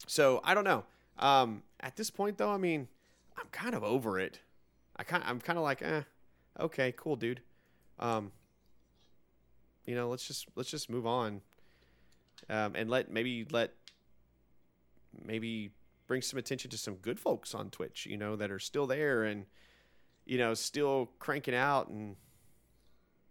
so 0.07 0.41
I 0.43 0.53
don't 0.53 0.63
know. 0.63 0.83
Um, 1.19 1.61
at 1.79 1.95
this 1.95 2.09
point, 2.09 2.37
though, 2.39 2.49
I 2.51 2.57
mean, 2.57 2.87
I'm 3.37 3.47
kind 3.51 3.75
of 3.75 3.83
over 3.83 4.19
it. 4.19 4.39
I 4.95 5.03
kind, 5.03 5.23
I'm 5.25 5.39
kind 5.39 5.57
of 5.57 5.63
like, 5.63 5.81
eh, 5.81 6.01
okay, 6.59 6.93
cool, 6.95 7.15
dude. 7.15 7.41
Um, 7.99 8.31
you 9.85 9.95
know, 9.95 10.09
let's 10.09 10.27
just 10.27 10.47
let's 10.55 10.69
just 10.69 10.89
move 10.89 11.05
on, 11.05 11.41
um, 12.49 12.75
and 12.75 12.89
let 12.89 13.11
maybe 13.11 13.45
let 13.51 13.73
maybe 15.25 15.71
bring 16.07 16.21
some 16.21 16.39
attention 16.39 16.71
to 16.71 16.77
some 16.77 16.95
good 16.95 17.19
folks 17.19 17.53
on 17.53 17.69
Twitch. 17.69 18.05
You 18.05 18.17
know, 18.17 18.35
that 18.35 18.49
are 18.51 18.59
still 18.59 18.87
there 18.87 19.23
and 19.23 19.45
you 20.25 20.37
know 20.37 20.53
still 20.53 21.11
cranking 21.19 21.55
out. 21.55 21.89
And 21.89 22.15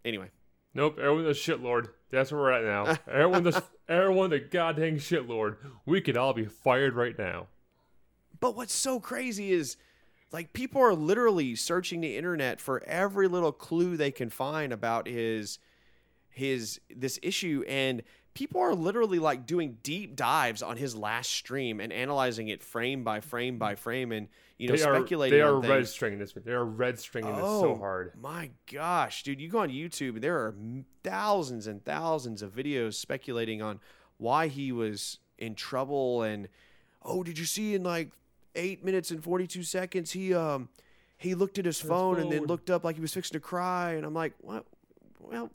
anyway, 0.05 0.29
Nope, 0.73 0.97
everyone 0.97 1.25
the 1.25 1.31
shitlord. 1.31 1.89
That's 2.09 2.31
where 2.31 2.41
we're 2.41 2.51
at 2.51 2.63
now. 2.63 2.97
everyone 3.11 3.43
the 3.43 3.63
everyone 3.87 4.29
the 4.31 4.39
goddamn 4.39 4.97
shitlord. 4.97 5.57
We 5.85 6.01
could 6.01 6.17
all 6.17 6.33
be 6.33 6.45
fired 6.45 6.95
right 6.95 7.17
now. 7.17 7.47
But 8.39 8.55
what's 8.55 8.73
so 8.73 8.99
crazy 8.99 9.51
is 9.51 9.77
like 10.33 10.51
people 10.51 10.81
are 10.81 10.95
literally 10.95 11.55
searching 11.55 12.01
the 12.01 12.17
internet 12.17 12.59
for 12.59 12.83
every 12.85 13.27
little 13.27 13.51
clue 13.51 13.95
they 13.95 14.11
can 14.11 14.29
find 14.29 14.73
about 14.73 15.07
his 15.07 15.59
his 16.29 16.81
this 16.93 17.19
issue 17.21 17.63
and 17.67 18.01
people 18.33 18.59
are 18.59 18.73
literally 18.73 19.19
like 19.19 19.45
doing 19.45 19.77
deep 19.83 20.15
dives 20.15 20.63
on 20.63 20.75
his 20.75 20.95
last 20.95 21.29
stream 21.29 21.79
and 21.79 21.93
analyzing 21.93 22.47
it 22.47 22.63
frame 22.63 23.03
by 23.03 23.19
frame 23.19 23.59
by 23.59 23.75
frame 23.75 24.11
and 24.11 24.27
you 24.57 24.67
know 24.67 24.75
they 24.75 24.83
are 24.83 24.95
speculating 24.95 25.37
they 25.37 25.43
are 25.43 25.59
red 25.59 25.87
stringing 25.87 26.17
this. 26.17 26.33
They 26.33 26.51
are 26.51 26.65
red 26.65 26.99
stringing 26.99 27.31
this 27.35 27.43
so 27.43 27.73
Oh, 27.73 27.75
hard. 27.77 28.13
My 28.19 28.49
gosh, 28.71 29.21
dude, 29.23 29.39
you 29.39 29.49
go 29.49 29.59
on 29.59 29.69
YouTube 29.69 30.15
and 30.15 30.23
there 30.23 30.37
are 30.37 30.55
thousands 31.03 31.67
and 31.67 31.85
thousands 31.85 32.41
of 32.41 32.55
videos 32.55 32.95
speculating 32.95 33.61
on 33.61 33.79
why 34.17 34.47
he 34.47 34.71
was 34.71 35.19
in 35.37 35.53
trouble 35.53 36.23
and 36.23 36.47
oh, 37.03 37.21
did 37.23 37.37
you 37.37 37.45
see 37.45 37.75
in 37.75 37.83
like 37.83 38.09
8 38.55 38.83
minutes 38.83 39.11
and 39.11 39.23
42 39.23 39.63
seconds 39.63 40.11
he 40.11 40.33
um 40.33 40.69
he 41.17 41.35
looked 41.35 41.57
at 41.57 41.65
his 41.65 41.79
phone, 41.79 42.19
and 42.19 42.31
then 42.31 42.43
looked 42.45 42.69
up 42.69 42.83
like 42.83 42.95
he 42.95 43.01
was 43.01 43.13
fixing 43.13 43.33
to 43.33 43.39
cry 43.39 43.93
and 43.93 44.05
I'm 44.05 44.13
like, 44.13 44.33
"What? 44.41 44.65
well, 45.19 45.49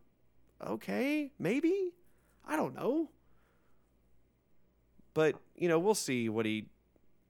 okay, 0.67 1.31
maybe. 1.39 1.93
I 2.47 2.57
don't 2.57 2.75
know. 2.75 3.11
But, 5.15 5.37
you 5.57 5.69
know, 5.69 5.79
we'll 5.79 5.95
see 5.95 6.29
what 6.29 6.47
he 6.47 6.67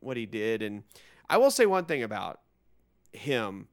what 0.00 0.16
he 0.16 0.26
did 0.26 0.62
and 0.62 0.85
I 1.28 1.37
will 1.37 1.50
say 1.50 1.66
one 1.66 1.85
thing 1.85 2.02
about 2.02 2.40
him. 3.12 3.68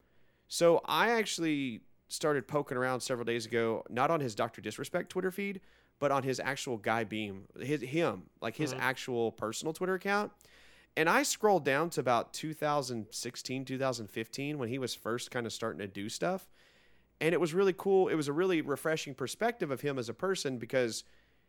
So 0.48 0.82
I 0.86 1.12
actually 1.12 1.82
started 2.08 2.48
poking 2.48 2.78
around 2.78 3.02
several 3.02 3.26
days 3.26 3.46
ago, 3.46 3.84
not 3.90 4.10
on 4.12 4.20
his 4.20 4.36
Dr. 4.36 4.62
Disrespect 4.62 5.10
Twitter 5.10 5.32
feed, 5.32 5.62
but 6.00 6.12
on 6.12 6.24
his 6.24 6.40
actual 6.40 6.78
Guy 6.78 7.06
Beahm, 7.06 7.44
his 7.62 7.82
him, 7.82 8.24
like 8.42 8.56
his 8.56 8.74
Mhm. 8.74 8.80
actual 8.80 9.32
personal 9.32 9.74
Twitter 9.74 9.94
account. 9.96 10.32
And 10.98 11.10
I 11.10 11.24
scrolled 11.24 11.66
down 11.66 11.90
to 11.92 12.00
about 12.00 12.34
2016, 12.34 13.66
2015 13.66 14.58
when 14.58 14.70
he 14.70 14.78
was 14.78 14.96
first 14.96 15.30
kind 15.30 15.46
of 15.46 15.52
starting 15.52 15.80
to 15.80 15.88
do 15.88 16.08
stuff. 16.08 16.48
And 17.20 17.34
it 17.34 17.40
was 17.40 17.54
really 17.54 17.74
cool. 17.74 18.08
It 18.08 18.16
was 18.16 18.28
a 18.28 18.34
really 18.34 18.62
refreshing 18.62 19.14
perspective 19.14 19.72
of 19.72 19.82
him 19.82 20.00
as 20.00 20.10
a 20.10 20.14
person 20.14 20.58
because 20.58 21.04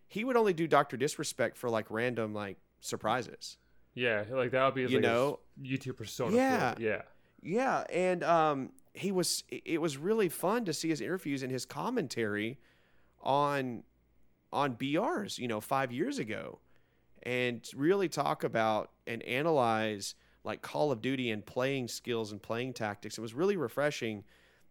he 0.09 0.25
would 0.25 0.37
only 0.37 0.53
do 0.53 0.67
Dr. 0.67 0.97
Disrespect 0.97 1.57
for 1.57 1.71
like 1.71 1.87
random 1.91 2.35
like 2.35 2.57
surprises. 2.81 3.57
Yeah, 3.95 4.25
like 4.31 4.51
that 4.51 4.65
would 4.65 4.75
be 4.75 4.83
his, 4.83 4.93
You 4.93 4.99
like, 4.99 5.03
know? 5.05 5.39
YouTube 5.61 5.97
persona. 5.97 6.37
Yeah. 6.37 6.75
yeah. 6.79 7.03
Yeah, 7.43 7.85
and 7.91 8.25
um, 8.25 8.71
he 8.93 9.13
was. 9.13 9.45
It 9.49 9.81
was 9.81 9.97
really 9.97 10.29
fun 10.29 10.65
to 10.65 10.73
see 10.73 10.89
his 10.89 11.01
interviews 11.01 11.43
and 11.43 11.53
his 11.53 11.65
commentary 11.65 12.59
on 13.21 13.85
on 14.53 14.75
BRs. 14.75 15.39
You 15.39 15.47
know, 15.47 15.61
five 15.61 15.93
years 15.93 16.19
ago, 16.19 16.59
and 17.27 17.69
really 17.75 18.09
talk 18.09 18.45
about 18.45 18.93
and 19.07 19.23
analyze 19.25 20.15
like 20.45 20.63
Call 20.63 20.93
of 20.93 21.03
Duty 21.03 21.31
and 21.33 21.45
playing 21.45 21.89
skills 21.89 22.31
and 22.31 22.41
playing 22.41 22.73
tactics. 22.73 23.19
It 23.19 23.21
was 23.21 23.35
really 23.35 23.57
refreshing 23.57 24.23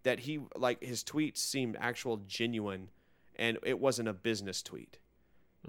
that 0.03 0.21
he 0.21 0.39
like 0.55 0.81
his 0.81 1.03
tweets 1.03 1.37
seemed 1.39 1.75
actual 1.79 2.17
genuine, 2.27 2.89
and 3.35 3.57
it 3.63 3.77
wasn't 3.79 4.07
a 4.07 4.13
business 4.13 4.63
tweet. 4.63 4.97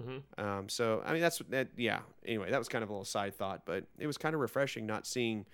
hmm 0.01 0.19
Um, 0.37 0.69
so 0.69 1.03
I 1.05 1.11
mean 1.11 1.21
that's 1.21 1.39
that 1.49 1.67
yeah. 1.75 1.99
Anyway, 2.25 2.49
that 2.51 2.57
was 2.57 2.69
kind 2.69 2.83
of 2.83 2.89
a 2.89 2.93
little 2.93 3.03
side 3.05 3.35
thought, 3.35 3.63
but 3.65 3.83
it 3.99 4.07
was 4.07 4.17
kind 4.17 4.33
of 4.33 4.39
refreshing 4.39 4.85
not 4.85 5.05
seeing 5.05 5.45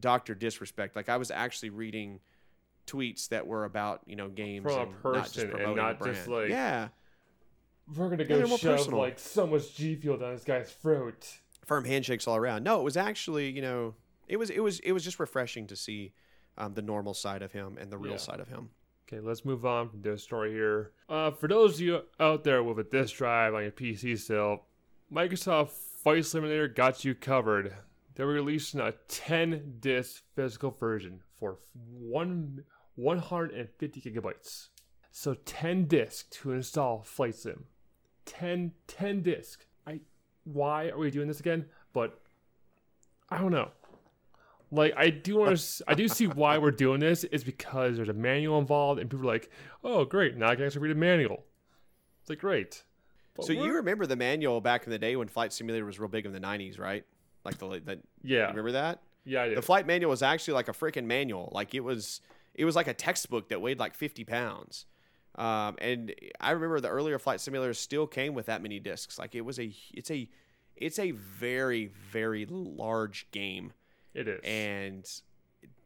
Doctor 0.00 0.34
Disrespect. 0.34 0.96
Like 0.96 1.08
I 1.10 1.18
was 1.18 1.30
actually 1.30 1.70
reading 1.70 2.20
tweets 2.86 3.28
that 3.28 3.46
were 3.46 3.64
about 3.66 4.00
you 4.06 4.16
know 4.16 4.28
games 4.28 4.62
From 4.64 4.72
a 4.74 4.82
and 4.84 4.92
not 5.16 5.24
just 5.24 5.34
person 5.34 5.60
and 5.60 5.76
not 5.76 6.02
just, 6.02 6.26
like- 6.28 6.48
yeah 6.48 6.88
We're 7.96 8.08
gonna 8.10 8.24
go 8.24 8.44
shove 8.56 8.60
personal. 8.78 8.98
like 9.00 9.18
so 9.18 9.46
much 9.46 9.74
G 9.74 9.94
Fuel 9.96 10.18
down 10.18 10.34
this 10.34 10.44
guy's 10.44 10.70
throat. 10.72 11.26
firm 11.64 11.84
handshakes 11.84 12.26
all 12.26 12.36
around. 12.36 12.62
No, 12.64 12.80
it 12.80 12.84
was 12.84 12.96
actually 12.96 13.50
you 13.50 13.62
know 13.62 13.94
it 14.28 14.36
was 14.36 14.50
it 14.50 14.60
was 14.60 14.80
it 14.80 14.92
was 14.92 15.04
just 15.04 15.18
refreshing 15.20 15.66
to 15.68 15.76
see 15.76 16.12
um, 16.58 16.74
the 16.74 16.82
normal 16.82 17.14
side 17.14 17.42
of 17.42 17.52
him 17.52 17.78
and 17.80 17.90
the 17.90 17.98
real 17.98 18.12
Yeah. 18.12 18.18
side 18.18 18.40
of 18.40 18.48
him. 18.48 18.70
Okay, 19.06 19.20
let's 19.20 19.44
move 19.44 19.64
on 19.64 19.88
from 19.88 20.02
this 20.02 20.22
story 20.22 20.52
here. 20.52 20.92
Uh, 21.08 21.30
for 21.30 21.48
those 21.48 21.74
of 21.76 21.80
you 21.80 22.02
out 22.20 22.44
there 22.44 22.62
with 22.62 22.78
a 22.78 22.84
disk 22.84 23.16
drive 23.16 23.54
on 23.54 23.62
your 23.62 23.70
PC 23.72 24.18
still, 24.18 24.64
Microsoft 25.10 25.70
Flight 25.70 26.26
Simulator 26.26 26.68
got 26.68 27.04
you 27.06 27.14
covered. 27.14 27.72
They're 28.16 28.26
releasing 28.26 28.80
a 28.80 28.92
10 29.08 29.76
disc 29.80 30.22
physical 30.34 30.72
version 30.72 31.20
for 31.38 31.58
one 31.74 32.64
150 32.96 34.00
gigabytes. 34.00 34.68
So 35.10 35.34
10 35.34 35.86
discs 35.86 36.24
to 36.40 36.52
install 36.52 37.02
Flight 37.02 37.34
Sim. 37.36 37.64
10 38.28 38.72
10 38.86 39.22
disc. 39.22 39.64
I 39.86 40.00
why 40.44 40.88
are 40.90 40.98
we 40.98 41.10
doing 41.10 41.28
this 41.28 41.40
again? 41.40 41.66
But 41.92 42.20
I 43.30 43.38
don't 43.38 43.50
know. 43.52 43.70
Like 44.70 44.92
I 44.96 45.10
do 45.10 45.36
want 45.36 45.56
to, 45.58 45.84
I 45.88 45.94
do 45.94 46.08
see 46.08 46.26
why 46.26 46.58
we're 46.58 46.70
doing 46.70 47.00
this 47.00 47.24
is 47.24 47.42
because 47.42 47.96
there's 47.96 48.10
a 48.10 48.14
manual 48.14 48.58
involved 48.58 49.00
and 49.00 49.08
people 49.08 49.24
are 49.26 49.32
like, 49.32 49.50
"Oh, 49.82 50.04
great. 50.04 50.36
Now 50.36 50.48
I 50.48 50.56
can 50.56 50.66
actually 50.66 50.82
read 50.82 50.92
a 50.92 51.00
manual." 51.00 51.44
It's 52.20 52.28
like, 52.28 52.38
"Great." 52.40 52.84
But 53.34 53.46
so 53.46 53.52
you 53.52 53.72
remember 53.74 54.04
the 54.04 54.16
manual 54.16 54.60
back 54.60 54.84
in 54.84 54.90
the 54.90 54.98
day 54.98 55.16
when 55.16 55.28
Flight 55.28 55.52
Simulator 55.52 55.86
was 55.86 55.98
real 55.98 56.08
big 56.08 56.26
in 56.26 56.32
the 56.32 56.40
'90s, 56.40 56.78
right? 56.78 57.04
Like 57.44 57.56
the, 57.58 57.80
the 57.82 57.98
Yeah. 58.22 58.48
remember 58.48 58.72
that? 58.72 59.00
Yeah, 59.24 59.42
I 59.42 59.48
do. 59.48 59.54
The 59.54 59.62
flight 59.62 59.86
manual 59.86 60.10
was 60.10 60.22
actually 60.22 60.54
like 60.54 60.68
a 60.68 60.72
freaking 60.72 61.04
manual. 61.04 61.50
Like 61.52 61.74
it 61.74 61.80
was, 61.80 62.20
it 62.54 62.64
was 62.64 62.76
like 62.76 62.88
a 62.88 62.94
textbook 62.94 63.48
that 63.50 63.60
weighed 63.62 63.78
like 63.78 63.94
50 63.94 64.24
pounds. 64.24 64.86
Um, 65.38 65.76
and 65.80 66.14
I 66.40 66.50
remember 66.50 66.80
the 66.80 66.88
earlier 66.88 67.18
flight 67.18 67.38
simulators 67.38 67.76
still 67.76 68.06
came 68.06 68.34
with 68.34 68.46
that 68.46 68.60
many 68.60 68.80
discs. 68.80 69.18
Like 69.18 69.34
it 69.34 69.42
was 69.42 69.58
a, 69.58 69.72
it's 69.94 70.10
a, 70.10 70.28
it's 70.76 70.98
a 70.98 71.12
very 71.12 71.86
very 72.10 72.46
large 72.46 73.30
game. 73.30 73.72
it 74.14 74.28
is. 74.28 74.40
And, 74.44 75.08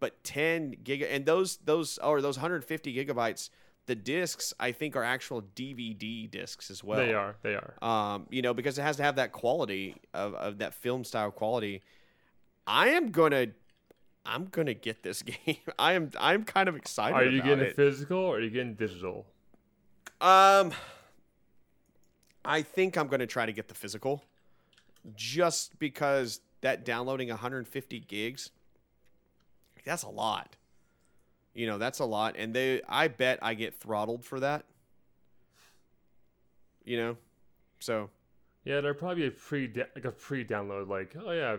but 0.00 0.24
10 0.24 0.76
giga 0.82 1.06
and 1.10 1.24
those 1.24 1.58
those 1.58 1.98
or 1.98 2.20
those 2.20 2.36
150 2.36 2.94
gigabytes, 2.94 3.50
the 3.86 3.94
discs 3.94 4.52
I 4.58 4.72
think 4.72 4.96
are 4.96 5.04
actual 5.04 5.42
DVD 5.54 6.30
discs 6.30 6.70
as 6.70 6.82
well. 6.82 6.98
they 6.98 7.14
are. 7.14 7.36
They 7.42 7.54
are. 7.54 7.74
Um, 7.82 8.26
you 8.30 8.42
know, 8.42 8.54
because 8.54 8.78
it 8.78 8.82
has 8.82 8.96
to 8.96 9.02
have 9.02 9.16
that 9.16 9.32
quality 9.32 9.96
of, 10.14 10.34
of 10.34 10.58
that 10.58 10.74
film 10.74 11.04
style 11.04 11.30
quality. 11.30 11.82
I 12.66 12.88
am 12.88 13.10
gonna 13.10 13.48
I'm 14.24 14.46
gonna 14.46 14.74
get 14.74 15.02
this 15.02 15.22
game. 15.46 15.56
I 15.78 15.92
am 15.92 16.10
I'm 16.18 16.44
kind 16.44 16.68
of 16.68 16.76
excited. 16.76 17.14
Are 17.14 17.24
you 17.24 17.42
getting 17.42 17.66
it. 17.66 17.76
physical 17.76 18.18
or 18.18 18.36
are 18.36 18.40
you 18.40 18.50
getting 18.50 18.74
digital? 18.74 19.26
Um 20.22 20.72
I 22.44 22.62
think 22.62 22.96
I'm 22.96 23.08
gonna 23.08 23.26
try 23.26 23.44
to 23.44 23.52
get 23.52 23.68
the 23.68 23.74
physical. 23.74 24.22
Just 25.16 25.78
because 25.78 26.40
that 26.60 26.84
downloading 26.84 27.28
150 27.28 28.00
gigs, 28.00 28.50
that's 29.84 30.04
a 30.04 30.08
lot. 30.08 30.56
You 31.54 31.66
know, 31.66 31.76
that's 31.76 31.98
a 31.98 32.04
lot. 32.04 32.36
And 32.38 32.54
they 32.54 32.82
I 32.88 33.08
bet 33.08 33.40
I 33.42 33.54
get 33.54 33.74
throttled 33.74 34.24
for 34.24 34.40
that. 34.40 34.64
You 36.84 36.96
know? 36.96 37.16
So 37.80 38.10
Yeah, 38.64 38.80
there'll 38.80 38.96
probably 38.96 39.22
be 39.22 39.26
a 39.26 39.30
pre 39.32 39.72
like 39.94 40.04
a 40.04 40.12
pre 40.12 40.44
download 40.44 40.88
like, 40.88 41.16
"Oh 41.20 41.32
yeah, 41.32 41.56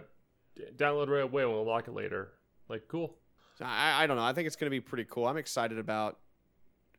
download 0.77 1.09
right 1.09 1.23
away, 1.23 1.45
we'll 1.45 1.61
unlock 1.61 1.87
it 1.89 1.93
later." 1.93 2.31
Like, 2.69 2.87
cool. 2.87 3.17
I, 3.61 4.03
I 4.03 4.07
don't 4.07 4.17
know. 4.17 4.23
I 4.23 4.33
think 4.33 4.47
it's 4.47 4.55
going 4.55 4.67
to 4.67 4.71
be 4.71 4.79
pretty 4.79 5.05
cool. 5.09 5.27
I'm 5.27 5.37
excited 5.37 5.77
about 5.77 6.19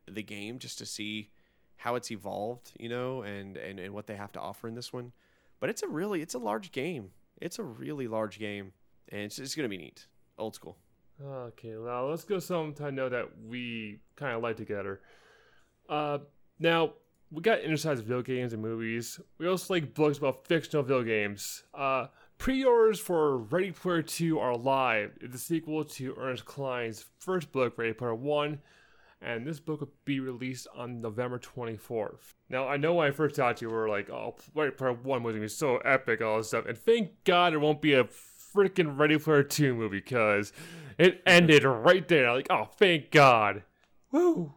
the 0.07 0.21
game 0.23 0.59
just 0.59 0.77
to 0.77 0.85
see 0.85 1.31
how 1.77 1.95
it's 1.95 2.11
evolved, 2.11 2.71
you 2.79 2.89
know, 2.89 3.21
and, 3.21 3.57
and, 3.57 3.79
and 3.79 3.93
what 3.93 4.07
they 4.07 4.15
have 4.15 4.31
to 4.33 4.39
offer 4.39 4.67
in 4.67 4.75
this 4.75 4.93
one. 4.93 5.11
But 5.59 5.69
it's 5.69 5.83
a 5.83 5.87
really, 5.87 6.21
it's 6.21 6.33
a 6.33 6.39
large 6.39 6.71
game. 6.71 7.11
It's 7.41 7.59
a 7.59 7.63
really 7.63 8.07
large 8.07 8.39
game, 8.39 8.71
and 9.09 9.21
it's, 9.21 9.39
it's 9.39 9.55
to 9.55 9.67
be 9.67 9.77
neat. 9.77 10.07
Old 10.37 10.55
school. 10.55 10.77
Okay, 11.23 11.69
now 11.69 12.05
let's 12.05 12.25
go 12.25 12.39
some 12.39 12.75
I 12.83 12.89
know 12.89 13.07
that 13.07 13.29
we 13.45 13.99
kind 14.15 14.35
of 14.35 14.43
like 14.43 14.57
together. 14.57 14.99
Uh, 15.87 16.19
now 16.59 16.93
we 17.31 17.41
got 17.41 17.61
insights 17.61 17.99
of 17.99 18.05
video 18.05 18.21
games 18.21 18.53
and 18.53 18.61
movies. 18.61 19.19
We 19.37 19.47
also 19.47 19.73
like 19.73 19.93
books 19.93 20.17
about 20.17 20.45
fictional 20.45 20.83
video 20.83 21.03
games. 21.03 21.63
Uh, 21.73 22.07
pre-orders 22.37 22.99
for 22.99 23.37
Ready 23.37 23.71
Player 23.71 24.01
Two 24.01 24.39
are 24.39 24.55
live. 24.57 25.17
The 25.21 25.37
sequel 25.37 25.85
to 25.85 26.15
Ernest 26.17 26.45
Cline's 26.45 27.05
first 27.19 27.51
book, 27.51 27.77
Ready 27.77 27.93
Player 27.93 28.15
One, 28.15 28.59
and 29.21 29.45
this 29.45 29.59
book 29.59 29.79
will 29.81 29.91
be 30.05 30.19
released 30.19 30.67
on 30.75 31.01
November 31.01 31.39
24th. 31.39 32.33
Now 32.49 32.67
I 32.67 32.77
know 32.77 32.95
when 32.95 33.07
I 33.07 33.11
first 33.11 33.35
talked 33.35 33.59
to 33.59 33.65
you, 33.65 33.69
we 33.69 33.75
were 33.75 33.89
like, 33.89 34.09
"Oh, 34.09 34.35
Ready 34.53 34.71
Player 34.71 34.93
One 34.93 35.23
was 35.23 35.33
gonna 35.33 35.45
be 35.45 35.49
so 35.49 35.77
epic, 35.77 36.21
all 36.21 36.37
this 36.37 36.49
stuff," 36.49 36.65
and 36.65 36.77
thank 36.77 37.23
God 37.23 37.53
it 37.53 37.57
won't 37.57 37.81
be 37.81 37.93
a 37.93 38.03
freaking 38.03 38.97
Ready 38.97 39.17
Player 39.17 39.43
Two 39.43 39.73
movie 39.73 39.97
because 39.97 40.53
it 40.97 41.21
ended 41.25 41.63
right 41.63 42.07
there. 42.07 42.31
Like, 42.31 42.47
oh, 42.49 42.69
thank 42.77 43.11
God. 43.11 43.63
Woo! 44.11 44.53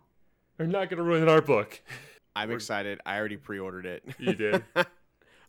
They're 0.56 0.66
not 0.66 0.90
gonna 0.90 1.02
ruin 1.02 1.28
our 1.28 1.42
book. 1.42 1.80
I'm 2.36 2.50
excited. 2.50 3.00
I 3.04 3.18
already 3.18 3.36
pre-ordered 3.36 3.86
it. 3.86 4.04
You 4.18 4.34
did. 4.34 4.64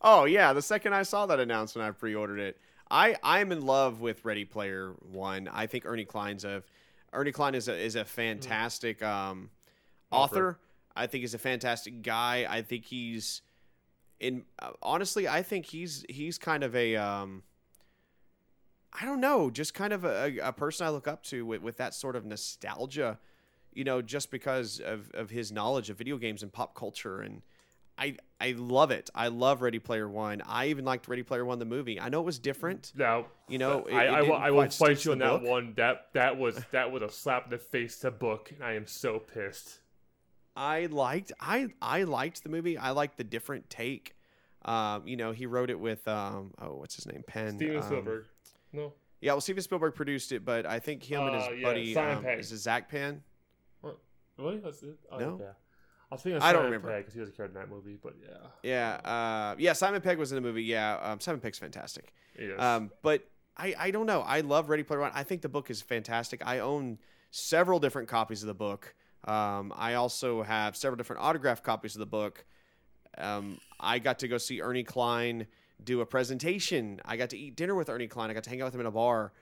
oh 0.01 0.25
yeah, 0.25 0.53
the 0.53 0.61
second 0.61 0.93
I 0.93 1.03
saw 1.03 1.25
that 1.27 1.39
announcement, 1.39 1.87
I 1.87 1.91
pre-ordered 1.91 2.39
it. 2.39 2.57
I 2.89 3.15
I'm 3.23 3.51
in 3.51 3.65
love 3.65 4.01
with 4.01 4.25
Ready 4.25 4.45
Player 4.45 4.95
One. 5.01 5.47
I 5.51 5.67
think 5.67 5.85
Ernie 5.85 6.05
Cline's 6.05 6.45
a 6.45 6.63
Ernie 7.13 7.31
Cline 7.31 7.55
is 7.55 7.67
a 7.67 7.75
is 7.75 7.95
a 7.95 8.05
fantastic 8.05 9.01
um, 9.03 9.49
Author. 10.11 10.35
author. 10.35 10.59
I 10.95 11.07
think 11.07 11.21
he's 11.21 11.33
a 11.33 11.39
fantastic 11.39 12.01
guy. 12.01 12.45
I 12.49 12.61
think 12.61 12.85
he's 12.85 13.41
in 14.19 14.43
uh, 14.59 14.71
honestly, 14.81 15.27
I 15.27 15.43
think 15.43 15.65
he's 15.67 16.05
he's 16.09 16.37
kind 16.37 16.63
of 16.63 16.75
a 16.75 16.95
um, 16.95 17.43
I 18.93 19.05
don't 19.05 19.21
know, 19.21 19.49
just 19.49 19.73
kind 19.73 19.93
of 19.93 20.03
a, 20.03 20.37
a 20.41 20.51
person 20.51 20.85
I 20.87 20.89
look 20.89 21.07
up 21.07 21.23
to 21.25 21.45
with, 21.45 21.61
with 21.61 21.77
that 21.77 21.93
sort 21.93 22.15
of 22.15 22.25
nostalgia, 22.25 23.19
you 23.73 23.83
know, 23.83 24.01
just 24.01 24.31
because 24.31 24.79
of, 24.79 25.11
of 25.13 25.29
his 25.29 25.51
knowledge 25.51 25.89
of 25.89 25.97
video 25.97 26.17
games 26.17 26.41
and 26.41 26.51
pop 26.51 26.75
culture. 26.75 27.21
And 27.21 27.41
I 27.99 28.15
I 28.41 28.53
love 28.57 28.91
it. 28.91 29.09
I 29.13 29.27
love 29.27 29.61
Ready 29.61 29.79
Player 29.79 30.07
One. 30.07 30.41
I 30.45 30.67
even 30.67 30.85
liked 30.85 31.07
Ready 31.09 31.23
Player 31.23 31.43
One, 31.43 31.59
the 31.59 31.65
movie. 31.65 31.99
I 31.99 32.07
know 32.09 32.21
it 32.21 32.25
was 32.25 32.39
different. 32.39 32.93
Now, 32.95 33.25
You 33.49 33.57
know, 33.57 33.85
it- 33.85 33.93
I, 33.93 34.05
it 34.05 34.09
I, 34.09 34.21
will, 34.21 34.33
I 34.33 34.49
will 34.51 34.69
fight 34.69 35.03
you 35.03 35.11
on 35.11 35.19
that 35.19 35.41
book. 35.41 35.43
one. 35.49 35.73
That 35.75 36.07
that 36.13 36.37
was 36.37 36.59
that 36.71 36.91
was 36.91 37.01
a 37.03 37.09
slap 37.09 37.45
in 37.45 37.49
the 37.51 37.57
face 37.57 37.99
to 37.99 38.11
book, 38.11 38.51
and 38.51 38.63
I 38.63 38.73
am 38.75 38.87
so 38.87 39.19
pissed. 39.19 39.79
I 40.55 40.85
liked 40.87 41.31
I 41.39 41.67
I 41.81 42.03
liked 42.03 42.43
the 42.43 42.49
movie. 42.49 42.77
I 42.77 42.91
liked 42.91 43.17
the 43.17 43.23
different 43.23 43.69
take. 43.69 44.15
Um, 44.65 45.07
you 45.07 45.15
know, 45.15 45.31
he 45.31 45.45
wrote 45.45 45.69
it 45.69 45.79
with 45.79 46.07
um, 46.07 46.53
oh, 46.61 46.75
what's 46.75 46.95
his 46.95 47.05
name? 47.05 47.23
Penn. 47.27 47.55
Steven 47.57 47.77
um, 47.77 47.81
Spielberg. 47.83 48.25
No, 48.73 48.93
Yeah, 49.21 49.31
well, 49.33 49.41
Steven 49.41 49.63
Spielberg 49.63 49.95
produced 49.95 50.31
it, 50.31 50.43
but 50.45 50.65
I 50.65 50.79
think 50.79 51.01
him 51.03 51.21
and 51.21 51.35
Uh, 51.35 51.49
his 51.49 51.59
yeah, 51.59 51.67
buddy 51.67 51.97
um, 51.97 52.25
is 52.25 52.51
it 52.51 52.57
Zak 52.57 52.89
Penn. 52.89 53.23
what? 53.81 53.97
Really? 54.37 54.57
That's 54.59 54.83
it? 54.83 54.97
Oh, 55.11 55.17
No. 55.17 55.25
okay. 55.31 55.49
I 56.11 56.15
was 56.15 56.23
thinking 56.23 56.41
I 56.41 56.53
don't 56.53 56.65
remember. 56.65 56.95
Because 56.97 57.13
he 57.13 57.19
wasn't 57.19 57.37
care 57.37 57.45
in 57.45 57.53
that 57.53 57.69
movie, 57.69 57.97
but 58.01 58.15
yeah, 58.21 58.37
Yeah, 58.63 59.09
uh, 59.09 59.55
yeah. 59.59 59.73
Simon 59.73 60.01
Pegg 60.01 60.17
was 60.17 60.31
in 60.31 60.35
the 60.35 60.41
movie. 60.41 60.63
Yeah, 60.63 60.97
um, 61.01 61.19
Simon 61.19 61.39
Pegg's 61.39 61.59
fantastic. 61.59 62.13
he 62.35 62.45
is. 62.45 62.59
Um, 62.59 62.91
but 63.03 63.23
I, 63.55 63.75
I 63.77 63.91
don't 63.91 64.05
know. 64.07 64.21
I 64.21 64.41
love 64.41 64.69
Ready 64.69 64.83
Player 64.83 65.01
One. 65.01 65.11
I 65.13 65.23
think 65.23 65.41
the 65.41 65.49
book 65.49 65.69
is 65.69 65.81
fantastic. 65.81 66.41
I 66.45 66.59
own 66.59 66.97
several 67.31 67.79
different 67.79 68.07
copies 68.07 68.41
of 68.41 68.47
the 68.47 68.55
book. 68.55 68.95
Um, 69.25 69.73
I 69.75 69.95
also 69.95 70.41
have 70.43 70.75
several 70.75 70.97
different 70.97 71.21
autographed 71.21 71.63
copies 71.63 71.95
of 71.95 71.99
the 71.99 72.05
book. 72.05 72.45
Um, 73.17 73.59
I 73.79 73.99
got 73.99 74.19
to 74.19 74.27
go 74.27 74.37
see 74.37 74.61
Ernie 74.61 74.83
Cline 74.83 75.45
do 75.83 76.01
a 76.01 76.05
presentation. 76.05 77.01
I 77.05 77.17
got 77.17 77.29
to 77.31 77.37
eat 77.37 77.55
dinner 77.55 77.75
with 77.75 77.89
Ernie 77.89 78.07
Cline. 78.07 78.29
I 78.29 78.33
got 78.33 78.43
to 78.43 78.49
hang 78.49 78.61
out 78.61 78.65
with 78.65 78.75
him 78.75 78.81
in 78.81 78.87
a 78.87 78.91
bar. 78.91 79.33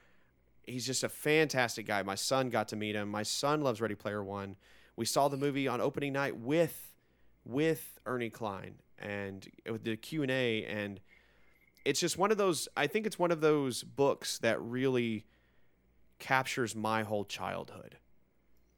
He's 0.64 0.86
just 0.86 1.04
a 1.04 1.10
fantastic 1.10 1.86
guy. 1.86 2.04
My 2.04 2.16
son 2.16 2.50
got 2.50 2.68
to 2.70 2.76
meet 2.76 2.96
him. 2.96 3.10
My 3.10 3.24
son 3.24 3.62
loves 3.62 3.80
Ready 3.80 3.96
Player 3.96 4.24
One. 4.24 4.58
We 4.98 5.06
saw 5.06 5.28
the 5.30 5.38
movie 5.38 5.68
on 5.68 5.80
opening 5.80 6.12
night 6.14 6.38
with 6.38 6.94
with 7.46 8.00
Ernie 8.06 8.30
Cline 8.30 8.76
and 9.00 9.48
with 9.70 9.84
the 9.84 9.96
Q 9.96 10.24
and 10.24 10.32
A, 10.32 10.66
and 10.66 11.00
it's 11.86 12.00
just 12.02 12.18
one 12.18 12.32
of 12.32 12.38
those. 12.38 12.68
I 12.76 12.88
think 12.88 13.06
it's 13.06 13.18
one 13.20 13.32
of 13.32 13.40
those 13.40 13.84
books 13.84 14.40
that 14.40 14.62
really 14.62 15.26
captures 16.20 16.76
my 16.76 17.04
whole 17.04 17.24
childhood, 17.26 17.98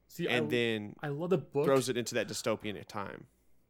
See, 0.08 0.28
and 0.28 0.46
I, 0.46 0.50
then 0.50 0.96
I 1.02 1.08
love 1.08 1.30
the 1.30 1.38
book, 1.38 1.64
throws 1.64 1.88
it 1.88 1.96
into 1.96 2.14
that 2.16 2.28
dystopian 2.28 2.84
time. 2.86 3.26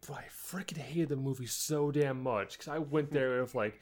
but 0.07 0.17
I 0.17 0.25
freaking 0.29 0.79
hated 0.79 1.09
the 1.11 1.17
movie 1.17 1.47
so 1.47 1.91
damn 1.93 2.21
much 2.23 2.59
because 2.59 2.69
I 2.69 2.79
went 2.79 3.13
there 3.13 3.41
with 3.41 3.55
like, 3.55 3.81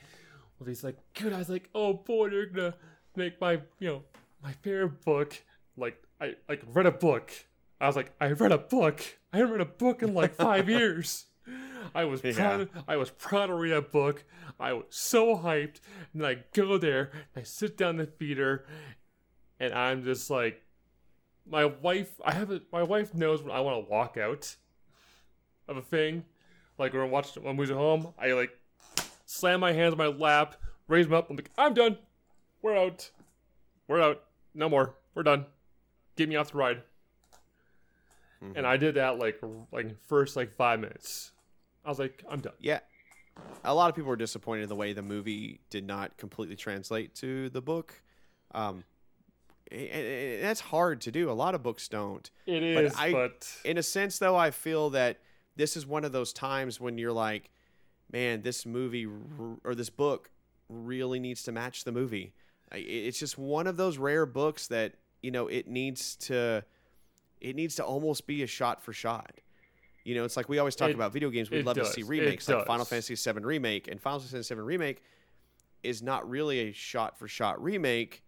with 0.58 0.68
these 0.68 0.84
like 0.84 0.98
good 1.14 1.32
eyes, 1.32 1.48
like, 1.48 1.70
oh 1.74 1.94
boy, 1.94 2.28
they're 2.28 2.46
gonna 2.46 2.74
make 3.16 3.40
my 3.40 3.52
you 3.78 3.88
know 3.88 4.02
my 4.42 4.52
favorite 4.52 5.02
book. 5.04 5.42
Like 5.76 6.02
I 6.20 6.34
like 6.50 6.62
read 6.66 6.86
a 6.86 6.92
book. 6.92 7.32
I 7.80 7.86
was 7.86 7.96
like, 7.96 8.12
I 8.20 8.30
read 8.32 8.52
a 8.52 8.58
book. 8.58 9.00
I 9.32 9.38
haven't 9.38 9.52
read 9.52 9.60
a 9.60 9.64
book 9.66 10.02
in 10.02 10.14
like 10.14 10.34
five 10.34 10.68
years. 10.78 11.26
I 11.94 12.04
was 12.04 12.22
Yeah. 12.24 12.32
proud. 12.32 12.68
I 12.86 12.96
was 12.96 13.10
proud 13.10 13.46
to 13.46 13.54
read 13.54 13.72
a 13.72 13.82
book. 13.82 14.24
I 14.60 14.72
was 14.72 14.84
so 14.90 15.36
hyped. 15.36 15.80
And 16.12 16.26
I 16.26 16.38
go 16.52 16.76
there. 16.78 17.10
And 17.34 17.40
I 17.40 17.42
sit 17.44 17.76
down 17.76 17.90
in 17.90 17.96
the 17.98 18.06
theater, 18.06 18.66
and 19.60 19.72
I'm 19.72 20.02
just 20.04 20.28
like, 20.30 20.62
my 21.50 21.64
wife. 21.64 22.10
I 22.24 22.32
have 22.34 22.50
a. 22.50 22.60
My 22.72 22.82
wife 22.82 23.14
knows 23.14 23.42
when 23.42 23.52
I 23.52 23.60
want 23.60 23.84
to 23.86 23.90
walk 23.90 24.16
out 24.18 24.56
of 25.66 25.76
a 25.76 25.82
thing. 25.82 26.24
Like 26.78 26.92
when 26.92 27.02
I'm 27.02 27.10
watching 27.10 27.42
when 27.42 27.56
I'm 27.56 27.62
at 27.62 27.70
home, 27.70 28.12
I 28.18 28.32
like 28.32 28.50
slam 29.24 29.60
my 29.60 29.72
hands 29.72 29.92
on 29.92 29.98
my 29.98 30.06
lap, 30.08 30.56
raise 30.88 31.06
them 31.06 31.14
up. 31.14 31.30
I'm 31.30 31.36
like, 31.36 31.50
I'm 31.56 31.74
done. 31.74 31.96
We're 32.60 32.76
out. 32.76 33.10
We're 33.86 34.02
out. 34.02 34.22
No 34.54 34.68
more. 34.68 34.94
We're 35.14 35.22
done. 35.22 35.46
Get 36.16 36.28
me 36.28 36.36
off 36.36 36.50
the 36.52 36.58
ride. 36.58 36.82
And 38.54 38.66
I 38.66 38.76
did 38.76 38.94
that 38.94 39.18
like 39.18 39.40
like 39.72 39.96
first 40.06 40.36
like 40.36 40.52
five 40.54 40.80
minutes. 40.80 41.32
I 41.84 41.88
was 41.88 41.98
like, 41.98 42.22
I'm 42.30 42.40
done. 42.40 42.52
Yeah. 42.60 42.80
A 43.64 43.74
lot 43.74 43.88
of 43.88 43.94
people 43.96 44.08
were 44.08 44.16
disappointed 44.16 44.62
in 44.64 44.68
the 44.68 44.74
way 44.76 44.92
the 44.92 45.02
movie 45.02 45.60
did 45.70 45.86
not 45.86 46.16
completely 46.16 46.56
translate 46.56 47.14
to 47.16 47.48
the 47.50 47.60
book. 47.62 48.02
Um, 48.52 48.84
and, 49.70 49.80
and 49.88 50.42
that's 50.44 50.60
hard 50.60 51.00
to 51.02 51.10
do. 51.12 51.30
A 51.30 51.32
lot 51.32 51.54
of 51.54 51.62
books 51.62 51.88
don't. 51.88 52.28
It 52.46 52.62
is, 52.62 52.92
But 52.92 53.00
I- 53.00 53.12
but 53.12 53.52
In 53.64 53.78
a 53.78 53.82
sense, 53.82 54.18
though, 54.18 54.36
I 54.36 54.50
feel 54.50 54.90
that 54.90 55.18
this 55.56 55.76
is 55.76 55.86
one 55.86 56.04
of 56.04 56.12
those 56.12 56.32
times 56.32 56.80
when 56.80 56.98
you're 56.98 57.12
like, 57.12 57.50
man, 58.12 58.42
this 58.42 58.64
movie 58.66 59.06
r- 59.06 59.58
or 59.64 59.74
this 59.74 59.90
book 59.90 60.30
really 60.68 61.18
needs 61.20 61.42
to 61.44 61.52
match 61.52 61.84
the 61.84 61.92
movie. 61.92 62.32
It's 62.72 63.18
just 63.18 63.38
one 63.38 63.66
of 63.66 63.76
those 63.76 63.98
rare 63.98 64.26
books 64.26 64.66
that 64.68 64.94
you 65.22 65.30
know 65.30 65.46
it 65.48 65.66
needs 65.68 66.16
to, 66.16 66.64
it 67.40 67.56
needs 67.56 67.76
to 67.76 67.84
almost 67.84 68.26
be 68.26 68.42
a 68.42 68.46
shot 68.46 68.82
for 68.82 68.92
shot. 68.92 69.32
You 70.04 70.14
know, 70.14 70.24
it's 70.24 70.36
like 70.36 70.48
we 70.48 70.58
always 70.58 70.74
talk 70.76 70.90
It- 70.90 70.94
about 70.94 71.12
video 71.12 71.30
games. 71.30 71.50
We'd 71.50 71.58
it 71.60 71.66
love 71.66 71.74
to 71.76 71.82
does. 71.82 71.92
see 71.94 72.00
It 72.02 72.08
remakes, 72.08 72.48
like 72.48 72.66
Final. 72.66 72.84
Fantasy 72.84 73.14
VII 73.14 73.40
remake, 73.44 73.88
and 73.88 74.00
Final 74.00 74.20
Fantasy 74.20 74.54
VII 74.54 74.60
remake 74.60 75.02
is 75.82 76.02
not 76.02 76.28
really 76.28 76.60
a 76.60 76.72
shot 76.72 77.18
for 77.18 77.28
shot 77.28 77.62
remake. 77.62 78.22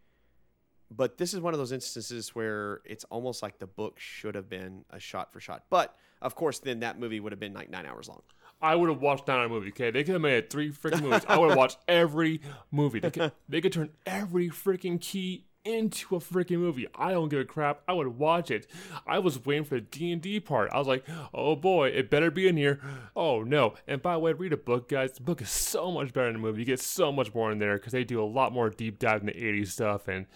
But 0.90 1.18
this 1.18 1.32
is 1.34 1.40
one 1.40 1.54
of 1.54 1.58
those 1.58 1.70
instances 1.72 2.34
where 2.34 2.80
it's 2.84 3.04
almost 3.04 3.42
like 3.42 3.58
the 3.60 3.66
book 3.66 3.98
should 4.00 4.34
have 4.34 4.48
been 4.48 4.84
a 4.90 4.98
shot 4.98 5.32
for 5.32 5.38
shot. 5.40 5.64
But 5.70 5.96
of 6.20 6.34
course, 6.34 6.58
then 6.58 6.80
that 6.80 6.98
movie 6.98 7.20
would 7.20 7.32
have 7.32 7.38
been 7.40 7.54
like 7.54 7.70
nine 7.70 7.86
hours 7.86 8.08
long. 8.08 8.22
I 8.60 8.74
would 8.74 8.90
have 8.90 9.00
watched 9.00 9.24
down 9.24 9.42
a 9.44 9.48
movie. 9.48 9.68
Okay, 9.68 9.90
they 9.90 10.04
could 10.04 10.12
have 10.14 10.20
made 10.20 10.50
three 10.50 10.70
freaking 10.70 11.00
movies. 11.02 11.22
I 11.28 11.38
would 11.38 11.50
have 11.50 11.56
watched 11.58 11.78
every 11.88 12.40
movie. 12.70 12.98
They 13.00 13.10
could, 13.10 13.32
they 13.48 13.60
could 13.62 13.72
turn 13.72 13.90
every 14.04 14.50
freaking 14.50 15.00
key 15.00 15.46
into 15.64 16.16
a 16.16 16.18
freaking 16.20 16.58
movie. 16.58 16.86
I 16.94 17.12
don't 17.12 17.28
give 17.28 17.40
a 17.40 17.44
crap. 17.44 17.82
I 17.86 17.92
would 17.92 18.18
watch 18.18 18.50
it. 18.50 18.66
I 19.06 19.18
was 19.18 19.44
waiting 19.44 19.64
for 19.64 19.74
the 19.76 19.80
D 19.82 20.12
and 20.12 20.22
D 20.22 20.40
part. 20.40 20.70
I 20.72 20.78
was 20.78 20.86
like, 20.88 21.04
oh 21.34 21.56
boy, 21.56 21.88
it 21.88 22.10
better 22.10 22.30
be 22.30 22.48
in 22.48 22.56
here. 22.56 22.80
Oh 23.14 23.42
no! 23.42 23.74
And 23.86 24.00
by 24.02 24.14
the 24.14 24.18
way, 24.20 24.32
read 24.32 24.52
a 24.52 24.56
book, 24.56 24.88
guys. 24.88 25.12
The 25.12 25.22
book 25.22 25.42
is 25.42 25.50
so 25.50 25.90
much 25.90 26.12
better 26.12 26.26
than 26.26 26.34
the 26.34 26.38
movie. 26.46 26.60
You 26.60 26.66
get 26.66 26.80
so 26.80 27.12
much 27.12 27.34
more 27.34 27.52
in 27.52 27.58
there 27.58 27.76
because 27.76 27.92
they 27.92 28.04
do 28.04 28.22
a 28.22 28.24
lot 28.24 28.52
more 28.52 28.70
deep 28.70 28.98
dive 28.98 29.20
in 29.20 29.26
the 29.26 29.32
'80s 29.34 29.68
stuff 29.68 30.08
and 30.08 30.26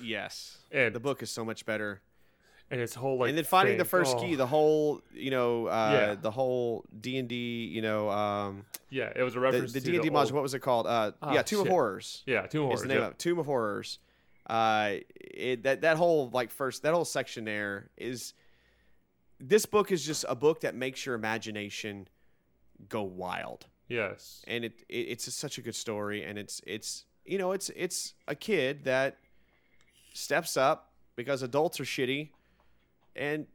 Yes, 0.00 0.58
and 0.72 0.94
the 0.94 1.00
book 1.00 1.22
is 1.22 1.30
so 1.30 1.44
much 1.44 1.64
better. 1.64 2.00
and 2.72 2.80
its 2.80 2.94
whole 2.94 3.18
like 3.18 3.28
and 3.28 3.36
then 3.36 3.44
finding 3.44 3.76
the 3.76 3.84
first 3.84 4.16
Oh, 4.16 4.20
key, 4.20 4.34
the 4.34 4.46
whole 4.46 5.02
you 5.14 5.30
know, 5.30 5.66
uh, 5.66 5.90
Yeah. 5.92 6.14
the 6.14 6.30
whole 6.30 6.84
D 6.98 7.18
and 7.18 7.28
D, 7.28 7.66
you 7.66 7.82
know, 7.82 8.08
um, 8.10 8.64
yeah, 8.90 9.12
it 9.14 9.22
was 9.22 9.36
a 9.36 9.40
reference 9.40 9.72
the 9.74 9.80
to 9.80 9.86
D 9.90 9.94
and 9.96 10.02
D 10.02 10.08
module. 10.10 10.22
old- 10.22 10.32
What 10.32 10.42
was 10.42 10.54
it 10.54 10.60
called? 10.60 10.86
Uh, 10.86 11.12
Ah, 11.22 11.34
yeah, 11.34 11.42
Tomb 11.42 11.60
of. 11.60 11.68
Horrors. 11.68 12.22
Yeah, 12.26 12.46
two 12.46 12.62
more. 12.64 12.74
is 12.74 12.80
the 12.82 12.88
name 12.88 13.02
of 13.02 13.12
it. 13.12 13.18
Tomb 13.18 13.38
of 13.38 13.44
Horrors. 13.46 13.98
Uh, 14.52 14.96
it, 15.16 15.62
that 15.62 15.80
that 15.80 15.96
whole 15.96 16.28
like 16.30 16.50
first 16.50 16.82
that 16.82 16.92
whole 16.92 17.06
section 17.06 17.44
there 17.44 17.88
is. 17.96 18.34
This 19.40 19.64
book 19.66 19.90
is 19.90 20.04
just 20.04 20.24
a 20.28 20.34
book 20.36 20.60
that 20.60 20.74
makes 20.74 21.04
your 21.06 21.14
imagination 21.16 22.06
go 22.88 23.02
wild, 23.02 23.66
Yes. 23.88 24.44
and 24.46 24.64
it, 24.64 24.72
it 24.88 24.94
it's 25.12 25.24
just 25.24 25.38
such 25.38 25.56
a 25.58 25.62
good 25.62 25.74
story, 25.74 26.22
and 26.22 26.38
it's 26.38 26.60
it's 26.66 27.06
you 27.24 27.38
know 27.38 27.52
it's 27.52 27.70
it's 27.74 28.14
a 28.28 28.34
kid 28.34 28.84
that 28.84 29.16
steps 30.12 30.56
up 30.56 30.92
because 31.16 31.42
adults 31.42 31.80
are 31.80 31.84
shitty, 31.84 32.28
and 33.16 33.46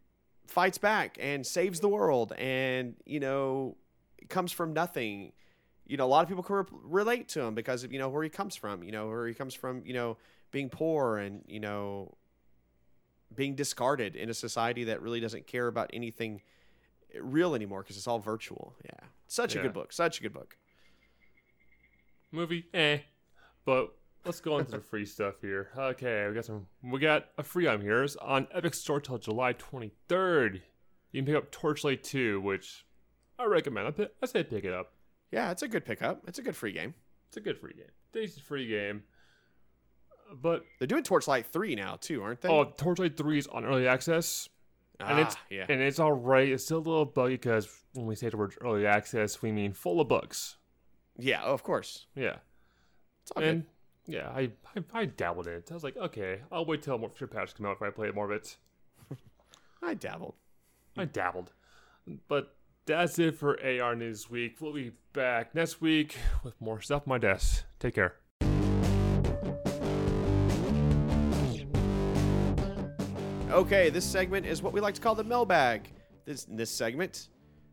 fights 0.47 0.77
back 0.79 1.17
and 1.21 1.45
saves 1.45 1.79
the 1.79 1.89
world, 1.89 2.33
and 2.39 2.95
you 3.05 3.19
know 3.19 3.77
comes 4.29 4.51
from 4.51 4.73
nothing 4.73 5.31
you 5.89 5.95
know, 5.95 6.05
a 6.05 6.11
lot 6.15 6.21
of 6.21 6.27
people 6.27 6.43
can 6.43 6.55
re- 6.57 6.63
relate 6.83 7.29
to 7.29 7.39
him 7.39 7.55
because 7.55 7.85
of, 7.85 7.93
you 7.93 7.99
know, 7.99 8.09
where 8.09 8.21
he 8.21 8.29
comes 8.29 8.57
from, 8.57 8.83
you 8.83 8.91
know, 8.91 9.07
where 9.07 9.25
he 9.25 9.33
comes 9.33 9.53
from, 9.53 9.81
you 9.85 9.93
know, 9.93 10.17
being 10.51 10.69
poor 10.69 11.17
and, 11.17 11.43
you 11.47 11.59
know, 11.59 12.15
being 13.35 13.55
discarded 13.55 14.15
in 14.15 14.29
a 14.29 14.33
society 14.33 14.85
that 14.85 15.01
really 15.01 15.19
doesn't 15.19 15.47
care 15.47 15.67
about 15.67 15.89
anything 15.93 16.41
real 17.21 17.55
anymore 17.55 17.81
because 17.83 17.97
it's 17.97 18.07
all 18.07 18.19
virtual. 18.19 18.73
Yeah. 18.85 18.91
Such 19.27 19.55
a 19.55 19.61
good 19.61 19.73
book. 19.73 19.91
Such 19.91 20.19
a 20.19 20.23
good 20.23 20.33
book. 20.33 20.57
movie, 22.31 22.65
eh. 22.73 22.99
But 23.65 23.93
let's 24.25 24.39
go 24.39 24.57
into 24.59 24.71
the 24.71 24.79
free 24.79 25.05
stuff 25.05 25.35
here. 25.41 25.69
Okay, 25.77 26.25
we 26.27 26.33
got 26.33 26.45
some. 26.45 26.67
We 26.81 26.99
got 26.99 27.27
a 27.37 27.43
free 27.43 27.67
item 27.67 27.81
here. 27.81 28.03
It's 28.03 28.15
on 28.17 28.47
Epic 28.53 28.73
Store 28.73 29.01
till 29.01 29.17
July 29.17 29.53
23rd. 29.53 30.61
You 31.11 31.21
can 31.21 31.25
pick 31.25 31.35
up 31.35 31.51
Torchlight 31.51 32.03
2, 32.03 32.39
which 32.41 32.85
I 33.37 33.45
recommend. 33.45 33.87
I, 33.87 33.91
pi- 33.91 34.09
I 34.21 34.25
say 34.25 34.43
pick 34.43 34.63
it 34.63 34.73
up. 34.73 34.93
Yeah, 35.31 35.51
it's 35.51 35.61
a 35.63 35.67
good 35.67 35.83
pickup. 35.85 36.23
It's 36.27 36.39
a 36.39 36.41
good 36.41 36.55
free 36.55 36.71
game. 36.71 36.93
It's 37.27 37.37
a 37.37 37.41
good 37.41 37.57
free 37.57 37.73
game. 37.73 37.91
Decent 38.13 38.45
free 38.45 38.67
game. 38.67 39.03
But 40.33 40.63
They're 40.79 40.87
doing 40.87 41.03
Torchlight 41.03 41.47
3 41.47 41.75
now, 41.75 41.97
too, 41.99 42.21
aren't 42.21 42.41
they? 42.41 42.49
oh, 42.49 42.65
Torchlight 42.65 43.15
3 43.17 43.37
is 43.39 43.47
on 43.47 43.63
early 43.65 43.87
access, 43.87 44.49
and 44.99 45.19
it's 45.19 45.35
Ah, 45.35 45.39
yeah. 45.49 45.65
and 45.69 45.81
it's 45.81 45.99
all 45.99 46.11
right. 46.13 46.47
It's 46.49 46.65
still 46.65 46.79
a 46.79 46.79
little 46.79 47.05
buggy 47.05 47.35
because 47.35 47.67
when 47.93 48.05
we 48.07 48.15
say 48.15 48.29
the 48.29 48.37
word 48.37 48.53
early 48.61 48.85
access, 48.85 49.41
we 49.41 49.51
mean 49.51 49.73
full 49.73 50.01
of 50.01 50.07
bugs. 50.07 50.57
yeah, 51.17 51.41
oh, 51.45 51.53
of 51.53 51.63
course. 51.63 52.07
Yeah. 52.15 52.37
It's 53.23 53.31
all 53.31 53.43
and 53.43 53.65
yeah, 54.05 54.29
I, 54.29 54.51
I 54.75 54.83
I 54.93 55.05
dabbled 55.05 55.47
in 55.47 55.53
it. 55.53 55.67
I 55.69 55.73
was 55.73 55.83
like, 55.83 55.97
okay, 55.97 56.41
I'll 56.51 56.65
wait 56.65 56.81
till 56.81 56.97
more 56.97 57.09
future 57.09 57.27
patches 57.27 57.53
come 57.53 57.65
out 57.65 57.75
if 57.77 57.81
I 57.81 57.89
play 57.89 58.07
it 58.07 58.15
more 58.15 58.25
of 58.25 58.31
it. 58.31 58.57
I 59.83 59.93
dabbled. 59.95 60.35
I 60.97 61.05
dabbled, 61.05 61.51
but 62.27 62.55
that's 62.85 63.19
it 63.19 63.35
for 63.35 63.59
AR 63.63 63.95
News 63.95 64.29
Week. 64.29 64.57
We'll 64.61 64.73
be 64.73 64.93
back 65.13 65.53
next 65.53 65.81
week 65.81 66.15
with 66.43 66.59
more 66.61 66.79
stuff 66.81 67.03
on 67.05 67.09
my 67.09 67.17
desk. 67.17 67.65
Take 67.79 67.95
care. 67.95 68.15
Okay, 73.57 73.89
this 73.89 74.05
segment 74.05 74.45
is 74.45 74.61
what 74.61 74.71
we 74.71 74.79
like 74.79 74.93
to 74.93 75.01
call 75.01 75.15
the 75.15 75.23
mailbag. 75.23 75.91
This 76.25 76.45
this 76.47 76.69
segment, 76.69 77.29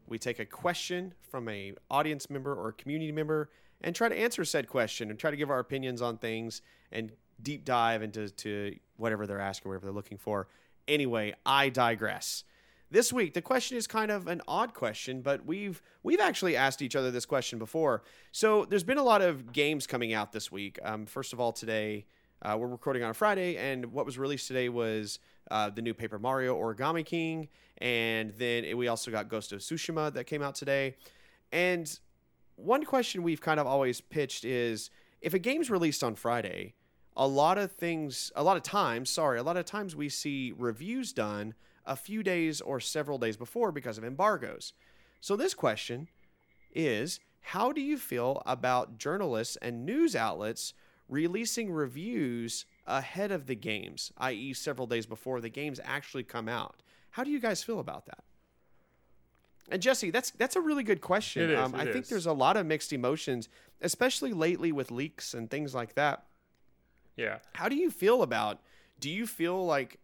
we 0.09 0.19
take 0.19 0.39
a 0.39 0.47
question 0.47 1.13
from 1.21 1.47
a 1.51 1.75
audience 1.91 2.31
member 2.31 2.55
or 2.55 2.71
a 2.71 2.73
community 2.73 3.13
member 3.13 3.51
and 3.83 3.95
try 3.95 4.09
to 4.09 4.19
answer 4.19 4.47
said 4.47 4.67
question 4.67 5.11
and 5.11 5.19
try 5.19 5.31
to 5.31 5.37
give 5.37 5.51
our 5.51 5.59
opinions 5.59 6.01
on 6.01 6.17
things 6.17 6.63
and 6.91 7.13
deep 7.43 7.67
dive 7.67 8.03
into 8.03 8.31
to 8.31 8.75
whatever 8.97 9.27
they're 9.27 9.39
asking, 9.39 9.69
whatever 9.69 9.85
they're 9.85 9.95
looking 9.95 10.17
for. 10.17 10.49
Anyway, 10.89 11.35
I 11.45 11.69
digress. 11.69 12.45
This 12.91 13.13
week, 13.13 13.35
the 13.35 13.43
question 13.43 13.77
is 13.77 13.87
kind 13.87 14.11
of 14.11 14.27
an 14.27 14.41
odd 14.49 14.73
question, 14.73 15.21
but 15.21 15.45
we've 15.45 15.83
we've 16.03 16.21
actually 16.21 16.57
asked 16.57 16.81
each 16.81 16.97
other 16.97 17.11
this 17.11 17.27
question 17.27 17.59
before. 17.59 18.05
So 18.33 18.65
there's 18.65 18.85
been 18.85 18.97
a 18.97 19.05
lot 19.05 19.21
of 19.21 19.53
games 19.53 19.87
coming 19.87 20.15
out 20.15 20.33
this 20.33 20.51
week. 20.51 20.79
Um, 20.83 21.05
first 21.05 21.35
of 21.35 21.41
all, 21.41 21.53
today 21.53 22.07
Uh, 22.45 22.59
we're 22.59 22.67
recording 22.67 23.03
on 23.03 23.09
a 23.09 23.15
Friday, 23.15 23.57
and 23.57 23.87
what 23.87 24.05
was 24.05 24.19
released 24.19 24.49
today 24.49 24.69
was 24.69 25.19
uh, 25.51 25.71
the 25.71 25.81
new 25.81 25.95
Paper 25.95 26.19
Mario 26.19 26.55
Origami 26.55 27.03
King, 27.03 27.49
and 27.79 28.35
then 28.37 28.77
we 28.77 28.87
also 28.87 29.11
got 29.11 29.31
Ghost 29.31 29.53
of 29.53 29.61
Tsushima 29.61 30.13
that 30.13 30.25
came 30.25 30.43
out 30.43 30.55
today. 30.55 30.95
And 31.53 31.99
one 32.57 32.85
question 32.85 33.23
we've 33.23 33.41
kind 33.41 33.59
of 33.59 33.67
always 33.67 34.03
pitched 34.03 34.45
is 34.45 34.91
if 35.23 35.33
a 35.33 35.39
game's 35.39 35.71
released 35.71 36.05
on 36.05 36.17
Friday, 36.17 36.75
a 37.17 37.27
lot 37.27 37.57
of 37.57 37.73
things, 37.73 38.31
a 38.37 38.43
lot 38.43 38.59
of 38.59 38.63
times, 38.63 39.09
sorry, 39.09 39.39
a 39.39 39.43
lot 39.43 39.57
of 39.57 39.65
times 39.65 39.97
we 39.97 40.11
see 40.11 40.53
reviews 40.55 41.15
done 41.15 41.55
a 41.87 41.97
few 41.97 42.23
days 42.23 42.61
or 42.61 42.79
several 42.79 43.17
days 43.17 43.39
before 43.39 43.73
because 43.73 43.97
of 43.97 44.05
embargoes. 44.05 44.75
So 45.23 45.35
this 45.35 45.55
question 45.55 46.09
is 46.75 47.21
how 47.41 47.73
do 47.73 47.81
you 47.81 47.97
feel 47.97 48.43
about 48.45 48.99
journalists 48.99 49.57
and 49.63 49.87
news 49.87 50.15
outlets 50.15 50.75
releasing 51.09 51.71
reviews 51.71 52.67
ahead 52.87 53.31
of 53.31 53.47
the 53.47 53.55
games, 53.55 54.13
i.e., 54.19 54.53
several 54.53 54.87
days 54.87 55.07
before 55.07 55.41
the 55.41 55.49
games 55.49 55.81
actually 55.85 56.25
come 56.25 56.49
out? 56.49 56.83
How 57.11 57.25
do 57.25 57.31
you 57.31 57.41
guys 57.41 57.63
feel 57.63 57.79
about 57.79 58.07
that? 58.07 58.25
And 59.71 59.81
Jesse, 59.81 60.11
that's 60.11 60.31
that's 60.33 60.57
a 60.57 60.61
really 60.61 60.83
good 60.83 61.01
question. 61.01 61.45
It 61.45 61.51
is, 61.51 61.59
um, 61.59 61.75
it 61.75 61.81
I 61.81 61.85
think 61.85 62.05
is. 62.05 62.09
there's 62.11 62.27
a 62.27 62.33
lot 62.33 62.57
of 62.57 62.67
mixed 62.67 62.93
emotions, 62.93 63.49
especially 63.81 64.33
lately 64.33 64.73
with 64.73 64.91
leaks 64.91 65.33
and 65.33 65.51
things 65.51 65.75
like 65.75 65.95
that. 65.95 66.25
Yeah. 67.17 67.39
How 67.55 67.69
do 67.69 67.77
you 67.77 67.91
feel 67.91 68.23
about? 68.23 68.61
Do 69.01 69.09
you 69.09 69.27
feel 69.27 69.65
like 69.65 69.99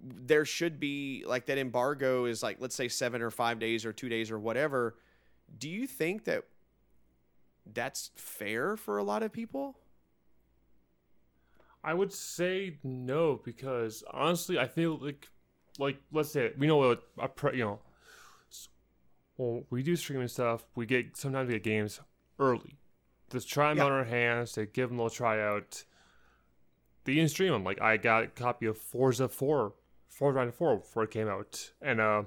there 0.00 0.44
should 0.44 0.78
be 0.78 1.24
like 1.26 1.46
that 1.46 1.58
embargo 1.58 2.26
is 2.26 2.42
like 2.42 2.58
let's 2.60 2.74
say 2.74 2.88
seven 2.88 3.22
or 3.22 3.30
five 3.30 3.58
days 3.58 3.84
or 3.84 3.92
two 3.92 4.08
days 4.08 4.30
or 4.30 4.38
whatever? 4.38 4.96
Do 5.58 5.68
you 5.68 5.86
think 5.86 6.24
that 6.24 6.44
that's 7.74 8.10
fair 8.16 8.76
for 8.76 8.98
a 8.98 9.02
lot 9.02 9.22
of 9.22 9.32
people? 9.32 9.78
I 11.84 11.94
would 11.94 12.12
say 12.12 12.78
no 12.82 13.40
because 13.44 14.02
honestly, 14.10 14.58
I 14.58 14.66
feel 14.66 14.98
like, 14.98 15.28
like 15.78 15.98
let's 16.12 16.30
say 16.32 16.52
we 16.58 16.66
know 16.66 16.76
what 16.78 17.02
a 17.18 17.28
pre, 17.28 17.58
you 17.58 17.64
know, 17.64 17.80
well 19.36 19.62
we 19.70 19.82
do 19.82 19.96
streaming 19.96 20.28
stuff. 20.28 20.64
We 20.74 20.86
get 20.86 21.16
sometimes 21.16 21.48
we 21.48 21.54
get 21.54 21.62
games 21.64 22.00
early. 22.38 22.78
Just 23.30 23.48
try 23.48 23.68
them 23.68 23.78
Yeah. 23.78 23.84
on 23.84 23.92
our 23.92 24.04
hands 24.04 24.52
to 24.52 24.66
give 24.66 24.88
them 24.88 24.98
a 24.98 25.02
little 25.04 25.14
tryout. 25.16 25.84
They 27.04 27.14
didn't 27.14 27.30
stream 27.30 27.52
them. 27.52 27.64
Like 27.64 27.80
I 27.80 27.96
got 27.96 28.24
a 28.24 28.26
copy 28.28 28.66
of 28.66 28.76
Forza 28.76 29.28
Four, 29.28 29.74
Forza 30.08 30.34
Horizon 30.38 30.52
Four 30.52 30.76
before 30.78 31.04
it 31.04 31.10
came 31.10 31.28
out, 31.28 31.72
and 31.80 32.00
uh, 32.00 32.22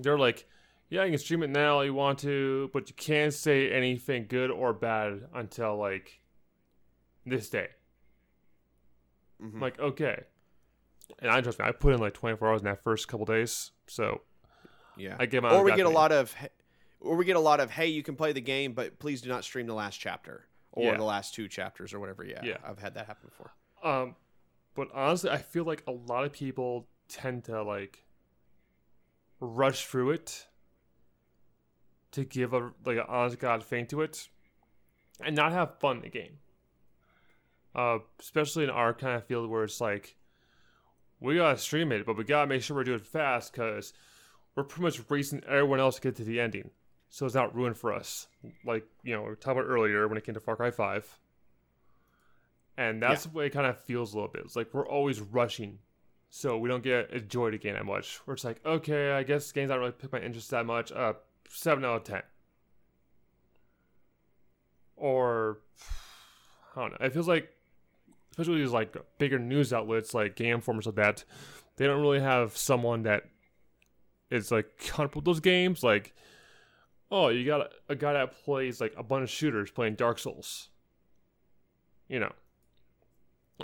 they're 0.00 0.18
like, 0.18 0.46
yeah, 0.92 1.04
you 1.04 1.10
can 1.10 1.18
stream 1.18 1.42
it 1.42 1.48
now 1.48 1.80
if 1.80 1.86
you 1.86 1.94
want 1.94 2.18
to, 2.18 2.68
but 2.74 2.86
you 2.90 2.94
can't 2.94 3.32
say 3.32 3.70
anything 3.72 4.26
good 4.28 4.50
or 4.50 4.74
bad 4.74 5.22
until 5.34 5.76
like 5.78 6.20
this 7.24 7.48
day. 7.48 7.68
Mhm. 9.42 9.54
I'm 9.54 9.60
like, 9.60 9.78
okay. 9.80 10.24
And 11.20 11.30
I 11.30 11.40
trust 11.40 11.58
me, 11.58 11.64
I 11.64 11.72
put 11.72 11.94
in 11.94 12.00
like 12.00 12.12
24 12.12 12.46
hours 12.48 12.60
in 12.60 12.66
that 12.66 12.82
first 12.84 13.08
couple 13.08 13.24
days, 13.24 13.70
so 13.86 14.20
Yeah. 14.96 15.16
I 15.18 15.24
get 15.24 15.42
my. 15.42 15.54
or 15.54 15.64
we 15.64 15.74
get 15.74 15.86
a 15.86 15.90
lot 15.90 16.12
of, 16.12 16.34
or 17.00 17.16
we 17.16 17.24
get 17.24 17.36
a 17.36 17.40
lot 17.40 17.58
of, 17.58 17.70
hey, 17.70 17.86
you 17.86 18.02
can 18.02 18.14
play 18.14 18.32
the 18.34 18.40
game, 18.42 18.74
but 18.74 18.98
please 18.98 19.22
do 19.22 19.30
not 19.30 19.44
stream 19.44 19.66
the 19.66 19.74
last 19.74 19.96
chapter 19.98 20.46
or 20.72 20.84
Yeah. 20.92 20.96
the 20.98 21.04
last 21.04 21.34
two 21.34 21.48
chapters 21.48 21.94
or 21.94 22.00
whatever. 22.00 22.22
Yeah, 22.22 22.44
Yeah. 22.44 22.58
I've 22.62 22.78
had 22.78 22.92
that 22.94 23.06
happen 23.06 23.28
before. 23.30 23.50
Um, 23.82 24.16
but 24.74 24.88
honestly, 24.92 25.30
I 25.30 25.38
feel 25.38 25.64
like 25.64 25.84
a 25.86 25.90
lot 25.92 26.24
of 26.24 26.32
people 26.32 26.86
tend 27.08 27.44
to 27.44 27.62
like 27.62 28.04
rush 29.40 29.86
through 29.86 30.10
it 30.10 30.48
to 32.12 32.24
give 32.24 32.52
a 32.52 32.70
like 32.84 32.98
an 32.98 33.04
honest 33.08 33.38
god 33.38 33.64
thing 33.64 33.86
to 33.88 34.02
it, 34.02 34.28
and 35.24 35.36
not 35.36 35.52
have 35.52 35.78
fun 35.78 35.96
in 35.96 36.02
the 36.02 36.08
game. 36.08 36.38
Uh, 37.74 37.98
especially 38.20 38.64
in 38.64 38.70
our 38.70 38.92
kind 38.92 39.16
of 39.16 39.26
field 39.26 39.48
where 39.48 39.64
it's 39.64 39.80
like 39.80 40.16
we 41.20 41.36
gotta 41.36 41.58
stream 41.58 41.90
it, 41.92 42.06
but 42.06 42.16
we 42.16 42.24
gotta 42.24 42.46
make 42.46 42.62
sure 42.62 42.76
we're 42.76 42.84
doing 42.84 42.98
it 42.98 43.06
fast 43.06 43.52
because 43.52 43.92
we're 44.54 44.64
pretty 44.64 44.82
much 44.82 45.10
racing 45.10 45.42
everyone 45.48 45.80
else 45.80 45.96
to 45.96 46.02
get 46.02 46.16
to 46.16 46.24
the 46.24 46.40
ending, 46.40 46.70
so 47.08 47.24
it's 47.26 47.34
not 47.34 47.54
ruined 47.54 47.76
for 47.76 47.92
us. 47.92 48.28
Like 48.64 48.86
you 49.02 49.14
know 49.14 49.22
we 49.22 49.28
talked 49.30 49.58
about 49.58 49.64
earlier 49.64 50.06
when 50.06 50.18
it 50.18 50.24
came 50.24 50.34
to 50.34 50.40
Far 50.40 50.56
Cry 50.56 50.70
Five. 50.70 51.18
And 52.78 53.02
that's 53.02 53.24
the 53.24 53.30
way 53.30 53.46
it 53.46 53.52
kind 53.52 53.66
of 53.66 53.78
feels 53.84 54.12
a 54.12 54.16
little 54.16 54.30
bit. 54.32 54.42
It's 54.46 54.56
like 54.56 54.72
we're 54.72 54.88
always 54.88 55.20
rushing, 55.20 55.78
so 56.30 56.56
we 56.56 56.70
don't 56.70 56.82
get 56.82 57.10
enjoyed 57.10 57.52
again 57.52 57.74
that 57.74 57.84
much. 57.84 58.16
Where 58.24 58.34
it's 58.34 58.44
like, 58.44 58.64
okay, 58.64 59.12
I 59.12 59.24
guess 59.24 59.52
games 59.52 59.68
don't 59.68 59.78
really 59.78 59.92
pick 59.92 60.10
my 60.10 60.20
interest 60.20 60.50
that 60.50 60.64
much. 60.64 60.90
Uh, 60.90 61.12
seven 61.52 61.84
out 61.84 61.96
of 61.96 62.04
ten. 62.04 62.22
Or 64.96 65.58
I 66.74 66.80
don't 66.80 66.90
know. 66.92 67.06
It 67.06 67.12
feels 67.12 67.28
like, 67.28 67.50
especially 68.30 68.60
these 68.60 68.72
like 68.72 68.96
bigger 69.18 69.38
news 69.38 69.72
outlets 69.72 70.14
like 70.14 70.36
Game 70.36 70.54
Informer 70.54 70.82
stuff 70.82 70.96
like 70.96 71.06
that, 71.06 71.24
they 71.76 71.86
don't 71.86 72.00
really 72.00 72.20
have 72.20 72.56
someone 72.56 73.02
that 73.02 73.24
is 74.30 74.50
like 74.50 74.78
comfortable 74.78 75.20
with 75.20 75.24
those 75.24 75.40
games. 75.40 75.82
Like, 75.82 76.14
oh, 77.10 77.28
you 77.28 77.44
got 77.44 77.60
a, 77.60 77.70
a 77.90 77.96
guy 77.96 78.12
that 78.14 78.44
plays 78.44 78.80
like 78.80 78.94
a 78.96 79.02
bunch 79.02 79.24
of 79.24 79.30
shooters 79.30 79.70
playing 79.70 79.96
Dark 79.96 80.18
Souls. 80.18 80.68
You 82.08 82.20
know. 82.20 82.32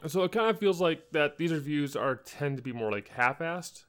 So 0.07 0.23
it 0.23 0.33
kind 0.33 0.49
of 0.49 0.59
feels 0.59 0.81
like 0.81 1.11
that 1.13 1.39
these 1.39 1.53
reviews 1.53 1.97
are 1.97 2.15
tend 2.15 2.57
to 2.57 2.63
be 2.63 2.73
more 2.73 2.93
like 2.93 3.09
half-assed, 3.09 3.85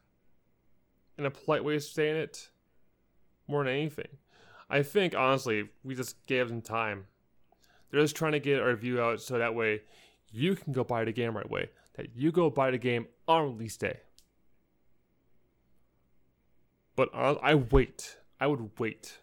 in 1.18 1.26
a 1.26 1.30
polite 1.30 1.64
way 1.64 1.76
of 1.76 1.84
saying 1.84 2.16
it, 2.16 2.50
more 3.50 3.64
than 3.64 3.74
anything. 3.74 4.08
I 4.70 4.84
think 4.84 5.16
honestly, 5.16 5.70
we 5.84 5.96
just 5.96 6.26
gave 6.28 6.48
them 6.50 6.62
time. 6.62 7.08
They're 7.90 8.02
just 8.02 8.16
trying 8.16 8.34
to 8.34 8.40
get 8.40 8.60
our 8.62 8.70
review 8.70 9.02
out 9.02 9.20
so 9.22 9.38
that 9.40 9.56
way 9.56 9.82
you 10.32 10.56
can 10.56 10.74
go 10.74 10.84
buy 10.84 11.04
the 11.06 11.12
game 11.12 11.36
right 11.36 11.46
away. 11.46 11.70
That 11.96 12.16
you 12.16 12.32
go 12.32 12.50
buy 12.50 12.70
the 12.72 12.78
game 12.78 13.08
on 13.28 13.44
release 13.44 13.78
day. 13.78 14.00
But 16.96 17.10
I 17.14 17.56
wait. 17.56 18.18
I 18.40 18.48
would 18.48 18.78
wait 18.80 19.18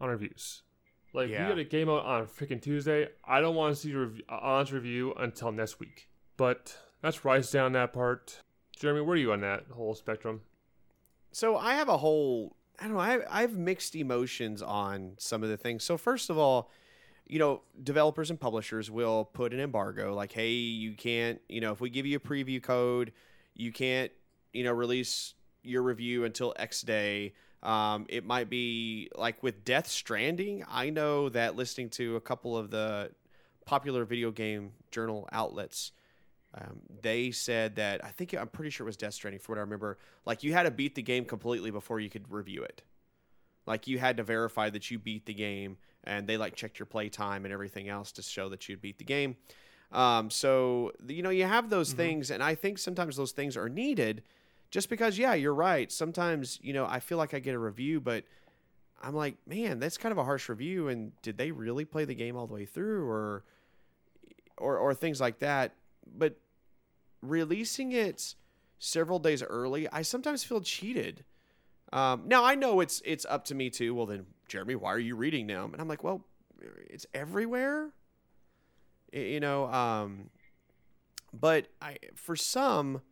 on 0.00 0.08
reviews. 0.08 0.62
Like 1.12 1.28
Yeah. 1.28 1.42
we 1.48 1.54
get 1.54 1.58
a 1.58 1.64
game 1.64 1.88
out 1.90 2.04
on 2.04 2.26
freaking 2.26 2.62
Tuesday. 2.62 3.08
I 3.24 3.40
don't 3.40 3.54
want 3.54 3.74
to 3.74 3.80
see 3.80 3.92
rev- 3.94 4.20
honest 4.28 4.72
review 4.72 5.12
until 5.14 5.52
next 5.52 5.78
week. 5.80 6.08
But 6.36 6.76
I 7.02 7.10
stand 7.10 7.66
on 7.66 7.72
that 7.72 7.92
part. 7.92 8.42
Jeremy, 8.76 9.02
where 9.02 9.14
are 9.14 9.18
you 9.18 9.32
on 9.32 9.40
that 9.40 9.66
whole 9.72 9.94
spectrum? 9.94 10.42
So 11.32 11.56
I 11.56 11.74
have 11.74 11.88
a 11.88 11.98
whole 11.98 12.56
I 12.80 12.84
don't 12.84 12.94
know, 12.94 13.00
I 13.00 13.20
I 13.28 13.40
have 13.42 13.56
mixed 13.56 13.94
emotions 13.94 14.62
on 14.62 15.12
some 15.18 15.42
of 15.42 15.50
the 15.50 15.56
things. 15.56 15.84
So 15.84 15.96
first 15.98 16.30
of 16.30 16.38
all, 16.38 16.70
you 17.26 17.38
know, 17.38 17.62
developers 17.82 18.30
and 18.30 18.40
publishers 18.40 18.90
will 18.90 19.24
put 19.24 19.52
an 19.52 19.60
embargo 19.60 20.14
like, 20.14 20.32
hey, 20.32 20.50
you 20.50 20.94
can't, 20.94 21.40
you 21.48 21.60
know, 21.60 21.72
if 21.72 21.80
we 21.80 21.90
give 21.90 22.06
you 22.06 22.16
a 22.16 22.20
preview 22.20 22.62
code, 22.62 23.12
you 23.54 23.70
can't, 23.72 24.10
you 24.52 24.64
know, 24.64 24.72
release 24.72 25.34
your 25.62 25.82
review 25.82 26.24
until 26.24 26.54
X 26.56 26.82
day. 26.82 27.34
Um, 27.62 28.06
it 28.08 28.24
might 28.24 28.48
be 28.48 29.10
like 29.14 29.42
with 29.42 29.64
Death 29.64 29.86
Stranding. 29.86 30.64
I 30.68 30.90
know 30.90 31.28
that 31.28 31.56
listening 31.56 31.90
to 31.90 32.16
a 32.16 32.20
couple 32.20 32.56
of 32.56 32.70
the 32.70 33.10
popular 33.66 34.04
video 34.04 34.30
game 34.30 34.72
journal 34.90 35.28
outlets, 35.30 35.92
um, 36.54 36.80
they 37.02 37.30
said 37.30 37.76
that 37.76 38.04
I 38.04 38.10
think 38.10 38.34
I'm 38.34 38.48
pretty 38.48 38.70
sure 38.70 38.84
it 38.86 38.88
was 38.88 38.96
Death 38.96 39.14
Stranding 39.14 39.40
for 39.40 39.52
what 39.52 39.58
I 39.58 39.62
remember. 39.62 39.98
Like 40.26 40.42
you 40.42 40.52
had 40.52 40.64
to 40.64 40.70
beat 40.70 40.94
the 40.94 41.02
game 41.02 41.24
completely 41.24 41.70
before 41.70 42.00
you 42.00 42.10
could 42.10 42.30
review 42.30 42.62
it. 42.62 42.82
Like 43.66 43.86
you 43.86 43.98
had 43.98 44.16
to 44.16 44.22
verify 44.22 44.70
that 44.70 44.90
you 44.90 44.98
beat 44.98 45.26
the 45.26 45.34
game, 45.34 45.78
and 46.04 46.26
they 46.26 46.36
like 46.36 46.56
checked 46.56 46.78
your 46.78 46.86
play 46.86 47.08
time 47.08 47.44
and 47.44 47.52
everything 47.52 47.88
else 47.88 48.10
to 48.12 48.22
show 48.22 48.48
that 48.48 48.68
you 48.68 48.76
beat 48.76 48.98
the 48.98 49.04
game. 49.04 49.36
Um, 49.92 50.30
so 50.30 50.92
you 51.06 51.22
know 51.22 51.30
you 51.30 51.44
have 51.44 51.70
those 51.70 51.92
Mhm. 51.92 51.94
things, 51.94 52.30
and 52.30 52.42
I 52.42 52.54
think 52.54 52.78
sometimes 52.78 53.16
those 53.16 53.32
things 53.32 53.56
are 53.56 53.68
needed, 53.68 54.22
just 54.70 54.88
because 54.88 55.18
yeah, 55.18 55.34
you're 55.34 55.54
right. 55.54 55.90
Sometimes 55.92 56.58
you 56.62 56.72
know 56.72 56.86
I 56.86 57.00
feel 57.00 57.18
like 57.18 57.34
I 57.34 57.38
get 57.38 57.54
a 57.54 57.58
review, 57.58 58.00
but 58.00 58.24
I'm 59.02 59.14
like, 59.14 59.36
man, 59.46 59.78
that's 59.80 59.98
kind 59.98 60.12
of 60.12 60.18
a 60.18 60.24
harsh 60.24 60.48
review. 60.48 60.88
And 60.88 61.12
did 61.22 61.38
they 61.38 61.50
really 61.52 61.84
play 61.84 62.04
the 62.04 62.14
game 62.14 62.36
all 62.36 62.46
the 62.46 62.54
way 62.54 62.66
through, 62.66 63.08
or 63.08 63.44
or 64.56 64.78
or 64.78 64.94
things 64.94 65.20
like 65.20 65.38
that? 65.40 65.72
But 66.16 66.36
releasing 67.22 67.92
it 67.92 68.34
several 68.78 69.18
days 69.18 69.42
early, 69.42 69.88
I 69.90 70.02
sometimes 70.02 70.44
feel 70.44 70.60
cheated. 70.60 71.24
Um, 71.92 72.22
now 72.26 72.44
I 72.44 72.54
know 72.54 72.80
it's 72.80 73.02
it's 73.04 73.26
up 73.28 73.44
to 73.46 73.54
me 73.54 73.70
too. 73.70 73.94
Well, 73.94 74.06
then 74.06 74.26
Jeremy, 74.48 74.76
why 74.76 74.92
are 74.92 74.98
you 74.98 75.16
reading 75.16 75.46
now? 75.46 75.64
And 75.64 75.80
I'm 75.80 75.88
like, 75.88 76.04
well, 76.04 76.24
it's 76.88 77.06
everywhere. 77.14 77.90
You 79.12 79.40
know, 79.40 79.66
um, 79.66 80.30
but 81.32 81.66
I 81.82 81.96
for 82.14 82.36
some, 82.36 83.02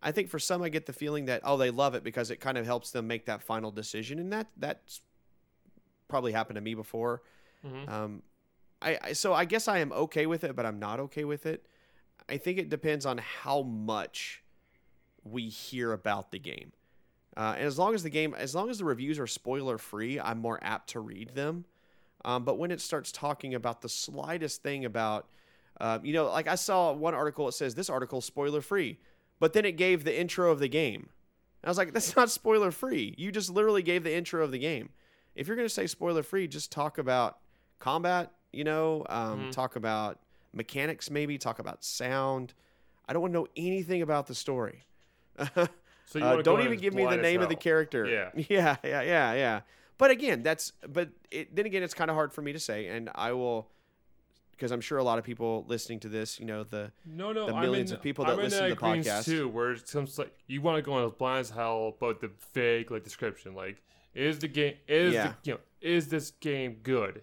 I 0.00 0.12
think 0.12 0.28
for 0.28 0.38
some 0.38 0.62
I 0.62 0.68
get 0.68 0.86
the 0.86 0.92
feeling 0.92 1.26
that 1.26 1.40
oh 1.44 1.56
they 1.56 1.70
love 1.70 1.94
it 1.94 2.04
because 2.04 2.30
it 2.30 2.36
kind 2.40 2.56
of 2.56 2.64
helps 2.64 2.92
them 2.92 3.06
make 3.08 3.26
that 3.26 3.42
final 3.42 3.72
decision, 3.72 4.18
and 4.20 4.32
that 4.32 4.46
that's 4.56 5.00
probably 6.06 6.32
happened 6.32 6.54
to 6.54 6.60
me 6.60 6.74
before. 6.74 7.22
Mm-hmm. 7.66 7.92
Um, 7.92 8.22
I, 8.80 8.98
I 9.02 9.12
so 9.12 9.34
I 9.34 9.44
guess 9.44 9.66
I 9.66 9.78
am 9.78 9.92
okay 9.92 10.26
with 10.26 10.44
it, 10.44 10.54
but 10.54 10.64
I'm 10.64 10.78
not 10.78 11.00
okay 11.00 11.24
with 11.24 11.46
it. 11.46 11.66
I 12.28 12.36
think 12.38 12.58
it 12.58 12.68
depends 12.68 13.06
on 13.06 13.18
how 13.18 13.62
much 13.62 14.42
we 15.24 15.48
hear 15.48 15.92
about 15.92 16.30
the 16.30 16.38
game. 16.38 16.72
Uh, 17.36 17.54
and 17.56 17.66
as 17.66 17.78
long 17.78 17.94
as 17.94 18.02
the 18.02 18.10
game, 18.10 18.34
as 18.34 18.54
long 18.54 18.70
as 18.70 18.78
the 18.78 18.84
reviews 18.84 19.18
are 19.18 19.26
spoiler 19.26 19.78
free, 19.78 20.18
I'm 20.20 20.38
more 20.38 20.58
apt 20.62 20.90
to 20.90 21.00
read 21.00 21.34
them. 21.34 21.64
Um, 22.24 22.44
but 22.44 22.58
when 22.58 22.70
it 22.70 22.80
starts 22.80 23.12
talking 23.12 23.54
about 23.54 23.80
the 23.82 23.88
slightest 23.88 24.62
thing 24.62 24.84
about 24.84 25.28
Uh, 25.80 26.00
you 26.02 26.12
know, 26.12 26.26
like 26.26 26.48
I 26.48 26.56
saw 26.56 26.92
one 26.92 27.14
article 27.14 27.46
that 27.46 27.52
says 27.52 27.76
this 27.76 27.88
article 27.88 28.20
spoiler 28.20 28.60
free, 28.60 28.98
but 29.38 29.52
then 29.52 29.64
it 29.64 29.72
gave 29.76 30.02
the 30.02 30.18
intro 30.18 30.50
of 30.50 30.58
the 30.58 30.68
game. 30.68 31.02
And 31.62 31.68
I 31.68 31.68
was 31.68 31.78
like, 31.78 31.92
that's 31.92 32.16
not 32.20 32.30
spoiler 32.30 32.72
free. 32.72 33.14
You 33.16 33.30
just 33.30 33.48
literally 33.48 33.82
gave 33.82 34.02
the 34.02 34.12
intro 34.12 34.42
of 34.42 34.50
the 34.50 34.58
game. 34.58 34.90
If 35.36 35.46
you're 35.46 35.54
going 35.56 35.68
to 35.68 35.72
say 35.74 35.86
spoiler 35.86 36.24
free, 36.24 36.48
just 36.48 36.72
talk 36.72 36.98
about 36.98 37.38
combat, 37.78 38.32
you 38.52 38.64
know, 38.64 39.06
um, 39.08 39.46
Mhm. 39.46 39.52
talk 39.52 39.76
about 39.76 40.18
mechanics, 40.52 41.10
maybe 41.10 41.38
talk 41.38 41.58
about 41.58 41.84
sound. 41.84 42.54
I 43.08 43.12
don't 43.12 43.22
want 43.22 43.32
to 43.34 43.38
know 43.40 43.48
anything 43.56 44.02
about 44.02 44.26
the 44.26 44.34
story. 44.34 44.84
So 46.06 46.18
you 46.18 46.24
Uh, 46.24 46.42
don't 46.42 46.62
even 46.62 46.78
give 46.78 46.94
me 46.94 47.04
the 47.04 47.16
name 47.16 47.42
of 47.42 47.48
the 47.48 47.54
character. 47.56 48.06
Yeah. 48.06 48.30
yeah, 48.48 48.76
yeah, 48.82 49.02
yeah, 49.02 49.32
yeah. 49.34 49.60
But 49.98 50.10
again, 50.10 50.42
that's 50.42 50.72
but 50.88 51.10
it, 51.30 51.54
then 51.54 51.66
again, 51.66 51.82
it's 51.82 51.94
kind 51.94 52.10
of 52.10 52.14
hard 52.14 52.32
for 52.32 52.40
me 52.42 52.52
to 52.52 52.58
say, 52.58 52.86
and 52.86 53.10
I 53.14 53.32
will 53.32 53.68
because 54.52 54.72
I'm 54.72 54.80
sure 54.80 54.98
a 54.98 55.04
lot 55.04 55.18
of 55.18 55.24
people 55.24 55.64
listening 55.68 56.00
to 56.00 56.08
this, 56.08 56.40
you 56.40 56.46
know, 56.46 56.64
the 56.64 56.90
No, 57.04 57.32
no, 57.32 57.46
the 57.46 57.54
millions 57.60 57.90
in- 57.92 57.96
of 57.98 58.02
people 58.02 58.24
that 58.24 58.32
I'm 58.32 58.38
listen 58.38 58.64
to 58.68 58.74
the 58.74 58.80
podcast. 58.80 59.24
too, 59.24 59.48
where 59.48 59.70
it 59.72 59.88
comes 59.90 60.18
like 60.18 60.32
you 60.46 60.60
want 60.62 60.76
to 60.76 60.82
go 60.82 60.94
on 60.94 61.04
as 61.04 61.12
blind 61.12 61.40
as 61.40 61.50
hell, 61.50 61.94
but 62.00 62.20
the 62.20 62.30
vague 62.54 62.90
like 62.90 63.04
description, 63.04 63.54
like 63.54 63.82
is 64.14 64.38
the 64.40 64.48
game 64.48 64.74
is 64.88 65.14
Yeah. 65.14 65.28
the 65.28 65.34
you 65.44 65.52
know 65.54 65.60
is 65.80 66.08
this 66.08 66.30
game 66.32 66.78
good? 66.82 67.22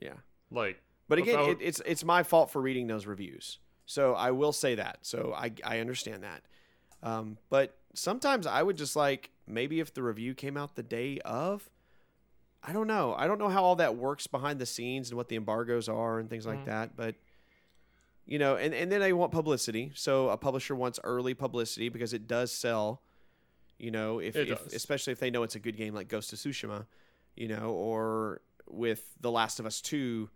yeah. 0.00 0.12
Like 0.50 0.80
But 1.08 1.18
again, 1.18 1.38
it, 1.50 1.58
it's 1.60 1.80
it's 1.84 2.04
my 2.04 2.22
fault 2.22 2.50
for 2.50 2.60
reading 2.62 2.86
those 2.86 3.06
reviews, 3.06 3.58
so 3.86 4.14
I 4.14 4.30
will 4.30 4.52
say 4.52 4.74
that. 4.76 4.98
So 5.02 5.34
I 5.36 5.52
I 5.64 5.80
understand 5.80 6.22
that. 6.22 6.42
Um, 7.02 7.36
but 7.50 7.76
sometimes 7.94 8.46
I 8.46 8.62
would 8.62 8.76
just 8.76 8.96
like 8.96 9.30
maybe 9.46 9.80
if 9.80 9.92
the 9.92 10.02
review 10.02 10.34
came 10.34 10.56
out 10.56 10.74
the 10.76 10.82
day 10.82 11.18
of. 11.24 11.68
I 12.66 12.72
don't 12.72 12.86
know. 12.86 13.14
I 13.18 13.26
don't 13.26 13.38
know 13.38 13.50
how 13.50 13.62
all 13.62 13.76
that 13.76 13.94
works 13.96 14.26
behind 14.26 14.58
the 14.58 14.64
scenes 14.64 15.10
and 15.10 15.18
what 15.18 15.28
the 15.28 15.36
embargoes 15.36 15.86
are 15.86 16.18
and 16.18 16.30
things 16.30 16.46
like 16.46 16.60
Mhm. 16.60 16.66
that. 16.66 16.96
But 16.96 17.14
you 18.24 18.38
know, 18.38 18.56
and, 18.56 18.72
and 18.72 18.90
then 18.90 19.00
they 19.00 19.12
want 19.12 19.32
publicity. 19.32 19.92
So 19.94 20.30
a 20.30 20.38
publisher 20.38 20.74
wants 20.74 20.98
early 21.04 21.34
publicity 21.34 21.90
because 21.90 22.14
it 22.14 22.26
does 22.26 22.50
sell. 22.50 23.02
You 23.78 23.90
know, 23.90 24.18
if, 24.18 24.34
if 24.34 24.72
especially 24.72 25.12
if 25.12 25.20
they 25.20 25.30
know 25.30 25.42
it's 25.42 25.56
a 25.56 25.58
good 25.58 25.76
game 25.76 25.92
like 25.94 26.08
Ghost 26.08 26.32
of 26.32 26.38
Tsushima, 26.38 26.86
you 27.36 27.48
know, 27.48 27.68
or 27.68 28.40
with 28.66 29.10
The 29.20 29.30
Last 29.30 29.60
of 29.60 29.66
Us 29.66 29.82
Two, 29.82 30.30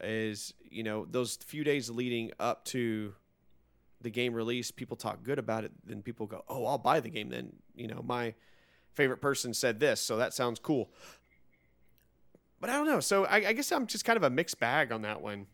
is 0.00 0.54
you 0.70 0.82
know 0.82 1.06
those 1.10 1.36
few 1.36 1.64
days 1.64 1.90
leading 1.90 2.32
up 2.38 2.64
to 2.66 3.14
the 4.00 4.10
game 4.10 4.34
release, 4.34 4.70
people 4.70 4.96
talk 4.96 5.22
good 5.22 5.38
about 5.38 5.64
it. 5.64 5.72
Then 5.84 6.02
people 6.02 6.26
go, 6.26 6.44
"Oh, 6.48 6.66
I'll 6.66 6.78
buy 6.78 7.00
the 7.00 7.10
game." 7.10 7.30
Then 7.30 7.52
you 7.74 7.86
know, 7.86 8.02
my 8.04 8.34
favorite 8.92 9.20
person 9.20 9.54
said 9.54 9.80
this, 9.80 10.00
so 10.00 10.16
that 10.16 10.34
sounds 10.34 10.58
cool. 10.58 10.90
But 12.60 12.70
I 12.70 12.74
don't 12.74 12.86
know. 12.86 13.00
So 13.00 13.24
I, 13.26 13.48
I 13.48 13.52
guess 13.52 13.70
I'm 13.70 13.86
just 13.86 14.04
kind 14.04 14.16
of 14.16 14.22
a 14.22 14.30
mixed 14.30 14.58
bag 14.58 14.90
on 14.90 15.02
that 15.02 15.20
one. 15.20 15.46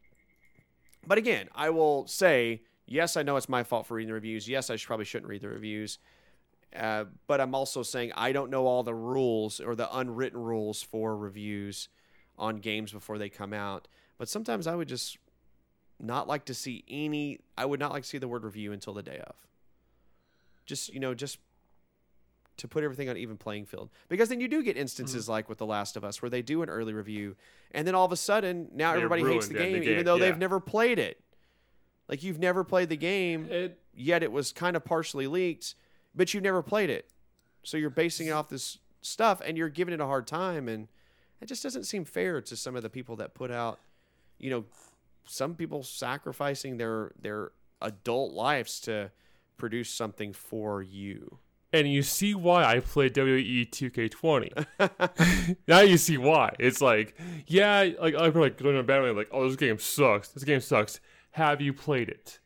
But 1.07 1.19
again, 1.19 1.49
I 1.55 1.71
will 1.71 2.07
say, 2.07 2.63
yes, 2.87 3.17
I 3.17 3.23
know 3.23 3.37
it's 3.37 3.49
my 3.49 3.65
fault 3.65 3.87
for 3.87 3.95
reading 3.95 4.09
the 4.09 4.15
reviews. 4.15 4.49
Yes, 4.49 4.71
I 4.71 4.77
should, 4.77 4.87
probably 4.87 5.05
shouldn't 5.05 5.29
read 5.29 5.43
the 5.43 5.49
reviews. 5.49 5.99
Uh, 6.75 7.05
but 7.27 7.41
I'm 7.41 7.55
also 7.55 7.83
saying 7.83 8.13
I 8.17 8.33
don't 8.33 8.51
know 8.51 8.67
all 8.67 8.83
the 8.83 8.95
rules 8.95 9.61
or 9.61 9.75
the 9.75 9.95
unwritten 9.95 10.41
rules 10.41 10.81
for 10.81 11.17
reviews 11.17 11.89
on 12.39 12.57
games 12.57 12.93
before 12.93 13.19
they 13.19 13.29
come 13.29 13.53
out. 13.53 13.89
But 14.23 14.29
sometimes 14.29 14.69
I 14.69 14.77
would 14.77 14.87
just 14.87 15.19
not 15.99 16.29
like 16.29 16.45
to 16.45 16.55
see 16.55 16.85
any. 16.89 17.41
I 17.59 17.65
would 17.65 17.81
not 17.81 17.91
like 17.91 18.05
to 18.05 18.09
see 18.09 18.19
the 18.19 18.29
word 18.29 18.45
review 18.45 18.71
until 18.71 18.95
the 18.95 19.03
day 19.03 19.19
of. 19.19 19.35
Just 20.65 20.95
you 20.95 21.01
know, 21.01 21.13
just 21.13 21.39
to 22.59 22.69
put 22.69 22.85
everything 22.85 23.09
on 23.09 23.17
even 23.17 23.37
playing 23.37 23.67
field, 23.67 23.91
because 24.09 24.29
then 24.29 24.41
you 24.41 24.47
do 24.47 24.63
get 24.63 24.77
instances 24.77 25.29
like 25.29 25.49
with 25.49 25.59
The 25.59 25.67
Last 25.67 25.97
of 25.97 26.05
Us 26.05 26.23
where 26.23 26.31
they 26.31 26.41
do 26.41 26.63
an 26.63 26.69
early 26.69 26.93
review, 26.93 27.35
and 27.73 27.85
then 27.85 27.97
all 27.97 28.05
of 28.05 28.13
a 28.13 28.17
sudden 28.17 28.69
now 28.73 28.93
They 28.93 28.99
everybody 28.99 29.25
hates 29.25 29.49
the 29.49 29.55
yeah, 29.55 29.61
game, 29.61 29.81
the 29.81 29.91
even 29.91 30.05
though 30.05 30.15
yeah. 30.15 30.27
they've 30.27 30.39
never 30.39 30.61
played 30.61 31.01
it. 31.01 31.21
Like 32.09 32.23
you've 32.23 32.39
never 32.39 32.63
played 32.63 32.91
the 32.91 32.97
game, 32.97 33.49
it 33.51 33.81
yet 33.93 34.23
it 34.23 34.31
was 34.31 34.53
kind 34.53 34.77
of 34.77 34.85
partially 34.85 35.27
leaked, 35.27 35.75
but 36.15 36.33
you've 36.33 36.45
never 36.45 36.63
played 36.63 36.91
it. 36.91 37.11
So 37.65 37.77
you're 37.77 37.91
basing 37.91 38.29
it 38.29 38.31
off 38.31 38.49
this 38.49 38.79
stuff 39.01 39.43
and 39.45 39.59
you're 39.59 39.69
giving 39.69 39.93
it 39.93 39.99
a 39.99 40.07
hard 40.07 40.29
time 40.29 40.69
and 40.69 40.87
it 41.41 41.47
just 41.47 41.65
doesn't 41.65 41.87
seem 41.87 42.05
fair 42.05 42.41
to 42.41 42.57
some 42.57 42.77
of 42.77 42.85
the 42.85 42.89
people 42.89 43.17
that 43.17 43.35
put 43.35 43.51
out, 43.51 43.81
you 44.43 44.51
know, 44.51 44.65
some 45.25 45.55
people 45.55 45.83
sacrificing 45.83 46.77
their 46.77 47.13
their 47.21 47.53
adult 47.81 48.33
lives 48.35 48.81
to 48.81 49.11
produce 49.57 49.89
something 49.91 50.33
for 50.33 50.83
you. 50.83 51.39
and 51.73 51.89
you 51.91 52.03
see 52.03 52.35
why 52.35 52.65
I 52.65 52.81
play 52.81 53.07
E 53.07 53.11
WWE 53.11 53.71
2K20. 53.71 55.57
now 55.69 55.81
you 55.81 55.97
see 55.97 56.19
why. 56.19 56.55
It's 56.59 56.81
like, 56.83 57.17
yeah, 57.47 57.89
like 58.01 58.15
I'm 58.19 58.33
like 58.35 58.59
going 58.59 58.77
to 58.77 58.83
battle 58.83 59.15
like, 59.15 59.29
oh, 59.33 59.47
this 59.49 59.57
game 59.57 59.79
sucks. 59.79 60.29
This 60.29 60.45
game 60.45 60.61
sucks. 60.61 61.01
Have 61.33 61.61
you 61.63 61.73
played 61.73 62.09
it? 62.11 62.41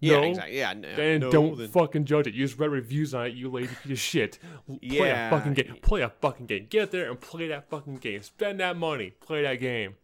Yeah, 0.00 0.20
No? 0.20 0.22
exactly. 0.24 0.58
Yeah, 0.58 0.72
no, 0.74 0.96
Then 0.96 1.20
no, 1.20 1.30
don't 1.30 1.56
then- 1.58 1.68
fucking 1.68 2.04
judge 2.04 2.26
it. 2.26 2.34
You 2.34 2.44
just 2.46 2.58
read 2.58 2.70
reviews 2.70 3.14
on 3.14 3.26
it, 3.26 3.34
you 3.34 3.48
lazy 3.50 3.74
piece 3.82 3.92
of 3.92 3.98
shit. 3.98 4.38
Play 4.66 4.78
Yeah. 4.82 5.28
a 5.28 5.30
fucking 5.30 5.54
game. 5.54 5.76
Play 5.80 6.02
a 6.02 6.10
fucking 6.10 6.46
game. 6.46 6.66
Get 6.68 6.90
there 6.90 7.08
and 7.10 7.20
play 7.20 7.48
that 7.48 7.70
fucking 7.70 7.96
game. 7.98 8.22
Spend 8.22 8.60
that 8.60 8.76
money. 8.76 9.10
Play 9.10 9.42
that 9.42 9.60
game. 9.60 9.94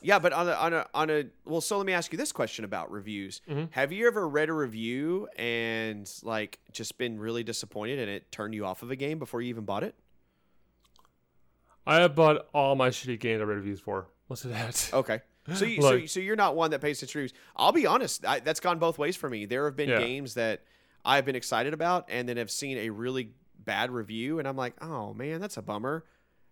Yeah, 0.00 0.18
but 0.18 0.32
on 0.32 0.48
a 0.48 0.52
on 0.52 0.72
a 0.74 0.86
on 0.94 1.10
a 1.10 1.24
well, 1.44 1.60
so 1.60 1.76
let 1.76 1.86
me 1.86 1.92
ask 1.92 2.12
you 2.12 2.18
this 2.18 2.30
question 2.32 2.64
about 2.64 2.90
reviews. 2.90 3.40
Mhm. 3.48 3.68
Have 3.72 3.90
you 3.92 4.06
ever 4.06 4.28
read 4.28 4.48
a 4.48 4.52
review 4.52 5.28
and 5.36 6.08
like 6.22 6.58
just 6.72 6.98
been 6.98 7.18
really 7.18 7.42
disappointed 7.42 7.98
and 7.98 8.08
it 8.10 8.30
turned 8.30 8.54
you 8.54 8.64
off 8.64 8.82
of 8.82 8.90
a 8.90 8.96
game 8.96 9.18
before 9.18 9.42
you 9.42 9.48
even 9.48 9.64
bought 9.64 9.82
it? 9.82 9.94
I 11.86 11.96
have 12.00 12.14
bought 12.14 12.46
all 12.52 12.74
my 12.76 12.90
shitty 12.90 13.18
games 13.18 13.40
I 13.40 13.44
read 13.44 13.56
reviews 13.56 13.80
for. 13.80 14.06
What's 14.26 14.42
that? 14.42 14.90
Okay. 14.92 15.20
So 15.54 15.64
you, 15.64 15.80
so, 15.82 15.90
Like- 15.90 16.08
so 16.08 16.20
you're 16.20 16.36
not 16.36 16.54
one 16.54 16.70
that 16.72 16.80
pays 16.80 16.98
attention 16.98 17.12
to 17.12 17.18
reviews. 17.20 17.32
I'll 17.56 17.72
be 17.72 17.86
honest, 17.86 18.26
I, 18.26 18.40
that's 18.40 18.60
gone 18.60 18.78
both 18.78 18.98
ways 18.98 19.16
for 19.16 19.28
me. 19.30 19.46
There 19.46 19.64
have 19.64 19.76
been 19.76 19.88
Yeah. 19.88 19.98
games 20.00 20.34
that 20.34 20.62
I've 21.04 21.24
been 21.24 21.36
excited 21.36 21.72
about 21.72 22.04
and 22.08 22.28
then 22.28 22.36
have 22.36 22.50
seen 22.50 22.76
a 22.78 22.90
really 22.90 23.32
bad 23.64 23.90
review 23.90 24.38
and 24.38 24.46
I'm 24.46 24.56
like, 24.56 24.74
"Oh 24.82 25.14
man, 25.14 25.40
that's 25.40 25.56
a 25.56 25.62
bummer." 25.62 26.04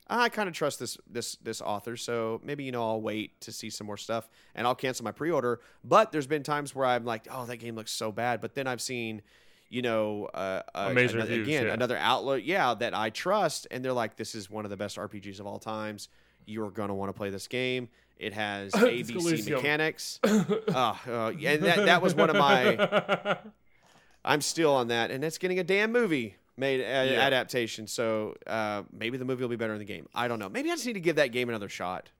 I 0.08 0.28
kind 0.28 0.48
of 0.48 0.54
trust 0.54 0.78
this 0.78 0.96
this 1.10 1.36
this 1.36 1.60
author, 1.60 1.96
so 1.96 2.40
maybe 2.44 2.64
you 2.64 2.72
know 2.72 2.82
I'll 2.82 3.00
wait 3.00 3.40
to 3.42 3.52
see 3.52 3.70
some 3.70 3.86
more 3.86 3.96
stuff 3.96 4.28
and 4.54 4.66
I'll 4.66 4.74
cancel 4.74 5.04
my 5.04 5.12
pre-order. 5.12 5.60
But 5.82 6.12
there's 6.12 6.26
been 6.28 6.42
times 6.42 6.74
where 6.74 6.86
I'm 6.86 7.04
like, 7.04 7.26
"Oh, 7.30 7.44
that 7.46 7.56
game 7.56 7.74
looks 7.74 7.90
so 7.92 8.12
bad," 8.12 8.40
but 8.40 8.54
then 8.54 8.66
I've 8.66 8.80
seen 8.80 9.22
you 9.68 9.82
know, 9.82 10.26
uh, 10.32 10.62
uh, 10.76 10.88
Amazing 10.92 11.16
another- 11.16 11.30
reviews, 11.32 11.48
again, 11.48 11.66
yeah. 11.66 11.72
another 11.72 11.96
outlet, 11.96 12.44
yeah, 12.44 12.72
that 12.74 12.94
I 12.94 13.10
trust, 13.10 13.66
and 13.72 13.84
they're 13.84 13.92
like, 13.92 14.16
"This 14.16 14.36
is 14.36 14.48
one 14.48 14.64
of 14.64 14.70
the 14.70 14.76
best 14.76 14.96
RPGs 14.96 15.40
of 15.40 15.46
all 15.46 15.58
times. 15.58 16.08
You're 16.44 16.70
gonna 16.70 16.94
want 16.94 17.08
to 17.08 17.12
play 17.12 17.30
this 17.30 17.48
game. 17.48 17.88
It 18.16 18.32
has 18.32 18.72
ABC 18.74 19.16
Elysium. 19.16 19.56
mechanics." 19.56 20.20
oh, 20.22 20.54
uh, 21.08 21.32
and 21.36 21.62
that 21.64 21.84
that 21.86 22.00
was 22.00 22.14
one 22.14 22.30
of 22.30 22.36
my. 22.36 23.38
I'm 24.24 24.40
still 24.40 24.72
on 24.72 24.88
that, 24.88 25.10
and 25.10 25.24
it's 25.24 25.38
getting 25.38 25.58
a 25.58 25.64
damn 25.64 25.90
movie 25.92 26.36
made 26.56 26.80
a- 26.80 27.12
Yeah. 27.12 27.20
adaptation. 27.20 27.86
So 27.86 28.34
uh, 28.46 28.82
maybe 28.92 29.18
the 29.18 29.24
movie 29.24 29.42
will 29.42 29.48
be 29.50 29.56
better 29.56 29.72
than 29.72 29.80
the 29.80 29.84
game. 29.84 30.08
I 30.14 30.28
don't 30.28 30.38
know. 30.38 30.48
Maybe 30.48 30.70
I 30.70 30.74
just 30.74 30.86
need 30.86 30.94
to 30.94 31.00
give 31.00 31.16
that 31.16 31.32
game 31.32 31.48
another 31.48 31.68
shot. 31.68 32.10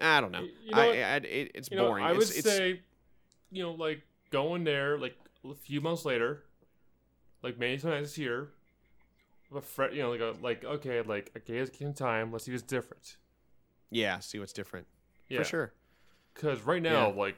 I 0.00 0.20
don't 0.20 0.32
know. 0.32 0.42
You 0.64 0.70
know 0.72 0.80
I? 0.80 0.86
I, 0.86 1.16
it, 1.16 1.50
it's 1.54 1.70
you 1.70 1.76
know, 1.76 1.88
boring. 1.88 2.04
I 2.04 2.12
would 2.12 2.22
it's, 2.22 2.30
it's, 2.38 2.48
say, 2.48 2.80
you 3.50 3.62
know, 3.62 3.72
like 3.72 4.00
going 4.30 4.64
there, 4.64 4.96
like 4.96 5.14
a 5.44 5.54
few 5.54 5.80
months 5.80 6.04
later, 6.04 6.44
like 7.42 7.58
maybe 7.58 7.78
sometime 7.78 8.02
this 8.02 8.16
year, 8.16 8.48
with 9.50 9.64
a 9.64 9.66
fre- 9.66 9.90
you 9.92 10.02
know, 10.02 10.10
like 10.10 10.20
a 10.20 10.34
like 10.40 10.64
okay, 10.64 11.02
like 11.02 11.30
okay, 11.36 11.58
it's 11.58 11.70
getting 11.70 11.92
time. 11.92 12.32
Let's 12.32 12.44
see 12.44 12.52
what's 12.52 12.62
different. 12.62 13.16
yeah. 13.90 14.20
See 14.20 14.38
what's 14.38 14.52
different 14.52 14.86
Yeah, 15.28 15.38
for 15.38 15.44
sure. 15.44 15.72
Because 16.32 16.62
right 16.62 16.80
now, 16.80 17.08
Yeah. 17.10 17.14
like, 17.20 17.36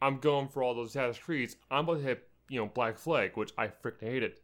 I'm 0.00 0.18
going 0.18 0.48
for 0.48 0.62
all 0.62 0.74
those 0.74 0.90
Assassin's 0.90 1.18
Creeds. 1.18 1.56
I'm 1.70 1.84
about 1.84 1.98
to 1.98 2.02
hit, 2.04 2.28
you 2.48 2.58
know, 2.60 2.66
Black 2.66 2.96
Flag, 2.96 3.36
which 3.36 3.52
I 3.58 3.66
freaking 3.66 4.02
hated. 4.02 4.34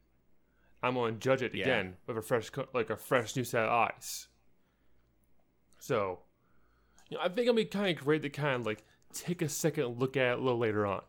I'm 0.83 0.95
going 0.95 1.15
to 1.15 1.21
judge 1.21 1.43
it 1.43 1.55
Yeah. 1.55 1.65
again 1.65 1.97
with 2.07 2.17
a 2.19 2.23
fresh, 2.23 2.51
like 2.75 2.91
a 2.91 2.97
fresh 2.97 3.35
new 3.37 3.45
set 3.45 3.65
of 3.65 3.71
eyes. 3.71 4.29
So, 5.79 6.21
you 7.09 7.17
know, 7.17 7.23
I 7.23 7.29
think 7.29 7.41
it'll 7.41 7.55
be 7.55 7.65
kind 7.65 7.97
of 7.97 8.03
great 8.05 8.23
to 8.23 8.31
kind 8.31 8.57
of 8.61 8.67
like 8.67 8.85
take 9.13 9.43
a 9.43 9.49
second 9.49 9.99
look 9.99 10.17
at 10.17 10.33
it 10.33 10.39
a 10.39 10.43
little 10.43 10.59
later 10.59 10.87
on. 10.87 11.03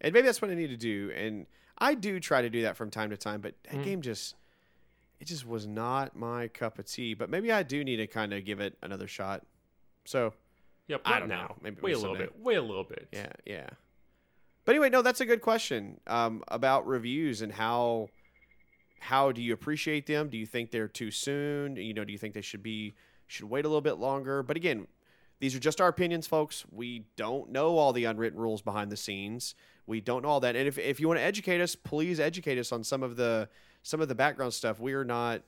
And 0.00 0.12
maybe 0.12 0.26
that's 0.26 0.40
what 0.42 0.50
I 0.50 0.54
need 0.54 0.68
to 0.68 0.76
do. 0.76 1.10
And 1.14 1.46
I 1.78 1.94
do 1.94 2.20
try 2.20 2.42
to 2.42 2.50
do 2.50 2.62
that 2.62 2.76
from 2.76 2.90
time 2.90 3.10
to 3.10 3.16
time, 3.16 3.40
but 3.40 3.54
that 3.64 3.74
Mm. 3.76 3.84
game 3.84 4.02
just 4.02 4.34
it 5.18 5.24
just 5.26 5.46
was 5.46 5.66
not 5.66 6.14
my 6.14 6.46
cup 6.48 6.78
of 6.78 6.84
tea. 6.84 7.14
But 7.14 7.30
maybe 7.30 7.50
I 7.50 7.62
do 7.62 7.82
need 7.82 7.96
to 7.96 8.06
kind 8.06 8.34
of 8.34 8.44
give 8.44 8.60
it 8.60 8.76
another 8.82 9.08
shot. 9.08 9.46
So 10.04 10.34
Yep, 10.88 11.00
I 11.04 11.18
don't 11.18 11.28
know. 11.28 11.56
Maybe 11.62 11.80
wait 11.80 11.92
a 11.92 11.98
little 11.98 12.14
someday. 12.14 12.30
bit. 12.30 12.38
Wait 12.40 12.54
a 12.56 12.62
little 12.62 12.84
bit. 12.84 13.08
yeah, 13.12 13.32
yeah. 13.44 13.68
But 14.64 14.72
anyway, 14.74 14.90
no, 14.90 15.00
that's 15.02 15.20
a 15.20 15.26
good 15.26 15.40
question 15.40 16.00
um, 16.06 16.44
about 16.48 16.86
reviews 16.86 17.40
and 17.42 17.52
how 17.52 18.08
how 19.00 19.32
do 19.32 19.42
you 19.42 19.52
appreciate 19.52 20.06
them? 20.06 20.28
Do 20.28 20.36
you 20.36 20.46
think 20.46 20.70
they're 20.70 20.88
too 20.88 21.10
soon? 21.10 21.76
You 21.76 21.94
know, 21.94 22.04
do 22.04 22.12
you 22.12 22.18
think 22.18 22.34
they 22.34 22.42
should 22.42 22.62
be 22.62 22.94
should 23.26 23.48
wait 23.48 23.64
a 23.64 23.68
little 23.68 23.80
bit 23.80 23.98
longer? 23.98 24.42
But 24.42 24.56
again, 24.56 24.86
these 25.40 25.54
are 25.54 25.60
just 25.60 25.80
our 25.80 25.88
opinions, 25.88 26.26
folks. 26.26 26.64
We 26.70 27.04
don't 27.16 27.50
know 27.50 27.76
all 27.76 27.92
the 27.92 28.04
unwritten 28.04 28.40
rules 28.40 28.62
behind 28.62 28.90
the 28.90 28.96
scenes. 28.96 29.54
We 29.86 30.00
don't 30.00 30.22
know 30.22 30.28
all 30.28 30.40
that. 30.40 30.56
And 30.56 30.66
if, 30.66 30.78
if 30.78 30.98
you 30.98 31.08
want 31.08 31.20
to 31.20 31.24
educate 31.24 31.60
us, 31.60 31.74
please 31.74 32.18
educate 32.18 32.58
us 32.58 32.72
on 32.72 32.82
some 32.84 33.02
of 33.02 33.16
the 33.16 33.48
some 33.82 34.00
of 34.00 34.08
the 34.08 34.14
background 34.14 34.54
stuff. 34.54 34.80
We 34.80 34.94
are 34.94 35.04
not 35.04 35.42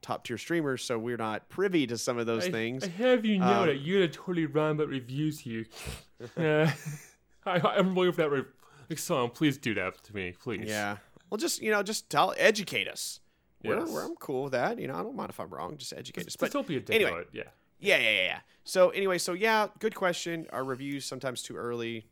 top 0.00 0.24
tier 0.24 0.38
streamers, 0.38 0.84
so 0.84 0.98
we're 0.98 1.16
not 1.16 1.48
privy 1.48 1.86
to 1.86 1.98
some 1.98 2.18
of 2.18 2.26
those 2.26 2.46
I, 2.46 2.50
things. 2.50 2.84
I 2.84 2.88
have 2.88 3.24
you 3.24 3.38
know 3.38 3.62
Um, 3.62 3.66
that 3.66 3.80
you're 3.80 4.00
gonna 4.00 4.12
totally 4.12 4.46
run 4.46 4.72
about 4.72 4.88
reviews 4.88 5.40
here. 5.40 5.66
uh, 6.36 6.70
I, 7.46 7.60
I'm 7.60 7.94
waiting 7.94 8.12
for 8.12 8.22
that. 8.22 8.30
Re- 8.30 8.44
like, 8.90 8.98
song, 8.98 9.30
please 9.30 9.58
do 9.58 9.74
that 9.74 10.02
to 10.04 10.14
me, 10.14 10.34
please. 10.40 10.64
yeah. 10.66 10.96
Well, 11.30 11.38
just 11.38 11.60
you 11.62 11.70
know, 11.70 11.82
just 11.82 12.08
tell, 12.10 12.34
educate 12.36 12.88
us. 12.88 13.20
We're, 13.64 13.84
we're, 13.86 14.04
I'm 14.04 14.14
cool 14.16 14.44
with 14.44 14.52
that. 14.52 14.78
You 14.78 14.86
know, 14.86 14.94
I 14.94 15.02
don't 15.02 15.16
mind 15.16 15.30
if 15.30 15.40
I'm 15.40 15.50
wrong. 15.50 15.76
Just 15.76 15.92
educate 15.92 16.22
us. 16.22 16.26
Just, 16.26 16.38
But 16.38 16.46
just 16.46 16.54
don't 16.54 16.66
be 16.66 16.76
a 16.76 16.80
dick 16.80 16.94
anyway. 16.94 17.24
Yeah. 17.32 17.42
Yeah, 17.80 17.98
yeah, 17.98 18.10
yeah, 18.10 18.22
yeah. 18.22 18.38
So 18.64 18.90
anyway, 18.90 19.18
so 19.18 19.32
yeah, 19.32 19.68
good 19.78 19.94
question. 19.94 20.46
Are 20.52 20.64
reviews 20.64 21.04
sometimes 21.04 21.42
too 21.42 21.56
early? 21.56 22.06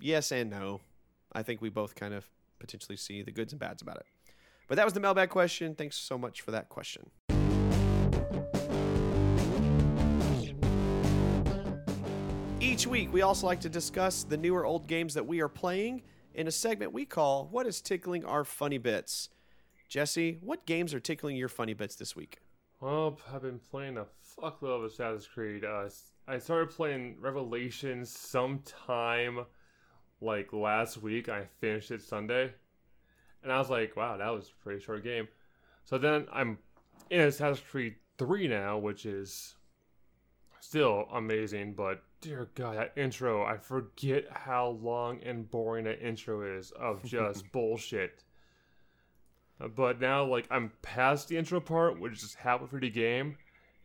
Yes 0.00 0.32
and 0.32 0.50
no. 0.50 0.80
I 1.32 1.42
think 1.42 1.60
we 1.60 1.68
both 1.68 1.94
kind 1.94 2.14
of 2.14 2.24
potentially 2.58 2.96
see 2.96 3.22
the 3.22 3.30
goods 3.30 3.52
and 3.52 3.60
bads 3.60 3.82
about 3.82 3.96
it. 3.96 4.06
But 4.68 4.76
that 4.76 4.84
was 4.84 4.94
the 4.94 5.00
mailbag 5.00 5.30
question. 5.30 5.74
Thanks 5.74 5.96
so 5.96 6.16
much 6.16 6.42
for 6.42 6.50
that 6.52 6.68
question. 6.68 7.10
Each 12.60 12.86
week, 12.86 13.12
we 13.12 13.22
also 13.22 13.46
like 13.46 13.60
to 13.60 13.68
discuss 13.68 14.22
the 14.22 14.36
newer 14.36 14.64
old 14.64 14.86
games 14.86 15.14
that 15.14 15.26
we 15.26 15.40
are 15.40 15.48
playing 15.48 16.02
in 16.34 16.46
a 16.46 16.50
segment 16.50 16.92
we 16.92 17.04
call 17.04 17.48
What 17.50 17.66
is 17.66 17.80
Tickling 17.80 18.24
Our 18.24 18.44
Funny 18.44 18.78
Bits? 18.78 19.28
Jesse, 19.88 20.38
what 20.40 20.66
games 20.66 20.94
are 20.94 21.00
tickling 21.00 21.36
your 21.36 21.48
funny 21.48 21.74
bits 21.74 21.96
this 21.96 22.14
week? 22.14 22.38
Well, 22.80 23.18
I've 23.32 23.42
been 23.42 23.58
playing 23.58 23.98
a 23.98 24.06
fuckload 24.38 24.78
of 24.78 24.84
Assassin's 24.84 25.26
Creed. 25.26 25.64
Uh, 25.64 25.88
I 26.28 26.38
started 26.38 26.70
playing 26.70 27.16
Revelations 27.20 28.08
sometime 28.08 29.44
like 30.20 30.52
last 30.52 31.02
week. 31.02 31.28
I 31.28 31.46
finished 31.60 31.90
it 31.90 32.02
Sunday, 32.02 32.52
and 33.42 33.52
I 33.52 33.58
was 33.58 33.68
like, 33.68 33.96
"Wow, 33.96 34.16
that 34.16 34.30
was 34.30 34.48
a 34.48 34.62
pretty 34.62 34.80
short 34.80 35.02
game." 35.02 35.28
So 35.84 35.98
then 35.98 36.26
I'm 36.32 36.58
in 37.10 37.20
Assassin's 37.20 37.66
Creed 37.68 37.96
Three 38.16 38.46
now, 38.46 38.78
which 38.78 39.06
is 39.06 39.56
still 40.60 41.08
amazing. 41.12 41.74
But 41.74 42.02
dear 42.20 42.48
God, 42.54 42.76
that 42.76 42.92
intro! 42.96 43.44
I 43.44 43.56
forget 43.56 44.26
how 44.30 44.78
long 44.82 45.20
and 45.22 45.50
boring 45.50 45.84
that 45.84 46.00
intro 46.06 46.56
is 46.58 46.70
of 46.72 47.02
just 47.04 47.50
bullshit. 47.52 48.22
Uh, 49.60 49.68
But 49.68 50.00
now, 50.00 50.24
like, 50.24 50.46
I'm 50.50 50.72
past 50.82 51.28
the 51.28 51.36
intro 51.36 51.60
part, 51.60 51.98
which 52.00 52.22
is 52.22 52.34
halfway 52.34 52.66
through 52.66 52.80
the 52.80 52.90
game, 52.90 53.36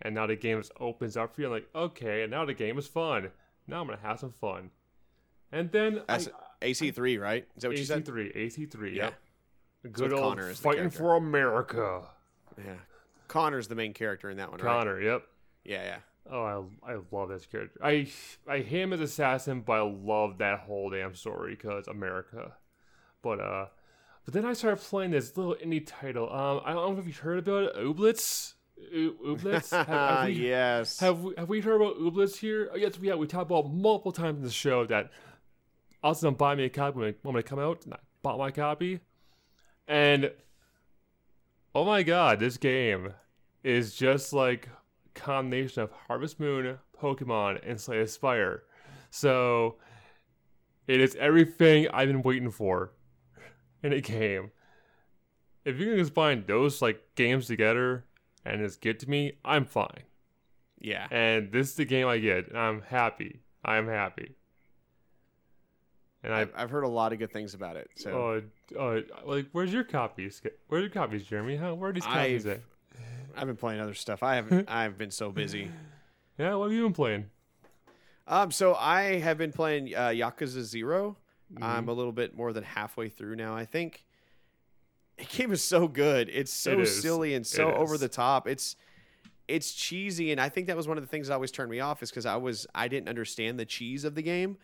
and 0.02 0.16
now 0.16 0.26
the 0.28 0.36
game 0.36 0.60
just 0.60 0.72
opens 0.80 1.18
up 1.18 1.36
for 1.36 1.42
you. 1.42 1.48
I'm 1.48 1.54
like, 1.54 1.70
okay, 1.76 2.24
and 2.24 2.32
now 2.32 2.46
the 2.46 2.54
game 2.54 2.78
is 2.78 2.88
fun. 2.88 3.32
Now 3.68 3.82
I'm 3.82 3.88
gonna 3.88 4.00
have 4.02 4.20
some 4.20 4.34
fun. 4.34 4.70
And 5.52 5.72
then 5.72 6.02
I, 6.10 6.18
That's 6.18 6.30
AC3, 6.62 7.20
right? 7.20 7.48
Is 7.56 7.62
that 7.64 7.70
what 7.70 7.78
you 7.78 7.86
said? 7.86 8.06
AC3, 8.06 8.36
AC3, 8.36 8.96
Yeah. 8.96 9.04
yeah. 9.06 9.10
Good 9.92 10.12
with 10.12 10.14
old 10.14 10.36
Connor 10.38 10.50
as 10.50 10.58
the 10.58 10.64
fighting 10.64 10.90
for 10.90 11.16
America. 11.16 12.02
Yeah. 12.58 12.74
Connor's 13.28 13.68
the 13.68 13.76
main 13.76 13.94
character 13.94 14.30
in 14.30 14.38
that 14.38 14.50
one, 14.52 14.60
right? 14.60 14.72
Connor, 14.72 15.00
yep. 15.00 15.24
Yeah, 15.64 15.84
yeah. 15.84 15.98
Oh, 16.32 16.68
I, 16.86 16.94
I 16.94 16.98
love 17.12 17.30
this 17.30 17.46
character. 17.46 17.80
I 17.84 18.08
I 18.48 18.58
hate 18.58 18.66
him 18.82 18.94
as 18.94 19.00
assassin, 19.02 19.62
but 19.62 19.74
I 19.74 19.82
love 19.82 20.40
that 20.40 20.60
whole 20.62 20.90
damn 20.90 21.14
story 21.16 21.56
because 21.56 21.88
America. 21.88 22.54
But 23.22 23.40
uh, 23.40 23.68
but 24.26 24.34
then 24.34 24.46
I 24.46 24.54
started 24.54 24.82
playing 24.84 25.12
this 25.12 25.38
little 25.38 25.56
indie 25.56 25.86
title. 25.86 26.32
Um, 26.34 26.62
I 26.66 26.74
don't 26.74 26.96
know 26.96 27.00
if 27.00 27.06
you've 27.06 27.18
heard 27.20 27.40
about 27.40 27.64
it, 27.66 27.76
Ooblets. 27.76 28.54
U- 28.92 29.16
Ooblets. 29.26 29.70
Have- 29.72 29.88
have 29.88 30.26
we- 30.26 30.34
yes. 30.50 31.00
Have 31.00 31.22
we, 31.22 31.34
have 31.38 31.48
we 31.50 31.62
heard 31.62 31.80
about 31.80 31.98
Ooblets 32.00 32.36
here? 32.38 32.70
Oh, 32.74 32.76
yes, 32.76 32.98
we 33.00 33.08
have. 33.10 33.20
We 33.20 33.28
talked 33.28 33.50
about 33.52 33.72
multiple 33.72 34.12
times 34.12 34.38
in 34.40 34.44
the 34.44 34.50
show 34.52 34.86
that 34.88 35.12
I 36.04 36.08
was 36.10 36.22
gonna 36.24 36.36
buy 36.36 36.56
me 36.56 36.66
a 36.66 36.70
copy 36.70 37.00
when 37.00 37.16
when 37.22 37.36
it 37.36 37.46
come 37.46 37.60
out, 37.60 37.86
and 37.86 37.94
I 37.94 37.98
bought 38.24 38.40
my 38.40 38.50
copy. 38.52 39.00
And 39.88 40.32
oh 41.76 41.86
my 41.86 42.02
god, 42.04 42.40
this 42.40 42.58
game 42.58 43.14
is 43.64 43.96
just 43.96 44.34
like 44.34 44.70
combination 45.16 45.82
of 45.84 45.92
Harvest 46.08 46.40
Moon, 46.40 46.78
Pokemon, 47.02 47.60
and 47.68 47.80
Slay 47.82 48.00
the 48.00 48.08
Spire. 48.08 48.64
So 49.10 49.78
it 50.88 51.00
is 51.02 51.16
everything 51.16 51.88
I've 51.92 52.08
been 52.08 52.22
waiting 52.22 52.52
for 52.52 52.92
in 53.82 53.94
a 53.94 54.02
game. 54.02 54.52
If 55.64 55.80
you 55.80 55.88
can 55.88 55.98
just 55.98 56.14
find 56.14 56.46
those 56.46 56.82
like 56.82 57.02
games 57.16 57.48
together 57.48 58.06
and 58.46 58.60
just 58.62 58.82
get 58.82 59.00
to 59.00 59.10
me, 59.10 59.34
I'm 59.44 59.66
fine. 59.66 60.04
yeah. 60.80 61.08
And 61.10 61.52
this 61.52 61.70
is 61.70 61.76
the 61.76 61.86
game 61.86 62.08
I 62.08 62.20
get, 62.20 62.50
and 62.50 62.58
I'm 62.58 62.82
happy. 62.84 63.40
I'm 63.64 63.88
happy. 63.88 64.36
And 66.24 66.34
I, 66.34 66.42
I've, 66.42 66.52
I've 66.56 66.70
heard 66.70 66.84
a 66.84 66.88
lot 66.88 67.14
of 67.14 67.20
good 67.20 67.32
things 67.32 67.54
about 67.54 67.78
it. 67.78 67.90
So 67.96 68.42
uh, 68.78 68.80
uh, 68.80 69.02
like, 69.26 69.48
where's 69.52 69.72
your 69.74 69.84
copies? 69.84 70.42
Where's 70.68 70.82
your 70.84 70.90
copies, 70.92 71.24
Jeremy? 71.24 71.56
How, 71.56 71.74
where 71.76 71.90
are 71.90 71.94
these 71.94 72.04
copies 72.06 72.46
I've- 72.46 72.56
at? 72.56 72.62
I've 73.36 73.48
been 73.48 73.56
playing 73.58 73.80
other 73.82 73.94
stuff. 73.94 74.24
I 74.24 74.36
haven't. 74.36 74.70
I've 74.72 74.98
been 74.98 75.12
so 75.12 75.32
busy. 75.32 75.70
Yeah, 76.38 76.56
what 76.56 76.66
have 76.66 76.74
you 76.74 76.84
been 76.84 76.94
playing? 76.94 77.26
Um. 78.28 78.52
So 78.52 78.74
I 78.76 79.20
have 79.20 79.38
been 79.38 79.52
playing 79.52 79.94
uh, 79.96 80.10
Yakuza 80.10 80.62
0 80.62 81.18
Mm-hmm. 81.54 81.64
I'm 81.64 81.88
a 81.90 81.94
little 81.94 82.12
bit 82.12 82.36
more 82.36 82.52
than 82.54 82.64
halfway 82.64 83.08
through 83.08 83.36
now. 83.36 83.56
I 83.56 83.66
think. 83.66 84.04
The 85.18 85.26
game 85.26 85.52
is 85.54 85.64
so 85.64 85.88
good. 85.88 86.28
It's 86.34 86.52
so 86.52 86.72
It 86.74 86.80
is. 86.82 87.02
silly 87.02 87.36
and 87.36 87.46
so 87.48 87.70
It 87.70 87.76
over 87.76 87.94
is. 87.96 88.02
the 88.02 88.10
top. 88.10 88.48
It's 88.48 88.76
it's 89.48 89.74
cheesy, 89.74 90.32
and 90.32 90.42
I 90.42 90.50
think 90.50 90.66
that 90.68 90.76
was 90.76 90.88
one 90.88 90.98
of 90.98 91.04
the 91.04 91.08
things 91.08 91.28
that 91.28 91.36
always 91.36 91.52
turned 91.52 91.70
me 91.70 91.80
off 91.80 92.02
is 92.02 92.10
because 92.10 92.26
I 92.26 92.36
was 92.38 92.66
I 92.74 92.88
didn't 92.88 93.08
understand 93.10 93.60
the 93.60 93.66
cheese 93.66 94.04
of 94.06 94.16
the 94.16 94.24
game. 94.24 94.58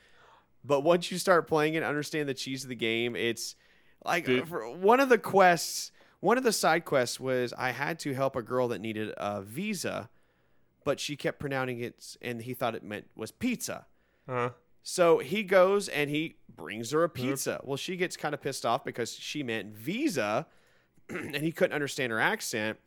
But 0.65 0.81
once 0.81 1.11
you 1.11 1.19
start 1.19 1.47
playing 1.47 1.75
it, 1.75 1.77
and 1.77 1.85
understand 1.85 2.27
the 2.27 2.33
cheese 2.33 2.63
of 2.63 2.69
the 2.69 2.75
game. 2.75 3.15
It's 3.15 3.55
like 4.03 4.25
Dude. 4.25 4.47
for 4.47 4.67
one 4.75 4.99
of 4.99 5.07
the 5.09 5.17
quests, 5.19 5.91
one 6.21 6.37
of 6.37 6.43
the 6.43 6.53
side 6.53 6.85
quests 6.85 7.19
was 7.19 7.53
I 7.57 7.71
had 7.71 7.99
to 7.99 8.13
help 8.13 8.35
a 8.35 8.41
girl 8.41 8.69
that 8.69 8.79
needed 8.79 9.13
a 9.17 9.41
visa, 9.41 10.09
but 10.83 10.99
she 10.99 11.15
kept 11.15 11.39
pronouncing 11.39 11.79
it, 11.79 12.15
and 12.21 12.41
he 12.41 12.53
thought 12.53 12.73
it 12.75 12.83
meant 12.83 13.07
was 13.15 13.31
pizza. 13.31 13.85
Uh, 14.27 14.49
So 14.83 15.19
he 15.19 15.43
goes 15.43 15.87
and 15.89 16.09
he 16.09 16.35
brings 16.55 16.91
her 16.91 17.03
a 17.03 17.09
pizza. 17.09 17.59
Well, 17.63 17.77
she 17.77 17.97
gets 17.97 18.17
kind 18.17 18.33
of 18.33 18.41
pissed 18.41 18.65
off 18.65 18.83
because 18.83 19.13
she 19.13 19.43
meant 19.43 19.75
visa, 19.75 20.47
and 21.09 21.35
he 21.35 21.51
couldn't 21.51 21.73
understand 21.73 22.11
her 22.11 22.19
accent. 22.19 22.79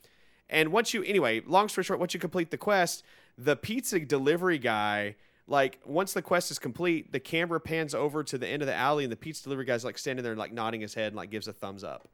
And 0.49 0.72
once 0.72 0.93
you, 0.95 1.03
anyway, 1.05 1.41
long 1.47 1.68
story 1.68 1.85
short, 1.85 2.01
once 2.01 2.14
you 2.14 2.20
complete 2.20 2.51
the 2.51 2.59
quest, 2.59 3.05
the 3.39 3.57
pizza 3.57 3.99
delivery 4.01 4.59
guy, 4.59 5.16
like, 5.47 5.78
once 5.85 6.12
the 6.14 6.22
quest 6.22 6.51
is 6.51 6.59
complete, 6.59 7.12
the 7.12 7.20
camera 7.20 7.61
pans 7.61 7.95
over 7.95 8.22
to 8.24 8.39
the 8.39 8.47
end 8.49 8.62
of 8.62 8.66
the 8.66 8.74
alley, 8.74 9.05
and 9.05 9.12
the 9.12 9.16
pizza 9.16 9.43
delivery 9.45 9.64
guy's 9.64 9.85
like 9.85 9.99
standing 9.99 10.22
there, 10.22 10.35
like 10.37 10.53
nodding 10.53 10.80
his 10.80 10.95
head 10.95 11.09
and 11.09 11.16
like 11.16 11.30
gives 11.30 11.49
a 11.49 11.53
thumbs 11.53 11.85
up. 11.85 12.09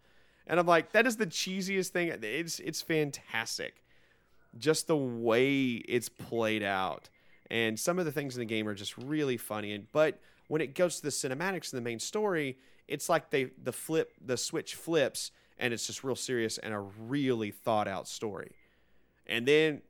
And 0.47 0.59
I'm 0.59 0.67
like, 0.67 0.93
that 0.93 1.07
is 1.07 1.17
the 1.17 1.27
cheesiest 1.27 1.89
thing. 1.89 2.09
It's 2.23 2.59
it's 2.61 2.83
fantastic, 2.83 3.83
just 4.59 4.87
the 4.87 4.97
way 4.97 5.83
it's 5.89 6.09
played 6.09 6.63
out. 6.63 7.09
And 7.51 7.79
some 7.79 7.99
of 7.99 8.05
the 8.05 8.13
things 8.13 8.37
in 8.37 8.41
the 8.41 8.47
game 8.47 8.69
are 8.69 8.75
just 8.75 8.97
really 8.97 9.37
funny. 9.37 9.73
And 9.73 9.87
but 9.93 10.19
when 10.49 10.61
it 10.61 10.75
goes 10.75 10.97
to 10.97 11.03
the 11.03 11.11
cinematics 11.11 11.73
and 11.73 11.79
the 11.79 11.85
main 11.85 11.99
story 11.99 12.59
it's 12.91 13.09
like 13.09 13.31
they 13.31 13.51
the 13.63 13.73
flip 13.73 14.13
the 14.21 14.37
switch 14.37 14.75
flips 14.75 15.31
and 15.59 15.73
it's 15.73 15.87
just 15.87 16.03
real 16.05 16.17
serious 16.17 16.59
and 16.59 16.75
a 16.75 16.79
really 16.79 17.51
thought 17.51 17.87
out 17.87 18.09
story. 18.09 18.53
And 19.27 19.47
then 19.47 19.83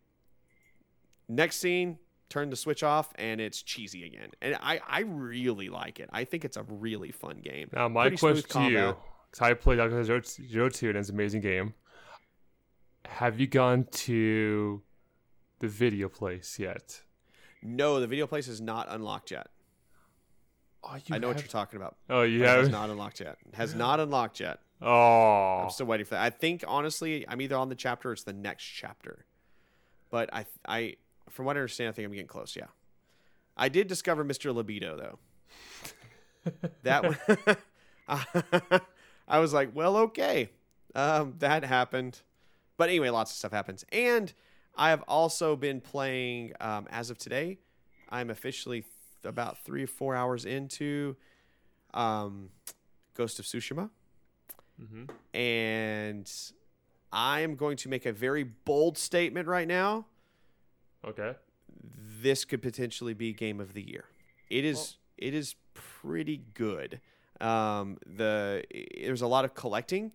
next 1.29 1.57
scene 1.57 1.99
turn 2.29 2.51
the 2.51 2.57
switch 2.57 2.83
off 2.83 3.13
and 3.17 3.41
it's 3.41 3.63
cheesy 3.63 4.05
again. 4.05 4.31
And 4.43 4.57
i 4.61 4.81
i 4.87 5.01
really 5.01 5.69
like 5.69 5.99
it. 5.99 6.11
I 6.13 6.25
think 6.25 6.45
it's 6.45 6.57
a 6.57 6.65
really 6.65 7.11
fun 7.11 7.39
game. 7.39 7.71
Now, 7.73 7.89
my 7.89 8.09
Pretty 8.09 8.17
question 8.19 8.43
to 8.43 8.71
you, 8.71 8.77
combat. 8.77 8.99
Because 9.31 9.47
I 9.49 9.55
played 9.55 9.79
Yakuza 9.79 10.05
Zero, 10.05 10.21
Zero 10.23 10.69
2 10.69 10.89
and 10.91 10.99
it's 10.99 11.09
an 11.09 11.15
amazing 11.15 11.41
game. 11.41 11.75
Have 13.07 13.41
you 13.41 13.47
gone 13.47 13.87
to 13.93 14.83
the 15.61 15.69
video 15.69 16.09
place 16.09 16.59
yet? 16.59 17.03
no 17.63 18.01
the 18.01 18.07
video 18.07 18.27
place 18.27 18.49
is 18.49 18.59
not 18.61 18.87
unlocked 18.89 19.31
yet 19.31 19.49
Oh, 20.83 20.95
you 20.95 21.15
i 21.15 21.19
know 21.19 21.29
what 21.29 21.37
you're 21.37 21.47
talking 21.47 21.77
about 21.77 21.97
Oh, 22.09 22.23
you 22.23 22.43
has 22.43 22.63
have? 22.69 22.73
not 22.73 22.89
unlocked 22.89 23.21
yet 23.21 23.37
has 23.53 23.75
not 23.75 24.01
unlocked 24.01 24.41
yet 24.41 24.61
Oh, 24.81 25.61
I'm 25.65 25.69
still 25.71 25.85
waiting 25.85 26.07
for 26.07 26.15
that. 26.15 26.23
I 26.23 26.31
think 26.31 26.65
honestly, 26.67 27.27
I'm 27.29 27.43
either 27.43 27.57
on 27.57 27.69
the 27.69 27.75
chapter 27.75 28.09
or 28.09 28.13
it's 28.15 28.23
the 28.23 28.33
next 28.33 28.65
chapter. 28.65 29.27
But 30.11 30.33
I, 30.33 30.47
I, 30.67 30.97
from 31.29 31.45
what 31.45 31.59
I 31.59 31.61
understand, 31.61 31.91
I 31.91 31.93
think 31.93 32.07
I'm 32.07 32.13
getting 32.13 32.27
close. 32.27 32.57
Yeah, 32.57 32.69
I 33.59 33.69
did 33.69 33.89
discover 33.89 34.25
Mr. 34.25 34.55
Libido 34.55 34.97
though. 34.97 35.19
that 36.83 37.05
one, 37.05 38.81
I 39.31 39.39
was 39.39 39.53
like, 39.53 39.71
well, 39.75 39.97
okay, 39.97 40.51
um, 40.95 41.35
that 41.39 41.65
happened. 41.65 42.21
But 42.77 42.89
anyway, 42.89 43.11
lots 43.11 43.31
of 43.31 43.37
stuff 43.37 43.53
happens, 43.53 43.85
and 43.93 44.33
I 44.77 44.91
have 44.91 45.03
also 45.09 45.55
been 45.57 45.81
playing. 45.81 46.53
Um, 46.61 46.87
as 46.91 47.11
of 47.11 47.19
today, 47.19 47.59
I'm 48.09 48.29
officially 48.31 48.83
th- 48.83 48.93
about 49.25 49.59
three 49.65 49.85
or 49.85 49.87
four 49.87 50.15
hours 50.17 50.45
into 50.45 51.17
um, 51.95 52.51
Ghost 53.15 53.39
of 53.39 53.45
Tsushima 53.45 53.91
Mhm. 54.83 55.11
and 55.35 56.33
I 57.13 57.41
am 57.41 57.55
going 57.57 57.77
to 57.79 57.89
make 57.89 58.07
a 58.07 58.13
very 58.13 58.45
bold 58.45 58.97
statement 58.97 59.47
right 59.49 59.69
now. 59.69 60.07
okay. 61.05 61.35
This 62.23 62.45
could 62.45 62.63
potentially 62.63 63.13
be 63.15 63.33
game 63.33 63.61
of 63.61 63.75
the 63.75 63.83
year. 63.83 64.05
It 64.49 64.65
is. 64.65 64.97
it 65.19 65.35
is 65.35 65.55
pretty 65.75 66.39
good. 66.55 67.01
Um, 67.41 67.99
the 68.07 68.65
there's 69.03 69.23
a 69.23 69.27
lot 69.27 69.45
of 69.45 69.55
collecting. 69.55 70.13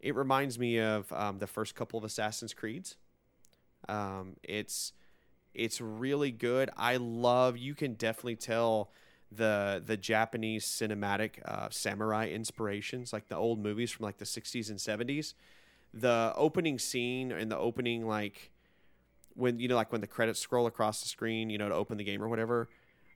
It 0.00 0.14
reminds 0.14 0.58
me 0.58 0.78
of 0.78 1.12
um, 1.12 1.38
the 1.38 1.46
first 1.46 1.74
couple 1.74 1.98
of 1.98 2.04
Assassin's 2.04 2.54
Creeds. 2.54 2.96
Um, 3.88 4.36
it's 4.42 4.92
it's 5.54 5.80
really 5.80 6.30
good. 6.30 6.70
I 6.76 6.96
love. 6.96 7.56
You 7.56 7.74
can 7.74 7.94
definitely 7.94 8.36
tell 8.36 8.90
the 9.30 9.82
the 9.84 9.96
Japanese 9.96 10.64
cinematic 10.66 11.42
uh, 11.44 11.68
samurai 11.70 12.28
inspirations, 12.28 13.12
like 13.12 13.28
the 13.28 13.36
old 13.36 13.58
movies 13.58 13.90
from 13.90 14.04
like 14.04 14.18
the 14.18 14.24
'60s 14.24 14.70
and 14.70 14.78
'70s. 14.78 15.34
The 15.92 16.32
opening 16.36 16.78
scene 16.78 17.32
and 17.32 17.50
the 17.50 17.56
opening 17.56 18.06
like 18.06 18.52
when 19.34 19.58
you 19.58 19.68
know 19.68 19.76
like 19.76 19.90
when 19.90 20.00
the 20.00 20.06
credits 20.06 20.38
scroll 20.38 20.66
across 20.66 21.00
the 21.02 21.08
screen, 21.08 21.50
you 21.50 21.58
know, 21.58 21.68
to 21.68 21.74
open 21.74 21.96
the 21.96 22.04
game 22.04 22.22
or 22.22 22.28
whatever, 22.28 22.68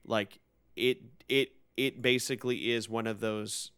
like 0.05 0.39
it 0.75 0.99
it 1.29 1.51
it 1.77 2.01
basically 2.01 2.71
is 2.71 2.87
one 2.89 3.07
of 3.07 3.19
those 3.19 3.71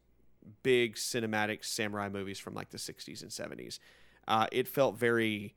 big 0.64 0.96
cinematic 0.96 1.64
samurai 1.64 2.10
movies 2.10 2.40
from 2.40 2.54
like 2.54 2.70
the 2.70 2.78
60s 2.78 3.22
and 3.22 3.32
70s. 3.32 3.80
Uh, 4.28 4.48
it 4.52 4.68
felt 4.68 4.98
very 4.98 5.56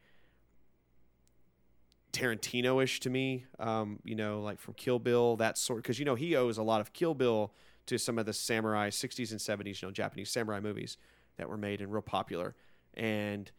Tarantino-ish 2.13 3.01
to 3.01 3.11
me, 3.11 3.45
um, 3.59 3.99
you 4.03 4.15
know, 4.15 4.41
like 4.41 4.59
from 4.59 4.75
Kill 4.75 4.99
Bill, 4.99 5.37
that 5.37 5.59
sort. 5.59 5.83
Because 5.83 5.99
you 5.99 6.05
know 6.05 6.15
he 6.15 6.35
owes 6.37 6.59
a 6.59 6.63
lot 6.63 6.81
of 6.81 6.93
Kill 6.93 7.15
Bill 7.15 7.53
to 7.87 7.99
some 7.99 8.19
of 8.19 8.27
the 8.27 8.33
samurai 8.33 8.91
60s 8.91 9.31
and 9.31 9.41
70s, 9.41 9.83
you 9.83 9.89
know, 9.89 9.93
Japanese 9.93 10.31
samurai 10.31 10.61
movies 10.61 10.97
that 11.37 11.49
were 11.49 11.57
made 11.57 11.81
and 11.81 11.93
real 11.93 12.03
popular. 12.03 12.55
And 12.95 13.51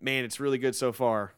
man, 0.00 0.24
it's 0.24 0.38
really 0.38 0.58
good 0.58 0.74
so 0.74 0.92
far. 0.92 1.34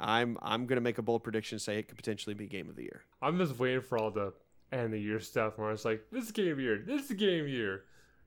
I'm 0.00 0.38
I'm 0.40 0.66
gonna 0.66 0.80
make 0.80 0.98
a 0.98 1.02
bold 1.02 1.24
prediction, 1.24 1.58
say 1.58 1.78
it 1.78 1.88
could 1.88 1.96
potentially 1.96 2.34
be 2.34 2.46
game 2.46 2.68
of 2.68 2.76
the 2.76 2.82
year. 2.82 3.02
I'm 3.20 3.38
just 3.38 3.58
waiting 3.58 3.80
for 3.80 3.98
all 3.98 4.10
the 4.10 4.32
end 4.72 4.84
of 4.86 4.90
the 4.92 5.00
year 5.00 5.20
stuff 5.20 5.56
where 5.58 5.70
it's 5.72 5.84
like, 5.84 6.04
this 6.12 6.24
is 6.24 6.30
game 6.32 6.58
year, 6.60 6.78
this 6.86 7.10
is 7.10 7.16
game 7.16 7.48
year. 7.48 7.84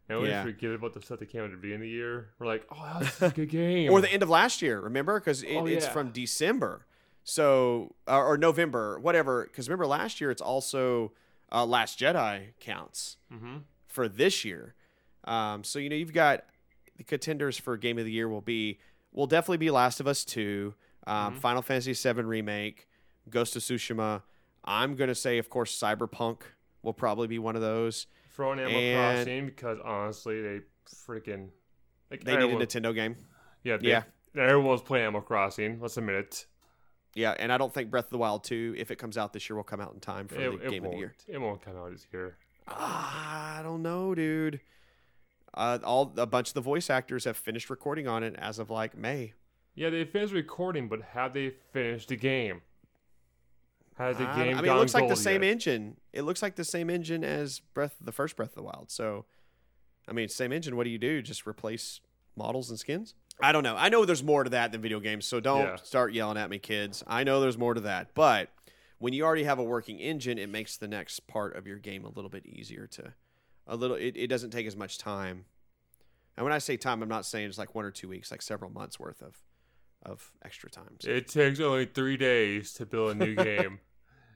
And 0.09 0.19
we 0.21 0.27
Yeah. 0.29 0.43
forget 0.43 0.71
about 0.71 0.93
the 0.93 1.01
stuff 1.01 1.19
that 1.19 1.27
came 1.29 1.41
out 1.41 1.45
at 1.45 1.51
the 1.51 1.57
beginning 1.57 1.77
of 1.77 1.81
the 1.83 1.89
year. 1.89 2.29
We're 2.39 2.47
like, 2.47 2.65
oh, 2.71 2.83
that 2.83 2.99
was 2.99 3.21
a 3.21 3.29
good 3.35 3.49
game. 3.49 3.91
or 3.91 4.01
the 4.01 4.11
end 4.11 4.23
of 4.23 4.29
last 4.29 4.61
year. 4.61 4.79
Remember, 4.81 5.19
because 5.19 5.43
it, 5.43 5.55
Oh, 5.55 5.65
it's 5.65 5.85
yeah. 5.85 5.91
from 5.93 6.11
December, 6.11 6.85
so 7.23 7.95
or, 8.07 8.25
or 8.33 8.37
November, 8.37 8.99
whatever. 8.99 9.43
Because 9.43 9.69
remember, 9.69 9.87
last 9.87 10.19
year 10.19 10.31
it's 10.31 10.41
also 10.41 11.13
uh, 11.51 11.65
Last 11.65 11.99
Jedi 11.99 12.53
counts 12.59 13.17
hmm 13.31 13.57
for 13.87 14.07
this 14.07 14.43
year. 14.45 14.73
Um, 15.25 15.63
so 15.63 15.77
you 15.79 15.89
know 15.89 15.95
you've 15.97 16.13
got 16.13 16.45
the 16.97 17.03
contenders 17.03 17.57
for 17.57 17.75
Game 17.77 17.97
of 17.99 18.05
the 18.05 18.11
Year 18.11 18.27
will 18.29 18.41
be 18.41 18.79
will 19.11 19.27
definitely 19.27 19.57
be 19.57 19.69
Last 19.69 19.99
of 19.99 20.07
Us 20.07 20.23
Two, 20.25 20.73
um, 21.05 21.35
Mhm. 21.35 21.39
Final 21.39 21.61
Fantasy 21.61 21.93
VII 21.93 22.21
remake, 22.23 22.87
Ghost 23.29 23.55
of 23.55 23.61
Tsushima. 23.61 24.23
I'm 24.64 24.95
gonna 24.95 25.16
say, 25.16 25.38
of 25.38 25.49
course, 25.49 25.78
Cyberpunk 25.78 26.41
will 26.84 26.93
probably 26.93 27.28
be 27.28 27.39
one 27.39 27.55
of 27.55 27.62
those. 27.62 28.07
Throwing 28.32 28.59
Animal 28.59 28.80
And- 28.80 29.26
Crossing 29.26 29.45
because 29.47 29.80
honestly, 29.84 30.41
they 30.41 30.62
freaking 30.88 31.49
like 32.09 32.24
They 32.24 32.36
need 32.38 32.49
a 32.53 32.66
Nintendo 32.66 32.93
game. 32.93 33.16
Yeah, 33.64 33.78
they, 33.78 33.89
Yeah. 33.89 34.03
Everyone's 34.36 34.82
playing 34.82 35.03
Animal 35.03 35.22
Crossing. 35.22 35.80
Let's 35.82 35.97
admit 35.97 36.16
it. 36.16 36.45
Yeah, 37.14 37.36
and 37.38 37.51
I 37.51 37.57
don't 37.57 37.74
think 37.74 37.91
Breath 37.91 38.05
of 38.05 38.12
the 38.12 38.18
Wild 38.18 38.45
2, 38.45 38.74
if 38.78 38.89
it 38.89 38.95
comes 38.95 39.18
out 39.18 39.34
this 39.34 39.49
year, 39.49 39.57
will 39.57 39.64
come 39.66 39.82
out 39.82 39.93
in 39.93 39.99
time 39.99 40.28
for 40.30 40.36
It, 40.36 40.59
the 40.59 40.66
it 40.68 40.70
Game 40.70 40.86
of 40.86 40.91
the 40.91 40.97
Year. 40.97 41.14
It 41.28 41.39
won't 41.39 41.62
come 41.62 41.76
out 41.76 41.91
this 41.91 42.07
year. 42.14 42.38
Ah, 42.70 43.59
I 43.59 43.64
don't 43.64 43.82
know, 43.82 44.16
dude. 44.16 44.62
Uh, 45.53 45.80
all 45.84 46.14
a 46.16 46.26
bunch 46.26 46.47
of 46.49 46.53
the 46.53 46.62
voice 46.62 46.89
actors 46.89 47.26
have 47.26 47.36
finished 47.36 47.70
recording 47.70 48.07
on 48.07 48.24
it 48.24 48.36
as 48.38 48.59
of 48.59 48.70
like 48.70 48.95
May. 48.97 49.34
Yeah, 49.76 49.89
they 49.89 50.05
finished 50.05 50.34
recording, 50.34 50.88
but 50.88 51.01
have 51.01 51.34
they 51.34 51.49
finished 51.74 52.07
the 52.09 52.16
game? 52.16 52.62
Has 53.97 54.17
the 54.17 54.25
game 54.25 54.57
I 54.57 54.61
mean, 54.61 54.71
it 54.71 54.75
looks 54.75 54.93
like 54.93 55.03
the 55.03 55.09
gold 55.09 55.19
same 55.19 55.43
yet? 55.43 55.51
engine. 55.51 55.97
It 56.13 56.21
looks 56.23 56.41
like 56.41 56.55
the 56.55 56.63
same 56.63 56.89
engine 56.89 57.23
as 57.23 57.59
Breath, 57.73 57.95
the 58.01 58.11
first 58.11 58.35
Breath 58.35 58.49
of 58.49 58.55
the 58.55 58.63
Wild. 58.63 58.89
So, 58.89 59.25
I 60.07 60.13
mean, 60.13 60.29
same 60.29 60.51
engine. 60.51 60.75
What 60.75 60.85
do 60.85 60.89
you 60.89 60.97
do? 60.97 61.21
Just 61.21 61.45
replace 61.45 61.99
models 62.35 62.69
and 62.69 62.79
skins? 62.79 63.13
I 63.41 63.51
don't 63.51 63.63
know. 63.63 63.75
I 63.77 63.89
know 63.89 64.05
there's 64.05 64.23
more 64.23 64.43
to 64.43 64.49
that 64.51 64.71
than 64.71 64.81
video 64.81 64.99
games. 64.99 65.25
So 65.25 65.39
don't 65.39 65.65
Yeah. 65.67 65.75
start 65.77 66.13
yelling 66.13 66.37
at 66.37 66.49
me, 66.49 66.57
kids. 66.59 67.03
I 67.07 67.23
know 67.23 67.41
there's 67.41 67.57
more 67.57 67.73
to 67.73 67.81
that, 67.81 68.13
but 68.13 68.49
when 68.97 69.13
you 69.13 69.23
already 69.23 69.43
have 69.43 69.59
a 69.59 69.63
working 69.63 69.99
engine, 69.99 70.37
it 70.37 70.47
makes 70.49 70.77
the 70.77 70.87
next 70.87 71.27
part 71.27 71.55
of 71.55 71.67
your 71.67 71.77
game 71.77 72.05
a 72.05 72.09
little 72.09 72.29
bit 72.29 72.45
easier 72.45 72.87
to, 72.87 73.13
a 73.67 73.75
little. 73.75 73.95
It, 73.97 74.15
it 74.15 74.27
doesn't 74.27 74.51
take 74.51 74.67
as 74.67 74.75
much 74.75 74.97
time. 74.97 75.45
And 76.37 76.43
when 76.45 76.53
I 76.53 76.59
say 76.59 76.77
time, 76.77 77.01
I'm 77.03 77.09
not 77.09 77.25
saying 77.25 77.49
it's 77.49 77.57
like 77.57 77.75
one 77.75 77.83
or 77.85 77.91
two 77.91 78.07
weeks, 78.07 78.31
like 78.31 78.41
several 78.41 78.71
months 78.71 78.99
worth 78.99 79.21
of, 79.21 79.37
of 80.03 80.31
extra 80.43 80.69
time. 80.69 80.97
So- 80.99 81.09
It 81.09 81.27
takes 81.27 81.59
only 81.59 81.85
three 81.85 82.17
days 82.17 82.73
to 82.73 82.85
build 82.85 83.11
a 83.11 83.15
new 83.15 83.35
game. 83.35 83.79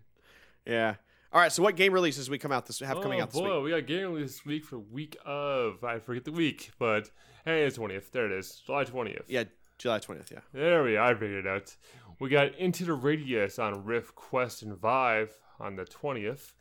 yeah. 0.65 0.95
All 1.33 1.41
right. 1.41 1.51
So 1.51 1.63
what 1.63 1.75
game 1.75 1.93
releases 1.93 2.29
we 2.29 2.37
come 2.37 2.51
out 2.51 2.65
this 2.65 2.79
have 2.79 3.01
coming 3.01 3.19
oh 3.19 3.23
out 3.23 3.31
this 3.31 3.41
boy, 3.41 3.55
week? 3.55 3.63
we 3.65 3.69
got 3.81 3.87
game 3.87 4.13
release 4.13 4.33
this 4.37 4.45
week 4.45 4.63
for 4.65 4.79
week 4.79 5.17
of 5.25 5.83
I 5.83 5.99
forget 5.99 6.23
the 6.25 6.31
week, 6.31 6.71
but 6.79 7.09
hey, 7.43 7.63
it's 7.63 7.75
twentieth. 7.75 8.11
There 8.11 8.25
it 8.25 8.31
is, 8.31 8.61
July 8.65 8.83
twentieth. 8.85 9.25
Yeah, 9.27 9.43
July 9.77 9.99
20th. 9.99 10.31
Yeah. 10.31 10.39
There 10.53 10.83
we 10.83 10.95
are. 10.97 11.11
I 11.11 11.13
figured 11.13 11.45
it 11.45 11.47
out. 11.49 11.75
We 12.19 12.29
got 12.29 12.55
Into 12.55 12.85
the 12.85 12.93
Radius 12.93 13.59
on 13.59 13.83
Rift, 13.83 14.15
Quest, 14.15 14.61
and 14.61 14.77
Vive 14.77 15.37
on 15.59 15.75
the 15.75 15.83
20th. 15.83 16.53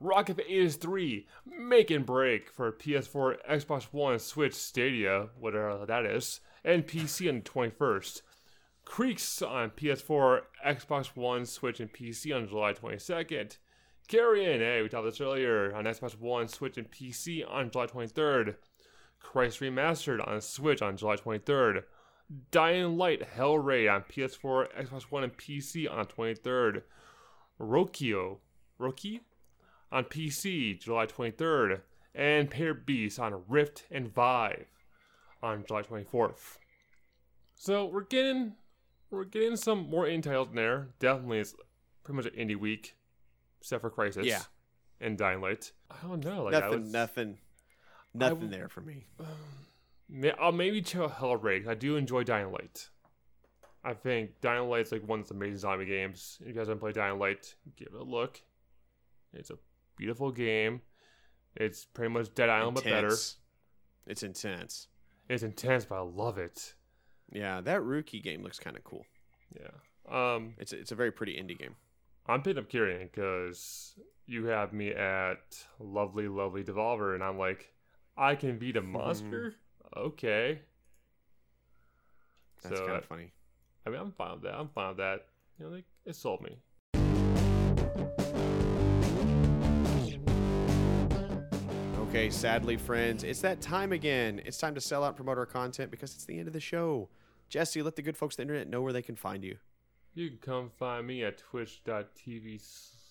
Rock 0.00 0.30
of 0.30 0.40
Ages 0.40 0.76
3, 0.76 1.26
Make 1.46 1.90
and 1.90 2.04
Break 2.06 2.50
for 2.50 2.72
PS4, 2.72 3.36
Xbox 3.48 3.84
One, 3.92 4.18
Switch, 4.18 4.54
Stadia, 4.54 5.28
whatever 5.38 5.84
that 5.86 6.06
is, 6.06 6.40
and 6.64 6.86
PC 6.86 7.28
on 7.28 7.36
the 7.36 7.42
21st. 7.42 8.22
Creaks 8.92 9.40
on 9.40 9.70
PS4, 9.70 10.40
Xbox 10.66 11.16
One, 11.16 11.46
Switch, 11.46 11.80
and 11.80 11.90
PC 11.90 12.36
on 12.36 12.46
July 12.46 12.74
22nd. 12.74 13.56
Carrion, 14.06 14.60
hey, 14.60 14.82
we 14.82 14.88
talked 14.90 15.00
about 15.00 15.12
this 15.12 15.20
earlier, 15.22 15.74
on 15.74 15.84
Xbox 15.84 16.20
One, 16.20 16.46
Switch, 16.46 16.76
and 16.76 16.90
PC 16.90 17.42
on 17.50 17.70
July 17.70 17.86
23rd. 17.86 18.56
Crysis 19.24 19.62
Remastered 19.62 20.28
on 20.28 20.42
Switch 20.42 20.82
on 20.82 20.98
July 20.98 21.16
23rd. 21.16 21.84
Dying 22.50 22.98
Light 22.98 23.22
Hellraid 23.34 23.90
on 23.90 24.02
PS4, 24.02 24.66
Xbox 24.78 25.04
One, 25.04 25.24
and 25.24 25.38
PC 25.38 25.90
on 25.90 25.96
the 25.96 26.04
23rd. 26.04 26.82
Rokio, 27.58 28.40
Roki 28.78 29.20
on 29.90 30.04
PC, 30.04 30.78
July 30.78 31.06
23rd. 31.06 31.80
And 32.14 32.50
Paper 32.50 32.74
Beast 32.74 33.18
on 33.18 33.42
Rift 33.48 33.86
and 33.90 34.12
Vive 34.12 34.66
on 35.42 35.64
July 35.66 35.80
24th. 35.80 36.58
So 37.54 37.86
we're 37.86 38.02
getting 38.02 38.52
we're 39.16 39.24
getting 39.24 39.56
some 39.56 39.88
more 39.90 40.04
indie 40.06 40.22
titles 40.22 40.48
in 40.50 40.56
there. 40.56 40.88
Definitely 40.98 41.40
it's 41.40 41.54
pretty 42.04 42.16
much 42.16 42.26
an 42.26 42.32
indie 42.32 42.56
week. 42.56 42.96
Except 43.60 43.80
for 43.80 43.90
Crysis. 43.90 44.24
Yeah. 44.24 44.42
And 45.00 45.16
Dying 45.18 45.40
Light. 45.40 45.72
I 45.90 45.96
don't 46.06 46.24
know. 46.24 46.44
Like 46.44 46.54
I 46.54 46.60
nothing, 46.60 46.80
was, 46.82 46.92
nothing, 46.92 47.38
nothing 48.14 48.34
w- 48.40 48.50
there 48.50 48.68
for 48.68 48.80
me. 48.80 49.06
Um, 49.20 49.26
may- 50.08 50.32
I'll 50.32 50.52
maybe 50.52 50.80
Hellraid. 50.82 51.60
'cause 51.64 51.68
I 51.70 51.74
do 51.74 51.96
enjoy 51.96 52.22
Dying 52.24 52.50
Light. 52.52 52.88
I 53.84 53.94
think 53.94 54.40
Dying 54.40 54.68
Light's 54.68 54.92
like 54.92 55.06
one 55.06 55.20
of 55.20 55.28
the 55.28 55.34
amazing 55.34 55.58
zombie 55.58 55.86
games. 55.86 56.38
If 56.40 56.46
you 56.48 56.52
guys 56.52 56.68
haven't 56.68 56.78
played 56.80 56.94
Dying 56.94 57.18
Light, 57.18 57.54
give 57.76 57.88
it 57.88 58.00
a 58.00 58.04
look. 58.04 58.40
It's 59.32 59.50
a 59.50 59.58
beautiful 59.96 60.30
game. 60.30 60.82
It's 61.56 61.84
pretty 61.84 62.12
much 62.12 62.32
Dead 62.34 62.48
Island 62.48 62.76
but 62.76 62.84
better. 62.84 63.14
It's 64.06 64.22
intense. 64.22 64.88
It's 65.28 65.42
intense, 65.42 65.84
but 65.84 65.96
I 65.96 66.00
love 66.00 66.38
it. 66.38 66.74
Yeah, 67.32 67.60
that 67.62 67.82
rookie 67.82 68.20
game 68.20 68.42
looks 68.42 68.58
kind 68.58 68.76
of 68.76 68.84
cool. 68.84 69.06
Yeah. 69.58 69.70
Um, 70.34 70.54
It's 70.58 70.72
a, 70.72 70.78
it's 70.78 70.92
a 70.92 70.94
very 70.94 71.10
pretty 71.10 71.34
indie 71.34 71.58
game. 71.58 71.74
I'm 72.26 72.42
picking 72.42 72.58
up 72.62 72.68
Carrion 72.68 73.08
because 73.10 73.94
you 74.26 74.46
have 74.46 74.72
me 74.72 74.90
at 74.90 75.64
lovely, 75.80 76.28
lovely 76.28 76.62
Devolver, 76.62 77.14
and 77.14 77.24
I'm 77.24 77.38
like, 77.38 77.72
I 78.16 78.34
can 78.34 78.58
beat 78.58 78.76
a 78.76 78.82
monster. 78.82 79.54
Okay. 79.96 80.60
That's 82.62 82.76
So, 82.78 82.86
kind 82.86 82.98
of 82.98 83.04
funny. 83.06 83.32
I 83.86 83.90
mean, 83.90 84.00
I'm 84.00 84.12
fine 84.12 84.32
with 84.34 84.42
that. 84.42 84.54
I'm 84.54 84.68
fine 84.68 84.88
with 84.88 84.98
that. 84.98 85.26
You 85.58 85.66
know, 85.66 85.72
like, 85.72 85.84
it 86.04 86.14
sold 86.14 86.42
me. 86.42 86.58
Okay, 92.08 92.28
sadly, 92.28 92.76
friends, 92.76 93.24
it's 93.24 93.40
that 93.40 93.60
time 93.62 93.90
again. 93.92 94.40
It's 94.44 94.58
time 94.58 94.74
to 94.74 94.80
sell 94.82 95.02
out 95.02 95.08
and 95.08 95.16
promote 95.16 95.38
our 95.38 95.46
content 95.46 95.90
because 95.90 96.14
it's 96.14 96.26
the 96.26 96.38
end 96.38 96.46
of 96.46 96.52
the 96.52 96.60
show. 96.60 97.08
Jesse, 97.52 97.82
let 97.82 97.96
the 97.96 98.02
good 98.02 98.16
folks 98.16 98.36
the 98.36 98.42
internet 98.42 98.66
know 98.66 98.80
where 98.80 98.94
they 98.94 99.02
can 99.02 99.14
find 99.14 99.44
you. 99.44 99.58
You 100.14 100.30
can 100.30 100.38
come 100.38 100.70
find 100.70 101.06
me 101.06 101.22
at 101.22 101.36
twitch.tv 101.36 102.62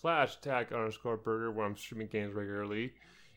slash 0.02 0.38
tack 0.42 0.72
underscore 0.72 1.18
burger 1.18 1.52
where 1.52 1.64
I'm 1.64 1.78
streaming 1.78 2.08
games 2.08 2.34
regularly. 2.34 2.92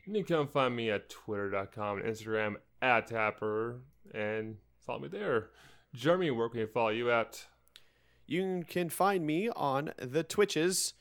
And 0.07 0.17
You 0.17 0.25
can 0.25 0.37
come 0.39 0.49
find 0.49 0.75
me 0.75 0.91
at 0.91 1.11
twitter.com 1.11 1.99
and 1.99 2.07
Instagram 2.07 2.55
at 2.81 3.09
tapper 3.09 3.81
and 4.15 4.57
follow 4.81 5.01
me 5.01 5.09
there. 5.09 5.51
Jeremy, 5.95 6.31
where 6.31 6.49
can 6.49 6.61
you 6.61 6.67
follow 6.67 6.89
you 6.89 7.11
at? 7.11 7.49
You 8.27 8.65
can 8.67 8.89
find 8.89 9.27
me 9.27 9.51
on 9.51 9.93
the 9.99 10.23
Twitches 10.23 10.95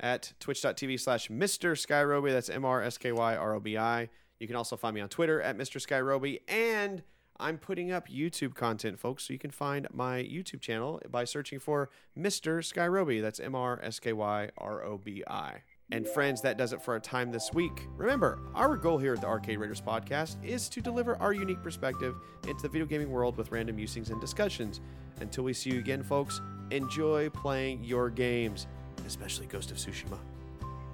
at 0.00 0.32
twitch.tv 0.40 0.98
slash 0.98 1.28
Mr. 1.28 1.76
Skyrobi. 1.76 2.30
That's 2.30 2.48
M 2.48 2.64
R 2.64 2.82
S 2.82 2.96
K 2.96 3.12
Y 3.12 3.36
R 3.36 3.54
O 3.54 3.60
B 3.60 3.76
I. 3.76 4.08
You 4.40 4.46
can 4.46 4.56
also 4.56 4.78
find 4.78 4.94
me 4.94 5.02
on 5.02 5.10
Twitter 5.10 5.42
at 5.42 5.58
Mr. 5.58 5.78
Skyrobi. 5.86 6.40
And 6.48 7.02
I'm 7.38 7.58
putting 7.58 7.90
up 7.90 8.08
YouTube 8.08 8.54
content, 8.54 8.98
folks. 8.98 9.26
So 9.26 9.32
you 9.32 9.38
can 9.38 9.50
find 9.50 9.86
my 9.92 10.18
YouTube 10.22 10.60
channel 10.60 11.00
by 11.10 11.24
searching 11.24 11.58
for 11.58 11.90
Mr. 12.18 12.58
Skyrobi. 12.58 13.20
That's 13.20 13.40
M 13.40 13.54
R 13.54 13.80
S 13.82 13.98
K 13.98 14.12
Y 14.12 14.50
R 14.58 14.84
O 14.84 14.98
B 14.98 15.24
I. 15.26 15.62
And 15.90 16.06
friends, 16.08 16.40
that 16.42 16.56
does 16.56 16.72
it 16.72 16.80
for 16.80 16.94
our 16.94 17.00
time 17.00 17.30
this 17.30 17.52
week. 17.52 17.86
Remember, 17.96 18.38
our 18.54 18.76
goal 18.76 18.98
here 18.98 19.14
at 19.14 19.20
the 19.20 19.26
Arcade 19.26 19.58
Raiders 19.58 19.82
podcast 19.82 20.42
is 20.42 20.68
to 20.70 20.80
deliver 20.80 21.16
our 21.16 21.32
unique 21.32 21.62
perspective 21.62 22.16
into 22.48 22.62
the 22.62 22.68
video 22.68 22.86
gaming 22.86 23.10
world 23.10 23.36
with 23.36 23.52
random 23.52 23.76
musings 23.76 24.10
and 24.10 24.20
discussions. 24.20 24.80
Until 25.20 25.44
we 25.44 25.52
see 25.52 25.70
you 25.70 25.78
again, 25.78 26.02
folks, 26.02 26.40
enjoy 26.70 27.28
playing 27.30 27.84
your 27.84 28.08
games, 28.08 28.66
especially 29.06 29.46
Ghost 29.46 29.70
of 29.70 29.76
Tsushima. 29.76 30.18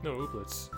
No 0.02 0.26
ooblets. 0.26 0.70